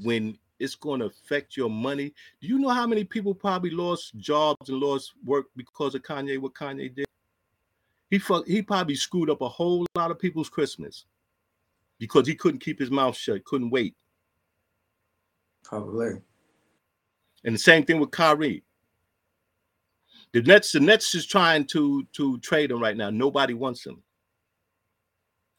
when 0.02 0.38
it's 0.58 0.74
going 0.74 1.00
to 1.00 1.06
affect 1.06 1.56
your 1.56 1.70
money, 1.70 2.14
do 2.40 2.48
you 2.48 2.58
know 2.58 2.70
how 2.70 2.86
many 2.86 3.04
people 3.04 3.34
probably 3.34 3.70
lost 3.70 4.16
jobs 4.16 4.68
and 4.68 4.78
lost 4.78 5.12
work 5.24 5.46
because 5.56 5.94
of 5.94 6.02
Kanye? 6.02 6.38
What 6.38 6.54
Kanye 6.54 6.94
did? 6.94 7.06
He 8.10 8.18
fuck, 8.18 8.46
he 8.46 8.62
probably 8.62 8.94
screwed 8.94 9.30
up 9.30 9.42
a 9.42 9.48
whole 9.48 9.84
lot 9.96 10.10
of 10.10 10.18
people's 10.18 10.48
Christmas 10.48 11.04
because 11.98 12.26
he 12.26 12.34
couldn't 12.34 12.60
keep 12.60 12.78
his 12.78 12.90
mouth 12.90 13.16
shut, 13.16 13.44
couldn't 13.44 13.70
wait. 13.70 13.94
Probably. 15.66 16.20
And 17.44 17.54
the 17.54 17.58
same 17.58 17.84
thing 17.84 17.98
with 17.98 18.12
Kyrie. 18.12 18.62
The 20.32 20.42
Nets, 20.42 20.72
the 20.72 20.80
Nets 20.80 21.14
is 21.14 21.26
trying 21.26 21.64
to 21.66 22.04
to 22.12 22.38
trade 22.38 22.70
him 22.70 22.80
right 22.80 22.96
now. 22.96 23.10
Nobody 23.10 23.54
wants 23.54 23.84
him. 23.84 24.02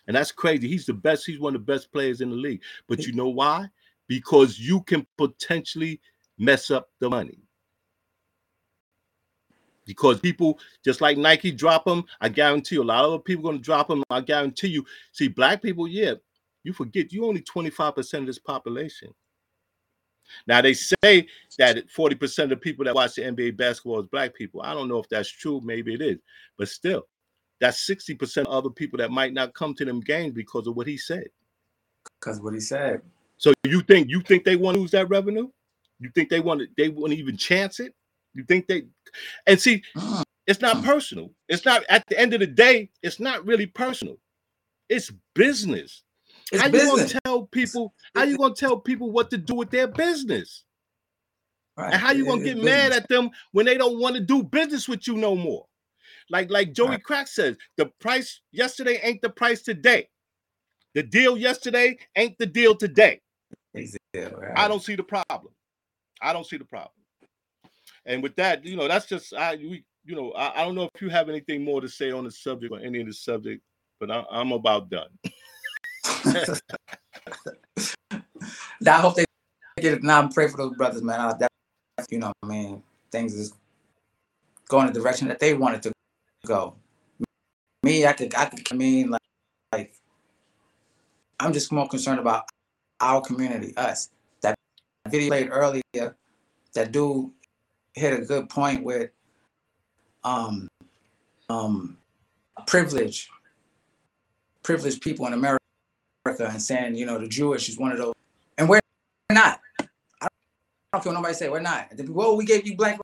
And 0.08 0.16
that's 0.16 0.32
crazy. 0.32 0.68
He's 0.70 0.86
the 0.86 0.94
best, 0.94 1.26
he's 1.26 1.40
one 1.40 1.56
of 1.56 1.66
the 1.66 1.74
best 1.74 1.92
players 1.92 2.22
in 2.22 2.30
the 2.30 2.36
league. 2.36 2.62
But 2.88 3.06
you 3.06 3.14
know 3.14 3.28
why? 3.28 3.68
Because 4.08 4.58
you 4.58 4.82
can 4.82 5.06
potentially 5.18 6.00
mess 6.38 6.72
up 6.72 6.90
the 7.00 7.10
money. 7.10 7.40
Because 9.86 10.20
people, 10.20 10.60
just 10.84 11.02
like 11.02 11.18
Nike 11.18 11.52
drop 11.52 11.86
them, 11.86 12.06
I 12.22 12.30
guarantee 12.30 12.76
you, 12.76 12.84
a 12.84 12.86
lot 12.86 13.06
of 13.06 13.26
people 13.26 13.44
going 13.44 13.58
to 13.58 13.64
drop 13.64 13.90
them. 13.90 14.04
I 14.10 14.22
guarantee 14.22 14.70
you. 14.70 14.86
See, 15.12 15.28
black 15.28 15.62
people, 15.62 15.88
yeah, 15.88 16.14
you 16.64 16.72
forget 16.72 17.12
you 17.12 17.26
only 17.26 17.42
25% 17.42 18.20
of 18.20 18.26
this 18.26 18.40
population. 18.40 19.14
Now 20.48 20.62
they 20.62 20.74
say 20.74 21.28
that 21.58 21.90
40% 21.90 22.44
of 22.44 22.50
the 22.50 22.58
people 22.58 22.86
that 22.86 22.96
watch 22.96 23.16
the 23.16 23.24
NBA 23.24 23.58
basketball 23.58 24.02
is 24.02 24.08
black 24.08 24.34
people. 24.36 24.62
I 24.64 24.74
don't 24.74 24.88
know 24.88 25.00
if 25.00 25.10
that's 25.10 25.30
true. 25.30 25.62
Maybe 25.64 25.94
it 25.94 26.02
is, 26.02 26.18
but 26.58 26.68
still, 26.68 27.04
that's 27.60 27.88
60% 27.88 28.38
of 28.40 28.48
other 28.48 28.70
people 28.70 28.98
that 28.98 29.12
might 29.12 29.34
not 29.34 29.54
come 29.54 29.74
to 29.76 29.86
them 29.86 30.00
games 30.00 30.34
because 30.34 30.68
of 30.68 30.76
what 30.76 30.88
he 30.88 30.98
said. 30.98 31.28
Because 32.20 32.40
what 32.42 32.54
he 32.54 32.60
said. 32.60 33.02
So 33.38 33.54
you 33.66 33.82
think 33.82 34.10
you 34.10 34.22
think 34.22 34.44
they 34.44 34.56
want 34.56 34.76
to 34.76 34.82
lose 34.82 34.92
that 34.92 35.10
revenue? 35.10 35.50
You 36.00 36.10
think 36.14 36.30
they 36.30 36.40
want 36.40 36.62
to 36.62 36.68
they 36.78 36.90
want 36.90 37.14
to 37.14 37.20
even 37.20 37.38
chance 37.38 37.80
it? 37.80 37.94
You 38.34 38.44
think 38.44 38.68
they 38.68 38.84
and 39.46 39.60
see 39.60 39.84
Mm. 39.96 40.24
it's 40.46 40.62
not 40.62 40.84
personal. 40.84 41.32
It's 41.50 41.66
not 41.66 41.84
at 41.90 42.06
the 42.08 42.20
end 42.20 42.34
of 42.34 42.40
the 42.40 42.48
day, 42.48 42.90
it's 43.04 43.20
not 43.20 43.46
really 43.46 43.66
personal. 43.66 44.18
It's 44.90 45.12
business. 45.36 46.04
It's 46.52 46.62
how 46.62 46.68
you 46.68 46.96
gonna 46.96 47.20
tell 47.24 47.44
people 47.48 47.94
how 48.16 48.24
you 48.24 48.38
gonna 48.38 48.54
tell 48.54 48.80
people 48.80 49.12
what 49.12 49.30
to 49.32 49.38
do 49.38 49.56
with 49.56 49.70
their 49.70 49.88
business? 49.88 50.64
Right. 51.76 51.94
And 51.94 52.02
how 52.02 52.12
you 52.12 52.26
gonna 52.26 52.42
it's 52.42 52.56
get 52.56 52.64
mad 52.64 52.92
at 52.92 53.08
them 53.10 53.30
when 53.52 53.66
they 53.66 53.78
don't 53.78 54.00
want 54.00 54.16
to 54.16 54.22
do 54.22 54.44
business 54.44 54.88
with 54.88 55.08
you 55.08 55.16
no 55.16 55.36
more? 55.36 55.66
Like 56.30 56.50
like 56.50 56.74
Joey 56.74 56.90
Right. 56.90 57.04
Crack 57.04 57.28
says, 57.28 57.56
the 57.76 57.88
price 58.00 58.42
yesterday 58.52 59.00
ain't 59.04 59.22
the 59.22 59.30
price 59.30 59.62
today. 59.62 60.08
The 60.96 61.04
deal 61.04 61.38
yesterday 61.38 61.98
ain't 62.16 62.38
the 62.40 62.46
deal 62.46 62.76
today. 62.76 63.22
Right. 63.74 64.54
I 64.56 64.68
don't 64.68 64.82
see 64.82 64.96
the 64.96 65.04
problem. 65.04 65.54
I 66.22 66.34
don't 66.34 66.46
see 66.46 66.58
the 66.58 66.66
problem. 66.66 66.92
And 68.06 68.24
with 68.24 68.36
that, 68.38 68.66
you 68.66 68.76
know, 68.76 68.88
that's 68.88 69.06
just 69.06 69.34
I 69.34 69.56
we 69.58 69.84
you 70.06 70.16
know 70.16 70.32
I, 70.32 70.62
I 70.62 70.66
don't 70.66 70.76
know 70.76 70.90
if 70.94 71.02
you 71.02 71.10
have 71.10 71.30
anything 71.30 71.64
more 71.64 71.82
to 71.82 71.90
say 71.90 72.12
on 72.12 72.24
the 72.24 72.32
subject 72.32 72.72
or 72.72 72.80
any 72.80 73.02
of 73.02 73.08
the 73.08 73.14
subject, 73.14 73.62
but 74.00 74.10
I, 74.10 74.24
I'm 74.32 74.54
about 74.54 74.90
done. 74.90 75.10
Now, 78.82 78.98
I 78.98 79.02
hope 79.02 79.16
they 79.16 79.26
get 79.80 79.94
it. 79.94 80.04
Now, 80.04 80.20
I'm 80.22 80.30
praying 80.30 80.52
for 80.52 80.58
those 80.58 80.76
brothers, 80.76 81.02
man. 81.02 81.20
I, 81.20 81.34
that, 81.40 81.52
you 82.10 82.20
know, 82.20 82.32
I 82.44 82.46
mean, 82.46 82.84
things 83.12 83.34
is 83.34 83.54
going 84.70 84.88
the 84.88 84.94
direction 84.94 85.28
that 85.28 85.40
they 85.40 85.54
wanted 85.54 85.82
to 85.84 85.92
go. 86.46 86.76
Me, 87.84 88.06
I 88.06 88.14
could, 88.14 88.36
I 88.36 88.46
could, 88.46 88.66
I 88.72 88.76
mean, 88.76 89.10
like, 89.10 89.22
like, 89.72 89.94
I'm 91.40 91.54
just 91.54 91.72
more 91.72 91.88
concerned 91.88 92.20
about 92.20 92.46
our 93.00 93.22
community, 93.22 93.76
us. 93.78 94.10
That 94.42 94.56
video 95.08 95.30
played 95.30 95.50
earlier, 95.52 96.16
that 96.74 96.92
dude 96.92 97.32
hit 97.94 98.14
a 98.14 98.26
good 98.26 98.50
point 98.50 98.84
with, 98.84 99.10
um, 100.24 100.68
um, 101.50 101.98
privilege, 102.66 103.30
privileged 104.64 105.02
people 105.02 105.26
in 105.28 105.34
America, 105.34 105.64
and 106.30 106.62
saying, 106.62 106.96
you 106.96 107.06
know, 107.06 107.18
the 107.18 107.28
Jewish 107.28 107.70
is 107.70 107.78
one 107.78 107.92
of 107.92 107.98
those 107.98 108.14
and 108.58 108.68
we're 108.68 108.80
not. 109.32 109.60
I 110.22 110.28
don't 110.94 111.04
care 111.04 111.12
what 111.12 111.20
nobody 111.20 111.34
say. 111.34 111.50
We're 111.50 111.60
not. 111.60 111.90
The 111.92 112.04
people, 112.04 112.16
Well, 112.16 112.38
we 112.38 112.46
gave 112.46 112.68
you 112.68 112.76
Black 112.76 113.00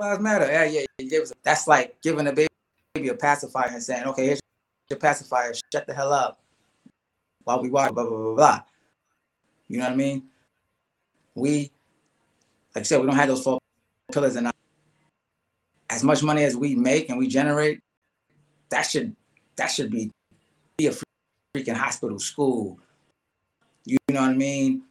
Lives 0.00 0.20
Matter. 0.20 0.46
Yeah, 0.46 0.64
yeah. 0.64 0.84
You 0.98 1.10
gave 1.10 1.22
us. 1.22 1.32
That's 1.42 1.66
like 1.68 2.00
giving 2.02 2.26
a 2.26 2.32
baby 2.32 2.48
a 3.08 3.14
pacifier 3.14 3.70
and 3.72 3.82
saying, 3.82 4.04
"Okay, 4.04 4.26
here's 4.26 4.40
your 4.88 4.98
pacifier. 4.98 5.52
Shut 5.72 5.86
the 5.86 5.94
hell 5.94 6.12
up." 6.12 6.40
While 7.44 7.60
we 7.60 7.70
watch, 7.70 7.92
blah 7.92 8.04
blah 8.04 8.16
blah 8.16 8.34
blah. 8.34 8.60
You 9.68 9.78
know 9.78 9.84
what 9.84 9.92
I 9.92 9.96
mean? 9.96 10.24
We, 11.34 11.72
like 12.74 12.82
I 12.82 12.82
said, 12.82 13.00
we 13.00 13.06
don't 13.06 13.16
have 13.16 13.28
those 13.28 13.42
four 13.42 13.58
pillars, 14.12 14.36
and 14.36 14.50
as 15.90 16.02
much 16.02 16.22
money 16.22 16.44
as 16.44 16.56
we 16.56 16.74
make 16.74 17.10
and 17.10 17.18
we 17.18 17.28
generate, 17.28 17.80
that 18.70 18.82
should 18.82 19.14
that 19.56 19.66
should 19.66 19.90
be 19.90 20.10
be 20.78 20.86
a 20.86 20.92
freaking 21.54 21.76
hospital, 21.76 22.18
school. 22.18 22.78
You 23.84 23.98
know 24.10 24.20
what 24.22 24.30
I 24.30 24.34
mean? 24.34 24.82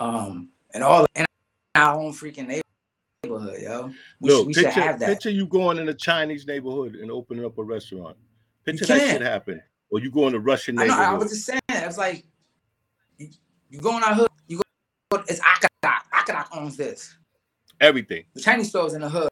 um, 0.00 0.48
and 0.74 0.82
all 0.82 1.06
in 1.14 1.24
our 1.74 1.98
own 1.98 2.12
freaking 2.12 2.62
neighborhood, 3.24 3.60
yo. 3.62 3.90
We, 4.20 4.30
Look, 4.30 4.38
should, 4.38 4.46
we 4.46 4.54
should 4.54 4.64
picture, 4.66 4.80
have 4.80 4.98
that. 5.00 5.06
picture 5.06 5.30
you 5.30 5.46
going 5.46 5.78
in 5.78 5.88
a 5.88 5.94
Chinese 5.94 6.46
neighborhood 6.46 6.96
and 6.96 7.10
opening 7.10 7.44
up 7.44 7.56
a 7.58 7.62
restaurant. 7.62 8.16
Picture 8.64 8.86
that 8.86 9.00
shit 9.00 9.22
happen. 9.22 9.62
Or 9.90 10.00
you 10.00 10.10
go 10.10 10.26
in 10.26 10.34
a 10.34 10.38
Russian 10.38 10.78
I 10.78 10.86
know. 10.86 10.92
neighborhood. 10.94 11.14
I 11.14 11.18
was 11.18 11.30
just 11.30 11.46
saying. 11.46 11.60
It's 11.68 11.98
like 11.98 12.24
you, 13.18 13.28
you 13.70 13.80
go 13.80 13.96
in 13.96 14.02
our 14.02 14.14
hood. 14.14 14.28
You 14.48 14.60
go. 15.10 15.22
It's 15.28 15.40
Akadak. 15.40 16.00
Akadak 16.12 16.46
owns 16.52 16.76
this. 16.76 17.14
Everything. 17.80 18.24
The 18.34 18.40
Chinese 18.40 18.68
stores 18.68 18.94
in 18.94 19.02
the 19.02 19.08
hood. 19.08 19.28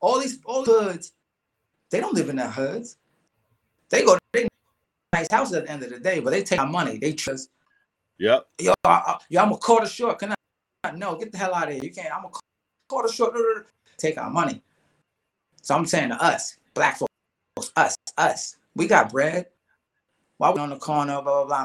All 0.00 0.18
these 0.18 0.40
all 0.44 0.64
the 0.64 0.72
hoods. 0.72 1.12
They 1.90 2.00
don't 2.00 2.14
live 2.14 2.28
in 2.28 2.36
their 2.36 2.50
hoods. 2.50 2.96
They 3.90 4.04
go. 4.04 4.18
Nice 5.12 5.30
house 5.30 5.52
at 5.52 5.66
the 5.66 5.70
end 5.70 5.82
of 5.82 5.90
the 5.90 5.98
day, 5.98 6.20
but 6.20 6.30
they 6.30 6.42
take 6.42 6.58
our 6.58 6.66
money. 6.66 6.96
They 6.98 7.12
just, 7.12 7.50
Yep. 8.22 8.46
Yo, 8.60 8.72
I, 8.84 9.18
yo, 9.30 9.42
I'm 9.42 9.52
a 9.52 9.56
quarter 9.56 9.86
short. 9.86 10.20
Can 10.20 10.32
I? 10.84 10.90
No, 10.92 11.16
get 11.16 11.32
the 11.32 11.38
hell 11.38 11.54
out 11.54 11.68
of 11.68 11.74
here. 11.74 11.82
You 11.82 11.90
can't. 11.90 12.14
I'm 12.14 12.24
a 12.24 12.30
quarter 12.88 13.12
short. 13.12 13.34
Take 13.98 14.16
our 14.16 14.30
money. 14.30 14.62
So 15.60 15.74
I'm 15.74 15.86
saying 15.86 16.10
to 16.10 16.22
us, 16.22 16.56
black 16.72 16.98
folks, 16.98 17.72
us, 17.76 17.96
us, 18.16 18.56
we 18.76 18.86
got 18.86 19.10
bread. 19.10 19.46
Why 20.38 20.50
we 20.50 20.60
on 20.60 20.70
the 20.70 20.76
corner, 20.76 21.20
blah, 21.20 21.44
blah, 21.44 21.64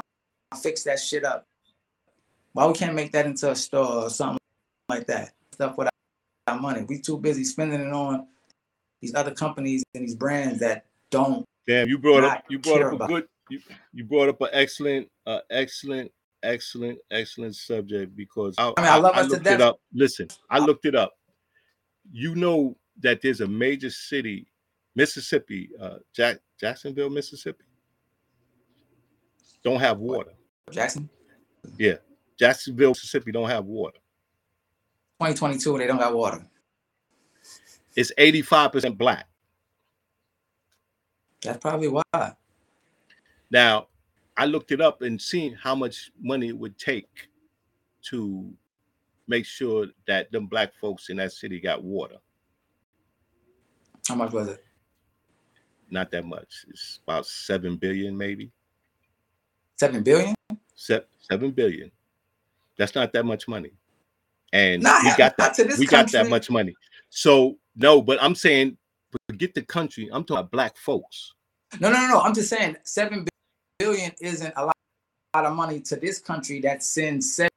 blah, 0.50 0.58
fix 0.60 0.82
that 0.84 0.98
shit 0.98 1.24
up? 1.24 1.46
Why 2.52 2.66
we 2.66 2.74
can't 2.74 2.94
make 2.94 3.12
that 3.12 3.26
into 3.26 3.50
a 3.50 3.56
store 3.56 4.04
or 4.04 4.10
something 4.10 4.38
like 4.88 5.06
that? 5.06 5.32
Stuff 5.52 5.76
with 5.78 5.88
our 6.48 6.58
money. 6.60 6.84
We 6.88 7.00
too 7.00 7.18
busy 7.18 7.44
spending 7.44 7.80
it 7.80 7.92
on 7.92 8.26
these 9.00 9.14
other 9.14 9.32
companies 9.32 9.84
and 9.94 10.04
these 10.04 10.14
brands 10.16 10.58
that 10.60 10.86
don't. 11.10 11.44
Damn, 11.68 11.88
you 11.88 11.98
brought 11.98 12.24
up 12.24 12.44
you 12.48 12.58
brought 12.58 12.82
up 12.82 13.00
a 13.00 13.06
good 13.06 13.26
you, 13.48 13.60
you 13.92 14.04
brought 14.04 14.28
up 14.28 14.40
an 14.40 14.48
excellent, 14.52 15.08
uh 15.26 15.40
excellent, 15.50 16.10
excellent, 16.42 16.98
excellent 17.10 17.56
subject 17.56 18.14
because 18.16 18.54
I, 18.58 18.72
I 18.76 18.80
mean, 18.80 18.90
I 18.90 18.96
love 18.96 19.16
us 19.16 19.26
to 19.26 19.32
looked 19.32 19.46
it 19.46 19.60
up. 19.60 19.80
Listen, 19.92 20.28
I 20.50 20.58
looked 20.58 20.86
it 20.86 20.94
up. 20.94 21.12
You 22.12 22.34
know 22.34 22.76
that 23.00 23.20
there's 23.22 23.40
a 23.40 23.46
major 23.48 23.90
city, 23.90 24.46
Mississippi, 24.94 25.70
uh 25.80 25.98
Jack 26.14 26.38
Jacksonville, 26.60 27.10
Mississippi, 27.10 27.64
don't 29.62 29.80
have 29.80 29.98
water. 29.98 30.32
Jackson, 30.70 31.08
Yeah, 31.78 31.94
Jacksonville, 32.38 32.90
Mississippi 32.90 33.32
don't 33.32 33.48
have 33.48 33.64
water. 33.64 33.98
2022, 35.20 35.78
they 35.78 35.86
don't 35.86 35.98
got 35.98 36.14
water. 36.14 36.46
It's 37.96 38.12
85% 38.16 38.96
black. 38.96 39.26
That's 41.42 41.58
probably 41.58 41.88
why. 41.88 42.34
Now, 43.50 43.88
I 44.36 44.46
looked 44.46 44.72
it 44.72 44.80
up 44.80 45.02
and 45.02 45.20
seen 45.20 45.54
how 45.54 45.74
much 45.74 46.10
money 46.20 46.48
it 46.48 46.58
would 46.58 46.78
take 46.78 47.28
to 48.10 48.50
make 49.26 49.44
sure 49.44 49.86
that 50.06 50.30
them 50.30 50.46
black 50.46 50.72
folks 50.80 51.10
in 51.10 51.16
that 51.16 51.32
city 51.32 51.60
got 51.60 51.82
water. 51.82 52.16
How 54.06 54.14
much 54.14 54.32
was 54.32 54.48
it? 54.48 54.64
Not 55.90 56.10
that 56.12 56.24
much. 56.24 56.66
It's 56.68 57.00
about 57.02 57.26
seven 57.26 57.76
billion, 57.76 58.16
maybe 58.16 58.50
Seven 59.76 60.02
billion? 60.02 60.34
Se- 60.74 61.04
seven 61.18 61.52
billion. 61.52 61.90
That's 62.76 62.94
not 62.94 63.12
that 63.12 63.24
much 63.24 63.46
money, 63.46 63.70
and 64.52 64.82
Nah, 64.82 64.98
we 65.04 65.16
got 65.16 65.36
that. 65.36 65.76
We 65.78 65.86
got 65.86 66.10
that 66.12 66.28
much 66.28 66.50
money. 66.50 66.74
So 67.10 67.58
no, 67.76 68.02
but 68.02 68.20
I'm 68.22 68.34
saying 68.34 68.76
Forget 69.28 69.54
the 69.54 69.62
country. 69.62 70.08
I'm 70.12 70.24
talking 70.24 70.40
about 70.40 70.50
black 70.50 70.76
folks. 70.76 71.32
No, 71.80 71.90
no, 71.90 71.96
no, 71.96 72.08
no. 72.08 72.20
I'm 72.20 72.34
just 72.34 72.48
saying 72.48 72.76
seven 72.84 73.24
billion 73.88 74.12
isn't 74.20 74.52
a 74.56 74.66
lot, 74.66 74.76
lot 75.34 75.46
of 75.46 75.54
money 75.54 75.80
to 75.80 75.96
this 75.96 76.18
country 76.18 76.60
that 76.60 76.82
sends 76.82 77.34
seven 77.34 77.50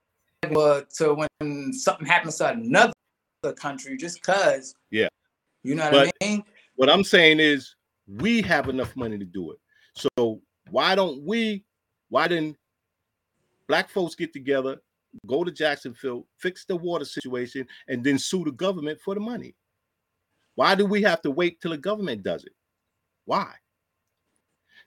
uh, 0.56 0.82
to 0.96 1.14
when 1.40 1.74
something 1.74 2.06
happens 2.06 2.38
to 2.38 2.50
another 2.50 2.94
country 3.56 3.98
just 3.98 4.22
cause. 4.24 4.74
Yeah. 4.90 5.10
You 5.64 5.76
know 5.76 5.86
what 5.86 5.92
But- 5.92 6.14
I 6.22 6.26
mean? 6.26 6.44
What 6.76 6.90
I'm 6.90 7.04
saying 7.04 7.40
is 7.40 7.76
we 8.08 8.42
have 8.42 8.68
enough 8.70 8.96
money 8.96 9.18
to 9.18 9.26
do 9.26 9.52
it. 9.52 9.60
So 9.96 10.42
why 10.72 10.96
don't 10.96 11.22
we, 11.24 11.64
why 12.10 12.28
didn't 12.28 12.58
black 13.68 13.90
folks 13.90 14.16
get 14.16 14.34
together, 14.34 14.78
go 15.28 15.44
to 15.44 15.52
Jacksonville, 15.52 16.26
fix 16.40 16.66
the 16.66 16.76
water 16.76 17.06
situation, 17.06 17.68
and 17.88 18.04
then 18.04 18.18
sue 18.18 18.44
the 18.44 18.52
government 18.52 19.00
for 19.00 19.14
the 19.14 19.20
money? 19.20 19.54
Why 20.56 20.76
do 20.76 20.86
we 20.86 21.02
have 21.04 21.22
to 21.22 21.32
wait 21.32 21.62
till 21.62 21.72
the 21.72 21.78
government 21.78 22.24
does 22.24 22.44
it? 22.46 22.54
Why? 23.26 23.54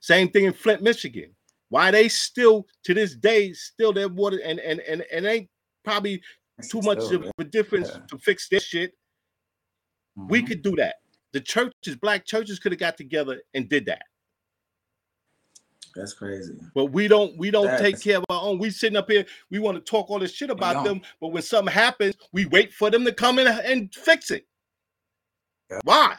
Same 0.05 0.29
thing 0.29 0.45
in 0.45 0.53
Flint, 0.53 0.83
Michigan. 0.83 1.35
Why 1.71 1.91
they 1.91 2.09
still 2.11 2.67
to 2.83 2.93
this 2.93 3.17
day 3.17 3.55
still 3.55 3.91
their 3.91 4.11
water 4.11 4.39
and 4.45 4.61
and 4.61 4.81
and, 4.81 5.03
and 5.11 5.25
ain't 5.25 5.49
probably 5.83 6.23
too 6.69 6.83
much 6.83 7.01
Still, 7.01 7.23
of 7.25 7.31
a 7.39 7.45
difference 7.45 7.89
Yeah. 7.89 8.01
to 8.11 8.19
fix 8.19 8.51
this 8.51 8.63
shit. 8.65 8.93
We 10.29 10.43
Mhm. 10.43 10.47
could 10.47 10.63
do 10.63 10.77
that. 10.77 10.97
The 11.33 11.41
churches, 11.41 11.97
black 11.97 12.27
churches 12.27 12.59
could 12.59 12.73
have 12.73 12.79
got 12.79 12.99
together 12.99 13.41
and 13.55 13.67
did 13.67 13.87
that. 13.87 14.03
That's 15.97 16.13
crazy. 16.13 16.53
But 16.75 16.87
we 16.87 17.09
don't 17.09 17.39
we 17.39 17.51
don't 17.51 17.79
take 17.79 17.99
care 17.99 18.19
of 18.19 18.25
our 18.29 18.43
own. 18.43 18.59
We 18.59 18.69
sitting 18.69 18.99
up 18.99 19.11
here, 19.11 19.25
we 19.49 19.59
want 19.59 19.79
to 19.79 19.91
talk 19.91 20.11
all 20.11 20.19
this 20.19 20.35
shit 20.35 20.51
about 20.51 20.85
them, 20.85 21.01
but 21.19 21.29
when 21.29 21.43
something 21.43 21.73
happens, 21.73 22.15
we 22.31 22.45
wait 22.45 22.75
for 22.75 22.91
them 22.91 23.07
to 23.07 23.13
come 23.13 23.39
in 23.39 23.47
and 23.47 23.93
fix 23.95 24.31
it. 24.31 24.47
Yeah. 25.71 25.79
Why? 25.85 26.19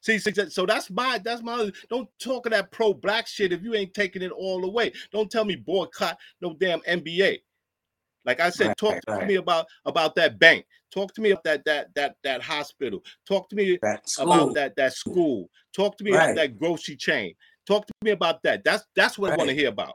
See, 0.00 0.18
so 0.18 0.64
that's 0.64 0.90
my 0.90 1.18
that's 1.18 1.42
my 1.42 1.70
don't 1.90 2.08
talk 2.20 2.46
of 2.46 2.52
that 2.52 2.70
pro 2.70 2.94
black 2.94 3.26
shit 3.26 3.52
if 3.52 3.62
you 3.62 3.74
ain't 3.74 3.94
taking 3.94 4.22
it 4.22 4.30
all 4.30 4.64
away. 4.64 4.92
Don't 5.12 5.30
tell 5.30 5.44
me 5.44 5.56
boycott 5.56 6.16
no 6.40 6.54
damn 6.54 6.80
NBA. 6.80 7.38
Like 8.24 8.40
I 8.40 8.50
said, 8.50 8.68
Right, 8.68 8.76
talk 8.76 9.00
to 9.06 9.12
right. 9.12 9.26
me 9.26 9.34
about 9.36 9.66
about 9.84 10.14
that 10.16 10.38
bank. 10.38 10.66
Talk 10.92 11.12
to 11.14 11.20
me 11.20 11.30
about 11.32 11.44
that 11.44 11.64
that 11.64 11.94
that 11.94 12.16
that 12.22 12.42
hospital. 12.42 13.02
Talk 13.26 13.48
to 13.50 13.56
me 13.56 13.78
That 13.82 14.08
about 14.18 14.54
that 14.54 14.76
that 14.76 14.94
school. 14.94 15.50
Talk 15.74 15.96
to 15.98 16.04
me 16.04 16.12
Right. 16.12 16.24
about 16.24 16.36
that 16.36 16.58
grocery 16.58 16.96
chain. 16.96 17.34
Talk 17.66 17.86
to 17.86 17.92
me 18.02 18.12
about 18.12 18.42
that. 18.44 18.64
That's 18.64 18.84
that's 18.94 19.18
what 19.18 19.32
I 19.32 19.36
want 19.36 19.50
to 19.50 19.54
hear 19.56 19.68
about. 19.68 19.94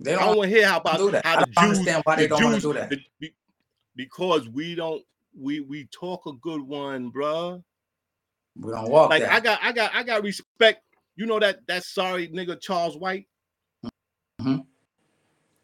They 0.00 0.12
don't 0.12 0.20
don't 0.24 0.36
want 0.38 0.50
to 0.50 0.56
hear 0.56 0.66
how 0.66 0.78
about 0.78 1.12
that. 1.12 1.24
how 1.24 1.36
the 1.40 1.46
Jews 1.46 1.56
understand 1.58 2.02
why 2.04 2.16
they 2.16 2.22
the 2.22 2.28
don't 2.28 2.44
wanna 2.44 2.60
do 2.60 2.72
that. 2.72 2.90
the- 2.90 3.32
because 3.96 4.48
we 4.48 4.74
don't 4.74 5.02
we 5.38 5.60
we 5.60 5.84
talk 5.86 6.26
a 6.26 6.32
good 6.34 6.60
one, 6.62 7.12
bruh. 7.12 7.62
We 8.56 8.72
don't 8.72 8.90
walk 8.90 9.10
Like 9.10 9.22
that. 9.22 9.32
I 9.32 9.40
got 9.40 9.58
I 9.62 9.72
got 9.72 9.94
I 9.94 10.02
got 10.02 10.22
respect. 10.22 10.82
You 11.16 11.26
know 11.26 11.38
that 11.38 11.66
that 11.66 11.84
sorry 11.84 12.28
nigga 12.28 12.60
Charleston 12.60 13.00
White. 13.00 13.26
Mhm. 14.40 14.66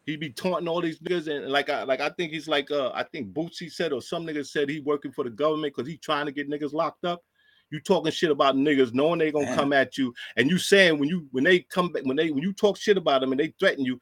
He 0.05 0.15
be 0.15 0.29
taunting 0.29 0.69
all 0.69 0.81
these 0.81 0.99
niggas 0.99 1.27
and 1.27 1.51
like 1.51 1.69
I 1.69 1.83
like 1.83 1.99
I 1.99 2.09
think 2.09 2.31
he's 2.31 2.47
like 2.47 2.71
uh 2.71 2.91
I 2.93 3.03
think 3.03 3.33
Boosie 3.33 3.71
said 3.71 3.91
or 3.91 4.01
some 4.01 4.25
niggas 4.25 4.47
said 4.47 4.69
he 4.69 4.79
working 4.79 5.11
for 5.11 5.23
the 5.23 5.29
government 5.29 5.75
because 5.75 5.89
he 5.89 5.97
trying 5.97 6.27
to 6.27 6.31
get 6.31 6.49
niggas 6.49 6.73
locked 6.73 7.05
up. 7.05 7.23
You 7.69 7.81
talking 7.81 8.11
shit 8.11 8.31
about 8.31 8.55
niggas 8.55 8.93
knowing 8.93 9.19
they 9.19 9.31
gonna 9.31 9.53
come 9.53 9.73
at 9.73 9.97
you, 9.97 10.13
and 10.37 10.49
you 10.49 10.57
saying 10.57 10.97
when 10.97 11.09
you 11.09 11.27
when 11.31 11.43
they 11.43 11.59
come 11.59 11.91
back 11.91 12.05
when 12.05 12.15
they 12.15 12.31
when 12.31 12.41
you 12.41 12.53
talk 12.53 12.77
shit 12.77 12.97
about 12.97 13.19
them 13.19 13.33
and 13.33 13.39
they 13.39 13.53
threaten 13.59 13.83
you, 13.83 13.99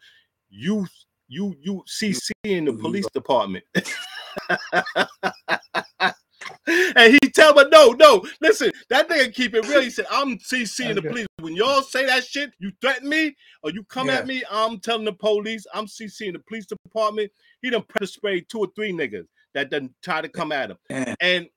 you 0.50 0.86
you 1.28 1.56
you 1.60 1.84
CC 1.88 2.30
in 2.44 2.66
the 2.66 2.74
police 2.74 3.08
department. 3.14 3.64
and 6.68 7.14
he 7.14 7.30
tell 7.32 7.54
me, 7.54 7.64
no, 7.72 7.92
no, 7.92 8.24
listen, 8.42 8.72
that 8.90 9.08
nigga 9.10 9.34
keep 9.34 9.54
it 9.54 9.68
real. 9.68 9.82
He 9.82 9.90
said, 9.90 10.06
I'm 10.12 10.38
CC 10.40 10.90
in 10.90 10.96
the 10.96 11.02
police. 11.02 11.28
When 11.40 11.56
y'all 11.56 11.82
say 11.82 12.06
that 12.06 12.26
shit, 12.26 12.54
you 12.60 12.72
threaten 12.82 13.08
me 13.10 13.36
or 13.64 13.72
you 13.72 13.84
come 13.86 14.08
Yeah. 14.08 14.16
at 14.16 14.28
me, 14.28 14.44
I'm 14.50 14.80
telling 14.80 15.06
the 15.06 15.14
police, 15.14 15.66
I'm 15.74 15.86
CC 15.86 16.28
in 16.28 16.34
the 16.34 16.40
police 16.40 16.66
department. 16.66 17.32
He 17.62 17.70
done 17.70 17.84
pepper 17.84 18.06
sprayed 18.06 18.50
two 18.50 18.60
or 18.60 18.68
three 18.76 18.92
niggas 18.92 19.28
that 19.54 19.70
done 19.70 19.94
try 20.04 20.22
to 20.22 20.30
come 20.30 20.52
at 20.52 20.72
him. 20.72 20.78
Yeah. 20.90 21.16
And 21.20 21.48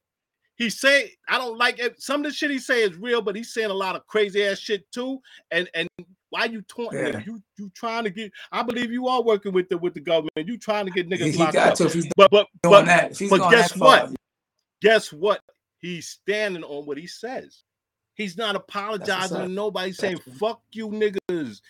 he 0.57 0.71
say, 0.71 1.13
I 1.29 1.39
don't 1.39 1.57
like 1.57 1.79
it. 1.79 2.03
Some 2.03 2.21
of 2.21 2.25
the 2.25 2.33
shit 2.33 2.51
he 2.51 2.59
say 2.59 2.83
is 2.83 2.97
real, 2.97 3.23
but 3.23 3.37
he's 3.37 3.55
saying 3.55 3.71
a 3.71 3.75
lot 3.75 3.95
of 3.97 4.07
crazy 4.09 4.45
ass 4.45 4.59
shit 4.59 4.91
too. 4.91 5.21
And 5.53 5.71
and 5.75 5.89
why 6.31 6.45
you 6.47 6.63
taunting 6.63 6.99
Yeah. 6.99 7.21
You 7.25 7.41
you 7.59 7.71
trying 7.75 8.05
to 8.05 8.11
get 8.11 8.33
I 8.53 8.63
believe 8.63 8.91
you 8.91 9.07
are 9.09 9.23
working 9.23 9.53
with 9.53 9.69
the 9.69 9.79
with 9.79 9.95
the 9.95 10.01
government. 10.01 10.33
You 10.37 10.59
trying 10.59 10.87
to 10.87 10.91
get 10.91 11.09
niggas 11.09 11.33
he 11.33 11.39
locked 11.39 11.53
got 11.55 11.81
up. 11.81 11.91
to 11.91 12.11
But 12.17 12.31
but 12.31 12.47
but 12.63 12.87
that. 12.87 13.17
But 13.31 13.51
guess 13.51 13.73
that 13.73 13.79
what? 13.81 14.13
Guess 14.81 15.13
what? 15.13 15.41
He's 15.79 16.09
standing 16.09 16.65
on 16.65 16.87
what 16.87 16.99
he 16.99 17.07
says. 17.07 17.63
He's 18.15 18.37
not 18.37 18.57
apologizing 18.57 19.39
to 19.39 19.49
nobody, 19.49 19.93
saying 19.93 20.19
"fuck 20.39 20.61
you, 20.73 20.89
niggas." 20.89 21.61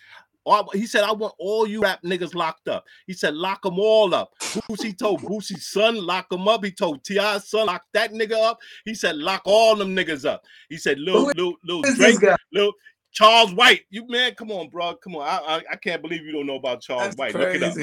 He 0.73 0.87
said, 0.87 1.03
"I 1.03 1.11
want 1.11 1.35
all 1.37 1.67
you 1.67 1.81
rap 1.81 2.01
niggas 2.01 2.33
locked 2.33 2.67
up." 2.67 2.85
He 3.05 3.13
said, 3.13 3.35
"Lock 3.35 3.61
them 3.61 3.77
all 3.77 4.15
up." 4.15 4.33
Boosie 4.39 4.97
told 4.97 5.21
Boosie's 5.21 5.67
son, 5.67 6.03
"Lock 6.03 6.27
them 6.29 6.47
up." 6.47 6.65
He 6.65 6.71
told 6.71 7.03
T.I.'s 7.03 7.51
son, 7.51 7.67
"Lock 7.67 7.83
that 7.93 8.13
nigga 8.13 8.33
up." 8.33 8.59
He 8.83 8.95
said, 8.95 9.17
"Lock 9.17 9.43
all 9.45 9.75
them 9.75 9.95
niggas 9.95 10.25
up." 10.25 10.43
He 10.69 10.77
said, 10.77 10.97
"Lil, 10.99 11.31
Lil, 11.35 11.53
Lil 11.63 11.83
Who 11.83 11.87
is 11.87 11.97
this 11.99 12.17
Drake. 12.17 12.35
Lil 12.51 12.73
Charleston 13.11 13.57
White." 13.57 13.85
You 13.91 14.07
man, 14.07 14.33
come 14.33 14.51
on, 14.51 14.69
bro, 14.69 14.95
come 14.95 15.17
on. 15.17 15.21
I 15.21 15.57
I, 15.57 15.61
I 15.73 15.75
can't 15.75 16.01
believe 16.01 16.25
you 16.25 16.31
don't 16.31 16.47
know 16.47 16.55
about 16.55 16.81
Charles 16.81 17.15
That's 17.15 17.17
White. 17.17 17.35
Look 17.35 17.53
it 17.53 17.61
up. 17.61 17.75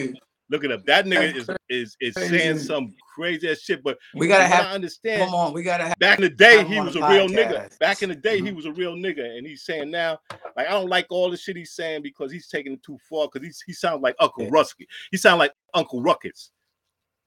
Crazy. 0.51 0.51
Look 0.51 0.65
it 0.65 0.73
up. 0.73 0.87
That 0.87 1.07
nigga 1.07 1.35
is 1.37 1.49
is 1.69 1.97
is 2.01 2.15
saying 2.15 2.59
some 2.59 2.95
crazy 3.15 3.51
ass 3.51 3.59
shit. 3.61 3.83
But 3.83 3.99
We 4.15 4.29
gotta 4.29 4.49
what 4.49 4.65
I 4.67 4.73
understand. 4.73 5.23
come 5.25 5.35
on. 5.35 5.53
We 5.53 5.63
gotta 5.63 5.85
have 5.85 5.99
Back 5.99 6.19
in 6.19 6.25
the 6.25 6.31
day, 6.31 6.65
he 6.65 6.81
was 6.81 6.95
the 6.95 7.05
a 7.05 7.11
real 7.11 7.29
nigga. 7.29 7.77
Back 7.79 8.03
in 8.03 8.09
the 8.09 8.15
day, 8.15 8.41
he 8.41 8.51
Mhm. 8.51 8.57
was 8.57 8.67
a 8.67 8.73
real 8.73 8.95
nigga, 8.95 9.37
and 9.37 9.47
he's 9.47 9.65
saying 9.65 9.91
now, 9.91 10.19
like 10.57 10.67
I 10.69 10.71
don't 10.71 10.89
like 10.89 11.07
all 11.11 11.31
the 11.31 11.37
shit 11.37 11.57
he's 11.57 11.73
saying 11.73 12.03
because 12.03 12.31
he's 12.31 12.49
taking 12.49 12.75
it 12.75 12.83
too 12.83 12.99
far. 13.09 13.29
Because 13.33 13.47
he's 13.47 13.63
he 13.67 13.73
sounds 13.73 14.03
like 14.03 14.15
Uncle 14.21 14.45
Yeah. 14.45 14.51
Rusky. 14.51 14.87
He 15.11 15.17
sounds 15.17 15.39
like 15.39 15.53
Uncle 15.75 16.03
Ruckus. 16.03 16.51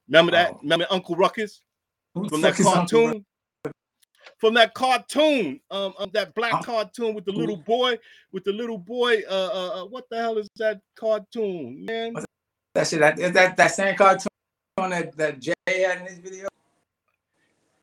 Remember 0.07 0.31
that? 0.31 0.53
Oh. 0.53 0.59
Remember 0.61 0.87
Uncle 0.89 1.15
Ruckus 1.15 1.61
who 2.13 2.27
from 2.29 2.41
that 2.41 2.51
fuck 2.55 2.59
is 2.59 2.65
Uncle 2.65 3.01
cartoon? 3.03 3.25
From 4.37 4.53
that 4.53 4.73
cartoon, 4.73 5.59
um, 5.69 5.93
um, 5.97 6.09
that 6.13 6.33
black 6.33 6.63
cartoon 6.63 7.13
with 7.13 7.25
the 7.25 7.31
little 7.31 7.57
boy, 7.57 7.97
with 8.31 8.45
the 8.45 8.53
little 8.53 8.77
boy. 8.77 9.21
Uh, 9.29 9.49
uh, 9.53 9.81
uh, 9.81 9.85
what 9.85 10.05
the 10.09 10.17
hell 10.17 10.37
is 10.37 10.47
that 10.55 10.79
cartoon, 10.95 11.83
man? 11.85 12.13
That 12.79 12.87
shit. 12.87 12.99
That 13.01 13.19
is 13.19 13.33
that 13.33 13.57
that 13.57 13.71
same 13.71 13.93
cartoon 13.97 14.29
that 14.77 15.17
that 15.17 15.39
Jay 15.41 15.53
had 15.67 15.99
in 15.99 16.05
his 16.05 16.19
video. 16.19 16.47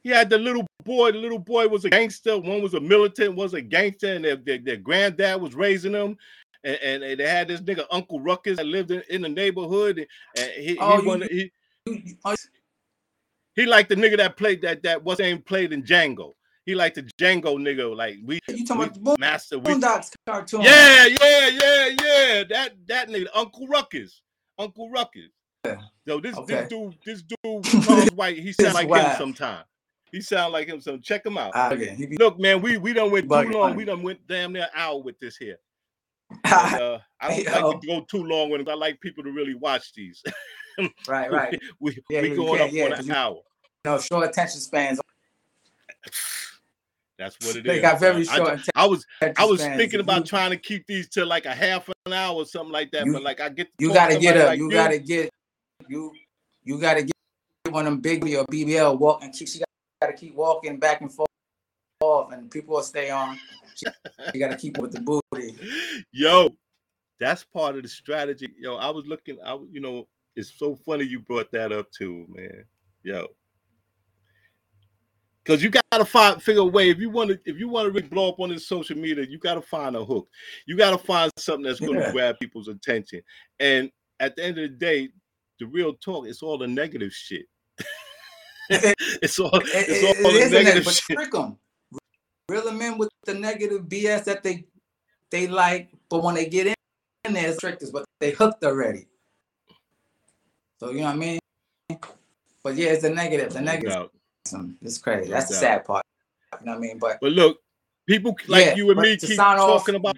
He 0.03 0.09
had 0.09 0.31
the 0.31 0.39
little 0.39 0.67
boy. 0.85 1.13
The 1.13 1.19
little 1.19 1.39
boy 1.39 1.69
was 1.69 1.85
a 1.85 1.91
gangster. 1.91 2.39
One 2.39 2.63
was 2.63 2.73
a 2.73 2.81
militant, 2.81 3.37
was 3.37 3.53
a 3.53 3.61
gangster, 3.61 4.15
and 4.15 4.25
their, 4.25 4.37
their, 4.37 4.57
their 4.57 4.77
granddad 4.79 5.39
was 5.43 5.55
raising 5.55 5.93
them. 5.93 6.17
And, 6.65 7.03
and 7.03 7.21
they 7.21 7.29
had 7.29 7.49
this 7.49 7.61
nigga 7.61 7.85
Uncle 7.91 8.21
Ruckus 8.21 8.57
that 8.57 8.65
lived 8.65 8.91
in, 8.91 9.03
in 9.11 9.21
the 9.21 9.29
neighborhood. 9.29 9.99
And, 9.99 10.07
and 10.39 10.65
he, 10.65 10.79
Oh, 10.79 10.99
he, 11.03 11.07
wanted, 11.07 11.31
he 11.31 11.53
oh, 12.25 12.35
he 13.55 13.67
liked 13.67 13.91
the 13.91 13.97
nigga 13.97 14.17
that 14.17 14.39
played 14.39 14.63
that 14.63 14.83
that 14.85 15.05
was 15.05 15.19
name 15.19 15.43
played 15.43 15.75
in 15.75 15.83
Django. 15.83 16.33
He 16.65 16.75
liked 16.75 16.95
the 16.95 17.03
Django 17.03 17.59
nigga. 17.59 17.95
Like 17.95 18.17
we, 18.25 18.39
You 18.49 18.55
we 18.55 18.65
talking 18.65 18.85
about 18.85 19.17
the 19.17 19.17
master. 19.19 19.59
We, 19.59 19.73
Boondocks 19.75 20.15
cartoon? 20.27 20.63
yeah, 20.63 21.05
yeah, 21.05 21.49
yeah, 21.49 21.89
yeah. 22.03 22.45
That 22.49 22.71
that 22.87 23.09
nigga 23.11 23.27
Uncle 23.35 23.67
Ruckus. 23.67 24.23
Uncle 24.59 24.91
Ruckus. 24.91 25.31
Yeah. 25.65 25.77
So 26.07 26.21
this 26.21 26.37
Okay. 26.37 26.55
this 26.61 26.69
dude, 26.69 26.97
this 27.05 27.23
dude 27.23 27.65
Charleston 27.85 28.17
White, 28.17 28.39
he 28.39 28.53
sound 28.53 28.75
like 28.75 28.85
him 28.85 28.91
wild. 28.91 29.19
sometime. 29.19 29.65
He 30.13 30.21
sound 30.21 30.53
like 30.53 30.69
him. 30.69 30.81
So 30.81 30.99
check 30.99 31.27
him 31.27 31.37
out. 31.37 31.51
Ah, 31.55 31.73
okay. 31.73 32.09
Look, 32.19 32.39
man, 32.39 32.63
we 32.63 32.77
we 32.79 32.93
done 32.93 33.11
went 33.11 33.29
too 33.29 33.51
long. 33.51 33.75
We 33.75 33.85
done 33.85 34.03
went 34.03 34.27
damn 34.29 34.53
near 34.53 34.69
hour 34.75 35.01
with 35.03 35.19
this 35.19 35.37
here. 35.37 35.59
And, 36.31 36.45
uh, 36.81 36.99
I 37.21 37.29
don't 37.29 37.45
Yo. 37.45 37.69
like 37.69 37.81
to 37.81 37.87
go 37.87 38.01
too 38.09 38.25
long 38.25 38.51
with 38.51 38.61
it. 38.61 38.69
I 38.69 38.75
like 38.75 39.01
people 39.01 39.25
to 39.25 39.31
really 39.33 39.55
watch 39.55 39.93
these. 39.95 40.23
right, 41.09 41.31
right. 41.31 41.61
we 41.81 41.99
Yeah, 42.09 42.23
we 42.23 42.31
you 42.31 42.37
going 42.37 42.61
up 42.63 42.73
yeah, 42.73 42.85
on 42.87 42.93
an 42.95 43.07
you- 43.07 43.13
hour. 43.15 43.41
No 43.85 43.99
short 43.99 44.29
attention 44.29 44.61
spans. 44.61 45.01
That's 47.19 47.37
what 47.41 47.57
it 47.57 47.61
is. 47.67 47.73
They 47.73 47.81
got 47.81 47.99
very 47.99 48.25
short 48.25 48.61
I, 48.75 48.83
I 48.83 48.87
was 48.87 49.07
I 49.39 49.45
was 49.45 49.61
thinking 49.63 50.01
about 50.01 50.19
you, 50.21 50.25
trying 50.27 50.51
to 50.51 50.57
keep 50.57 50.87
these 50.87 51.09
to 51.11 51.25
like 51.25 51.47
a 51.47 51.55
half 51.55 51.89
an 52.05 52.13
hour 52.13 52.35
or 52.37 52.45
something 52.45 52.73
like 52.73 52.91
that. 52.93 53.07
You- 53.07 53.13
but 53.13 53.23
like 53.23 53.41
I 53.41 53.49
get 53.49 53.69
You 53.79 53.93
gotta 53.93 54.19
get 54.19 54.37
up. 54.37 54.49
like 54.49 54.59
you 54.59 54.71
gotta 54.71 54.99
get 54.99 55.31
you. 55.89 56.13
You 56.65 56.79
gotta 56.81 57.03
get 57.03 57.13
one 57.71 57.87
of 57.87 57.93
them 57.93 58.01
big 58.01 58.23
or 58.25 58.45
BBL 58.47 58.99
walk 58.99 59.23
and 59.23 59.33
keep. 59.33 59.49
She 59.49 59.61
gotta 60.03 60.13
keep 60.13 60.35
walking 60.35 60.79
back 60.79 61.01
and 61.01 61.11
forth, 61.13 61.29
and 62.33 62.51
people 62.51 62.75
will 62.75 62.83
stay 62.83 63.11
on. 63.11 63.39
She, 63.77 63.87
you 64.35 64.41
gotta 64.41 64.57
keep 64.57 64.79
with 64.79 64.93
the 64.93 65.01
booty. 65.01 65.57
Yo, 66.13 66.51
that's 67.21 67.45
part 67.45 67.77
of 67.77 67.83
the 67.83 67.89
strategy. 67.89 68.49
Yo, 68.59 68.77
I 68.77 68.91
was 68.91 69.07
looking. 69.07 69.39
I 69.45 69.59
you 69.71 69.81
know, 69.81 70.07
it's 70.35 70.53
so 70.59 70.75
funny 70.77 71.05
you 71.05 71.21
brought 71.21 71.51
that 71.53 71.73
up 71.73 71.91
too, 71.93 72.27
man. 72.29 72.65
Yo, 73.03 73.29
because 75.47 75.63
you 75.63 75.71
gotta 75.93 76.05
find 76.05 76.43
figure 76.43 76.63
a 76.63 76.65
way 76.65 76.91
if 76.91 76.99
you 76.99 77.09
want 77.09 77.31
to 77.31 77.39
if 77.45 77.57
you 77.59 77.69
want 77.69 77.87
to 77.87 77.93
really 77.93 78.09
blow 78.09 78.29
up 78.31 78.41
on 78.41 78.49
this 78.49 78.67
social 78.67 78.97
media, 78.97 79.25
you 79.25 79.39
gotta 79.39 79.63
find 79.63 79.95
a 79.95 80.05
hook. 80.05 80.29
You 80.67 80.77
gotta 80.77 80.99
find 80.99 81.31
something 81.39 81.63
that's 81.63 81.79
going 81.79 81.95
to 81.95 82.01
Yeah. 82.01 82.13
grab 82.13 82.37
people's 82.41 82.67
attention. 82.67 83.23
And 83.61 83.91
at 84.19 84.35
the 84.35 84.45
end 84.45 84.59
of 84.59 84.71
the 84.71 84.77
day, 84.77 85.11
the 85.61 85.67
real 85.67 85.95
talk, 85.95 86.27
it's 86.27 86.43
all 86.43 86.59
the 86.59 86.67
negative 86.67 87.13
shit. 87.13 87.47
it's 88.71 89.39
all 89.39 89.51
It, 89.55 89.67
it's 89.73 90.03
it, 90.03 90.05
all 90.05 90.33
it 90.33 90.33
the 90.33 90.41
is 90.41 90.53
a 90.53 90.55
negative 90.55 90.65
negative, 90.65 90.85
but 90.85 90.95
shit. 90.95 91.17
trick 91.17 91.31
them. 91.33 91.59
reel 92.49 92.65
them 92.65 92.83
in 92.83 92.99
with 92.99 93.11
the 93.25 93.35
negative 93.35 93.83
BS 93.83 94.25
that 94.25 94.43
they 94.43 94.67
they 95.31 95.47
like, 95.47 95.91
but 96.09 96.25
when 96.25 96.35
they 96.35 96.47
get 96.47 96.67
in, 96.67 96.75
in 97.25 97.35
there, 97.35 97.51
it's 97.51 97.61
trickers, 97.61 97.91
but 97.93 98.05
they 98.19 98.33
hooked 98.33 98.65
already. 98.65 99.07
So 100.81 100.91
you 100.91 100.99
know 100.99 101.05
what 101.05 101.15
I 101.15 101.17
mean? 101.17 101.39
But 102.65 102.75
yeah, 102.75 102.89
it's 102.89 103.03
the 103.03 103.11
negative. 103.11 103.53
The 103.53 103.61
negative. 103.61 104.09
It's 104.83 104.99
crazy. 104.99 105.31
That's 105.31 105.49
the 105.49 105.55
sad 105.55 105.85
part. 105.85 106.05
You 106.61 106.67
know 106.67 106.73
what 106.73 106.79
I 106.79 106.81
mean? 106.81 106.99
But 106.99 107.19
But 107.21 107.33
look, 107.33 107.59
people 108.09 108.37
like 108.49 108.67
Yeah, 108.67 108.75
you 108.77 108.91
and 108.91 109.01
me 109.01 109.17
keep 109.17 109.37
sign 109.37 109.59
off- 109.59 109.81
talking 109.81 109.95
about. 109.97 110.17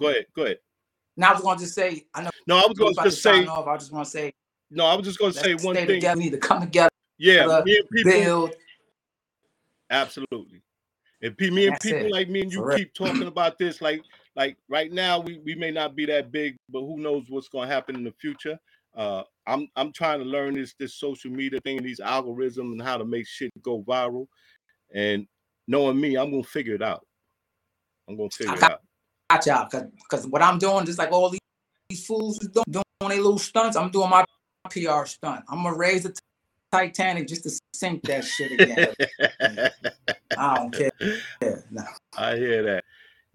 Go 0.00 0.08
ahead, 0.08 0.26
go 0.34 0.42
ahead. 0.44 0.58
now 1.16 1.30
I 1.30 1.32
was 1.34 1.42
going 1.42 1.58
to 1.58 1.64
just 1.64 1.74
say, 1.74 2.04
I 2.14 2.22
know 2.22 2.30
No, 2.48 2.56
I 2.58 2.66
was 2.66 2.76
going 2.78 2.94
to 2.94 3.10
say. 3.12 3.46
off. 3.46 3.66
I 3.68 3.76
just 3.76 3.92
want 3.92 4.04
to 4.06 4.10
say, 4.10 4.32
No, 4.70 4.86
I 4.86 4.94
was 4.94 5.06
just 5.06 5.18
going 5.18 5.32
to 5.32 5.38
say 5.38 5.54
one 5.54 5.76
stay 5.76 5.86
thing. 5.86 5.96
together. 5.96 6.18
We 6.18 6.24
need 6.24 6.30
to 6.30 6.38
come 6.38 6.60
together, 6.62 6.88
Yeah, 7.18 7.62
me 7.64 7.78
and 7.78 7.88
people. 7.90 8.10
build. 8.12 8.50
Absolutely. 9.90 10.62
And 11.22 11.36
pe- 11.38 11.50
me 11.50 11.68
and 11.68 11.78
people 11.80 12.06
it. 12.06 12.10
like 12.12 12.28
me 12.28 12.42
and 12.42 12.52
you 12.52 12.58
For 12.58 12.68
real. 12.68 12.78
keep 12.78 12.94
talking 12.94 13.26
about 13.26 13.58
this. 13.58 13.80
Like, 13.80 14.02
like 14.36 14.56
right 14.68 14.92
now, 14.92 15.20
we, 15.20 15.38
we 15.44 15.54
may 15.54 15.70
not 15.70 15.94
be 15.94 16.06
that 16.06 16.32
big, 16.32 16.56
but 16.68 16.80
who 16.80 16.98
knows 16.98 17.24
what's 17.28 17.48
gonna 17.48 17.66
happen 17.68 17.94
in 17.94 18.04
the 18.04 18.12
future. 18.20 18.58
Uh 18.96 19.22
I'm 19.46 19.68
I'm 19.76 19.92
trying 19.92 20.20
to 20.20 20.24
learn 20.24 20.54
this 20.54 20.74
this 20.78 20.94
social 20.94 21.30
media 21.30 21.60
thing 21.60 21.78
and 21.78 21.86
these 21.86 22.00
algorithms 22.00 22.72
and 22.72 22.82
how 22.82 22.96
to 22.96 23.04
make 23.04 23.26
shit 23.26 23.50
go 23.62 23.82
viral. 23.82 24.26
And 24.94 25.26
knowing 25.66 26.00
me, 26.00 26.16
I'm 26.16 26.30
gonna 26.30 26.42
figure 26.44 26.74
it 26.74 26.82
out. 26.82 27.06
I'm 28.08 28.16
gonna 28.16 28.30
figure 28.30 28.54
it 28.54 28.60
got- 28.60 28.72
out. 28.72 28.80
Watch 29.30 29.48
out, 29.48 29.70
cause, 29.70 29.82
cause 30.10 30.26
what 30.28 30.42
I'm 30.42 30.58
doing, 30.58 30.84
just 30.84 30.98
like 30.98 31.10
all 31.10 31.30
these, 31.30 31.40
these 31.88 32.06
fools 32.06 32.40
is 32.42 32.48
doing, 32.50 32.64
doing 32.70 32.84
their 33.00 33.16
little 33.16 33.38
stunts, 33.38 33.74
I'm 33.76 33.90
doing 33.90 34.10
my 34.10 34.24
PR 34.70 35.06
stunt. 35.06 35.44
I'm 35.48 35.62
gonna 35.64 35.76
raise 35.76 36.02
the 36.04 36.14
Titanic 36.70 37.26
just 37.26 37.42
to 37.44 37.58
sink 37.72 38.02
that 38.02 38.24
shit 38.24 38.52
again. 38.52 38.94
I 40.38 40.54
don't 40.56 40.72
care. 40.72 40.90
Yeah, 41.40 41.56
No. 41.70 41.82
I 42.16 42.36
hear 42.36 42.62
that. 42.64 42.84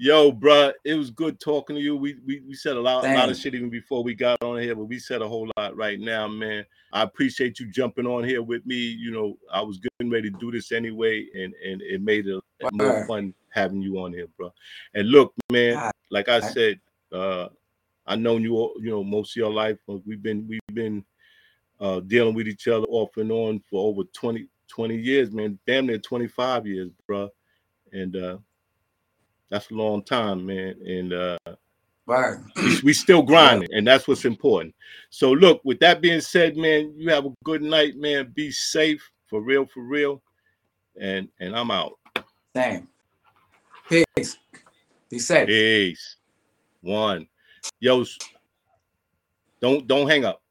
Yo, 0.01 0.31
bruh, 0.31 0.71
it 0.85 0.93
was 0.93 1.09
good 1.11 1.41
talking 1.41 1.75
to 1.75 1.81
you. 1.81 1.93
We 1.93 2.15
we, 2.25 2.39
we 2.47 2.55
said 2.55 2.77
a 2.77 2.79
lot, 2.79 3.03
a 3.03 3.13
lot 3.13 3.29
of 3.29 3.35
shit 3.35 3.53
even 3.53 3.69
before 3.69 4.01
we 4.01 4.15
got 4.15 4.41
on 4.41 4.57
here, 4.61 4.73
but 4.73 4.85
we 4.85 4.97
said 4.97 5.21
a 5.21 5.27
whole 5.27 5.51
lot 5.57 5.75
right 5.75 5.99
now, 5.99 6.25
man. 6.25 6.65
I 6.93 7.01
appreciate 7.01 7.59
you 7.59 7.69
jumping 7.69 8.07
on 8.07 8.23
here 8.23 8.41
with 8.41 8.65
me. 8.65 8.77
You 8.77 9.11
know, 9.11 9.37
I 9.51 9.61
was 9.61 9.77
getting 9.77 10.09
ready 10.09 10.31
to 10.31 10.37
do 10.39 10.51
this 10.51 10.71
anyway, 10.71 11.27
and 11.35 11.53
and 11.55 11.81
it 11.81 12.01
made 12.01 12.27
it 12.27 12.41
more 12.71 13.05
fun 13.07 13.33
having 13.49 13.81
you 13.81 13.99
on 13.99 14.13
here, 14.13 14.27
bro. 14.37 14.53
And 14.93 15.09
look, 15.09 15.33
man, 15.51 15.75
Alright. 15.75 15.93
like 16.11 16.29
I 16.29 16.39
said, 16.39 16.79
uh, 17.11 17.49
I 18.07 18.15
known 18.15 18.41
you 18.41 18.55
all, 18.55 18.75
you 18.79 18.91
know, 18.91 19.03
most 19.03 19.33
of 19.33 19.35
your 19.35 19.51
life. 19.51 19.79
but 19.85 20.07
We've 20.07 20.23
been 20.23 20.47
we've 20.47 20.61
been 20.73 21.03
uh 21.81 21.99
dealing 21.99 22.35
with 22.35 22.47
each 22.47 22.69
other 22.69 22.87
off 22.87 23.17
and 23.17 23.33
on 23.33 23.61
for 23.69 23.89
over 23.89 24.03
20, 24.13 24.47
20 24.69 24.95
years, 24.95 25.29
man. 25.33 25.59
Damn 25.67 25.87
near 25.87 25.97
25 25.97 26.67
years, 26.67 26.89
bro. 27.05 27.27
And 27.91 28.15
uh 28.15 28.37
that's 29.49 29.71
a 29.71 29.73
long 29.73 30.03
time, 30.03 30.45
man. 30.45 30.75
And 30.85 31.13
uh 31.13 31.37
Word. 32.05 32.43
we, 32.55 32.79
we 32.85 32.93
still 32.93 33.21
grinding, 33.23 33.69
and 33.71 33.85
that's 33.85 34.07
what's 34.07 34.25
important. 34.25 34.73
So 35.09 35.31
look, 35.31 35.61
with 35.63 35.79
that 35.79 36.01
being 36.01 36.21
said, 36.21 36.57
man, 36.57 36.93
you 36.97 37.09
have 37.11 37.25
a 37.25 37.33
good 37.43 37.61
night, 37.61 37.97
man. 37.97 38.31
Be 38.33 38.51
safe, 38.51 39.07
for 39.27 39.41
real, 39.41 39.65
for 39.65 39.83
real. 39.83 40.21
And 40.99 41.29
and 41.39 41.55
I'm 41.55 41.71
out. 41.71 41.93
Same. 42.55 42.87
Peace. 43.87 44.37
Be 45.09 45.19
safe. 45.19 45.47
Peace. 45.47 46.15
One. 46.81 47.27
Yo, 47.79 48.05
don't 49.61 49.87
don't 49.87 50.09
hang 50.09 50.25
up. 50.25 50.41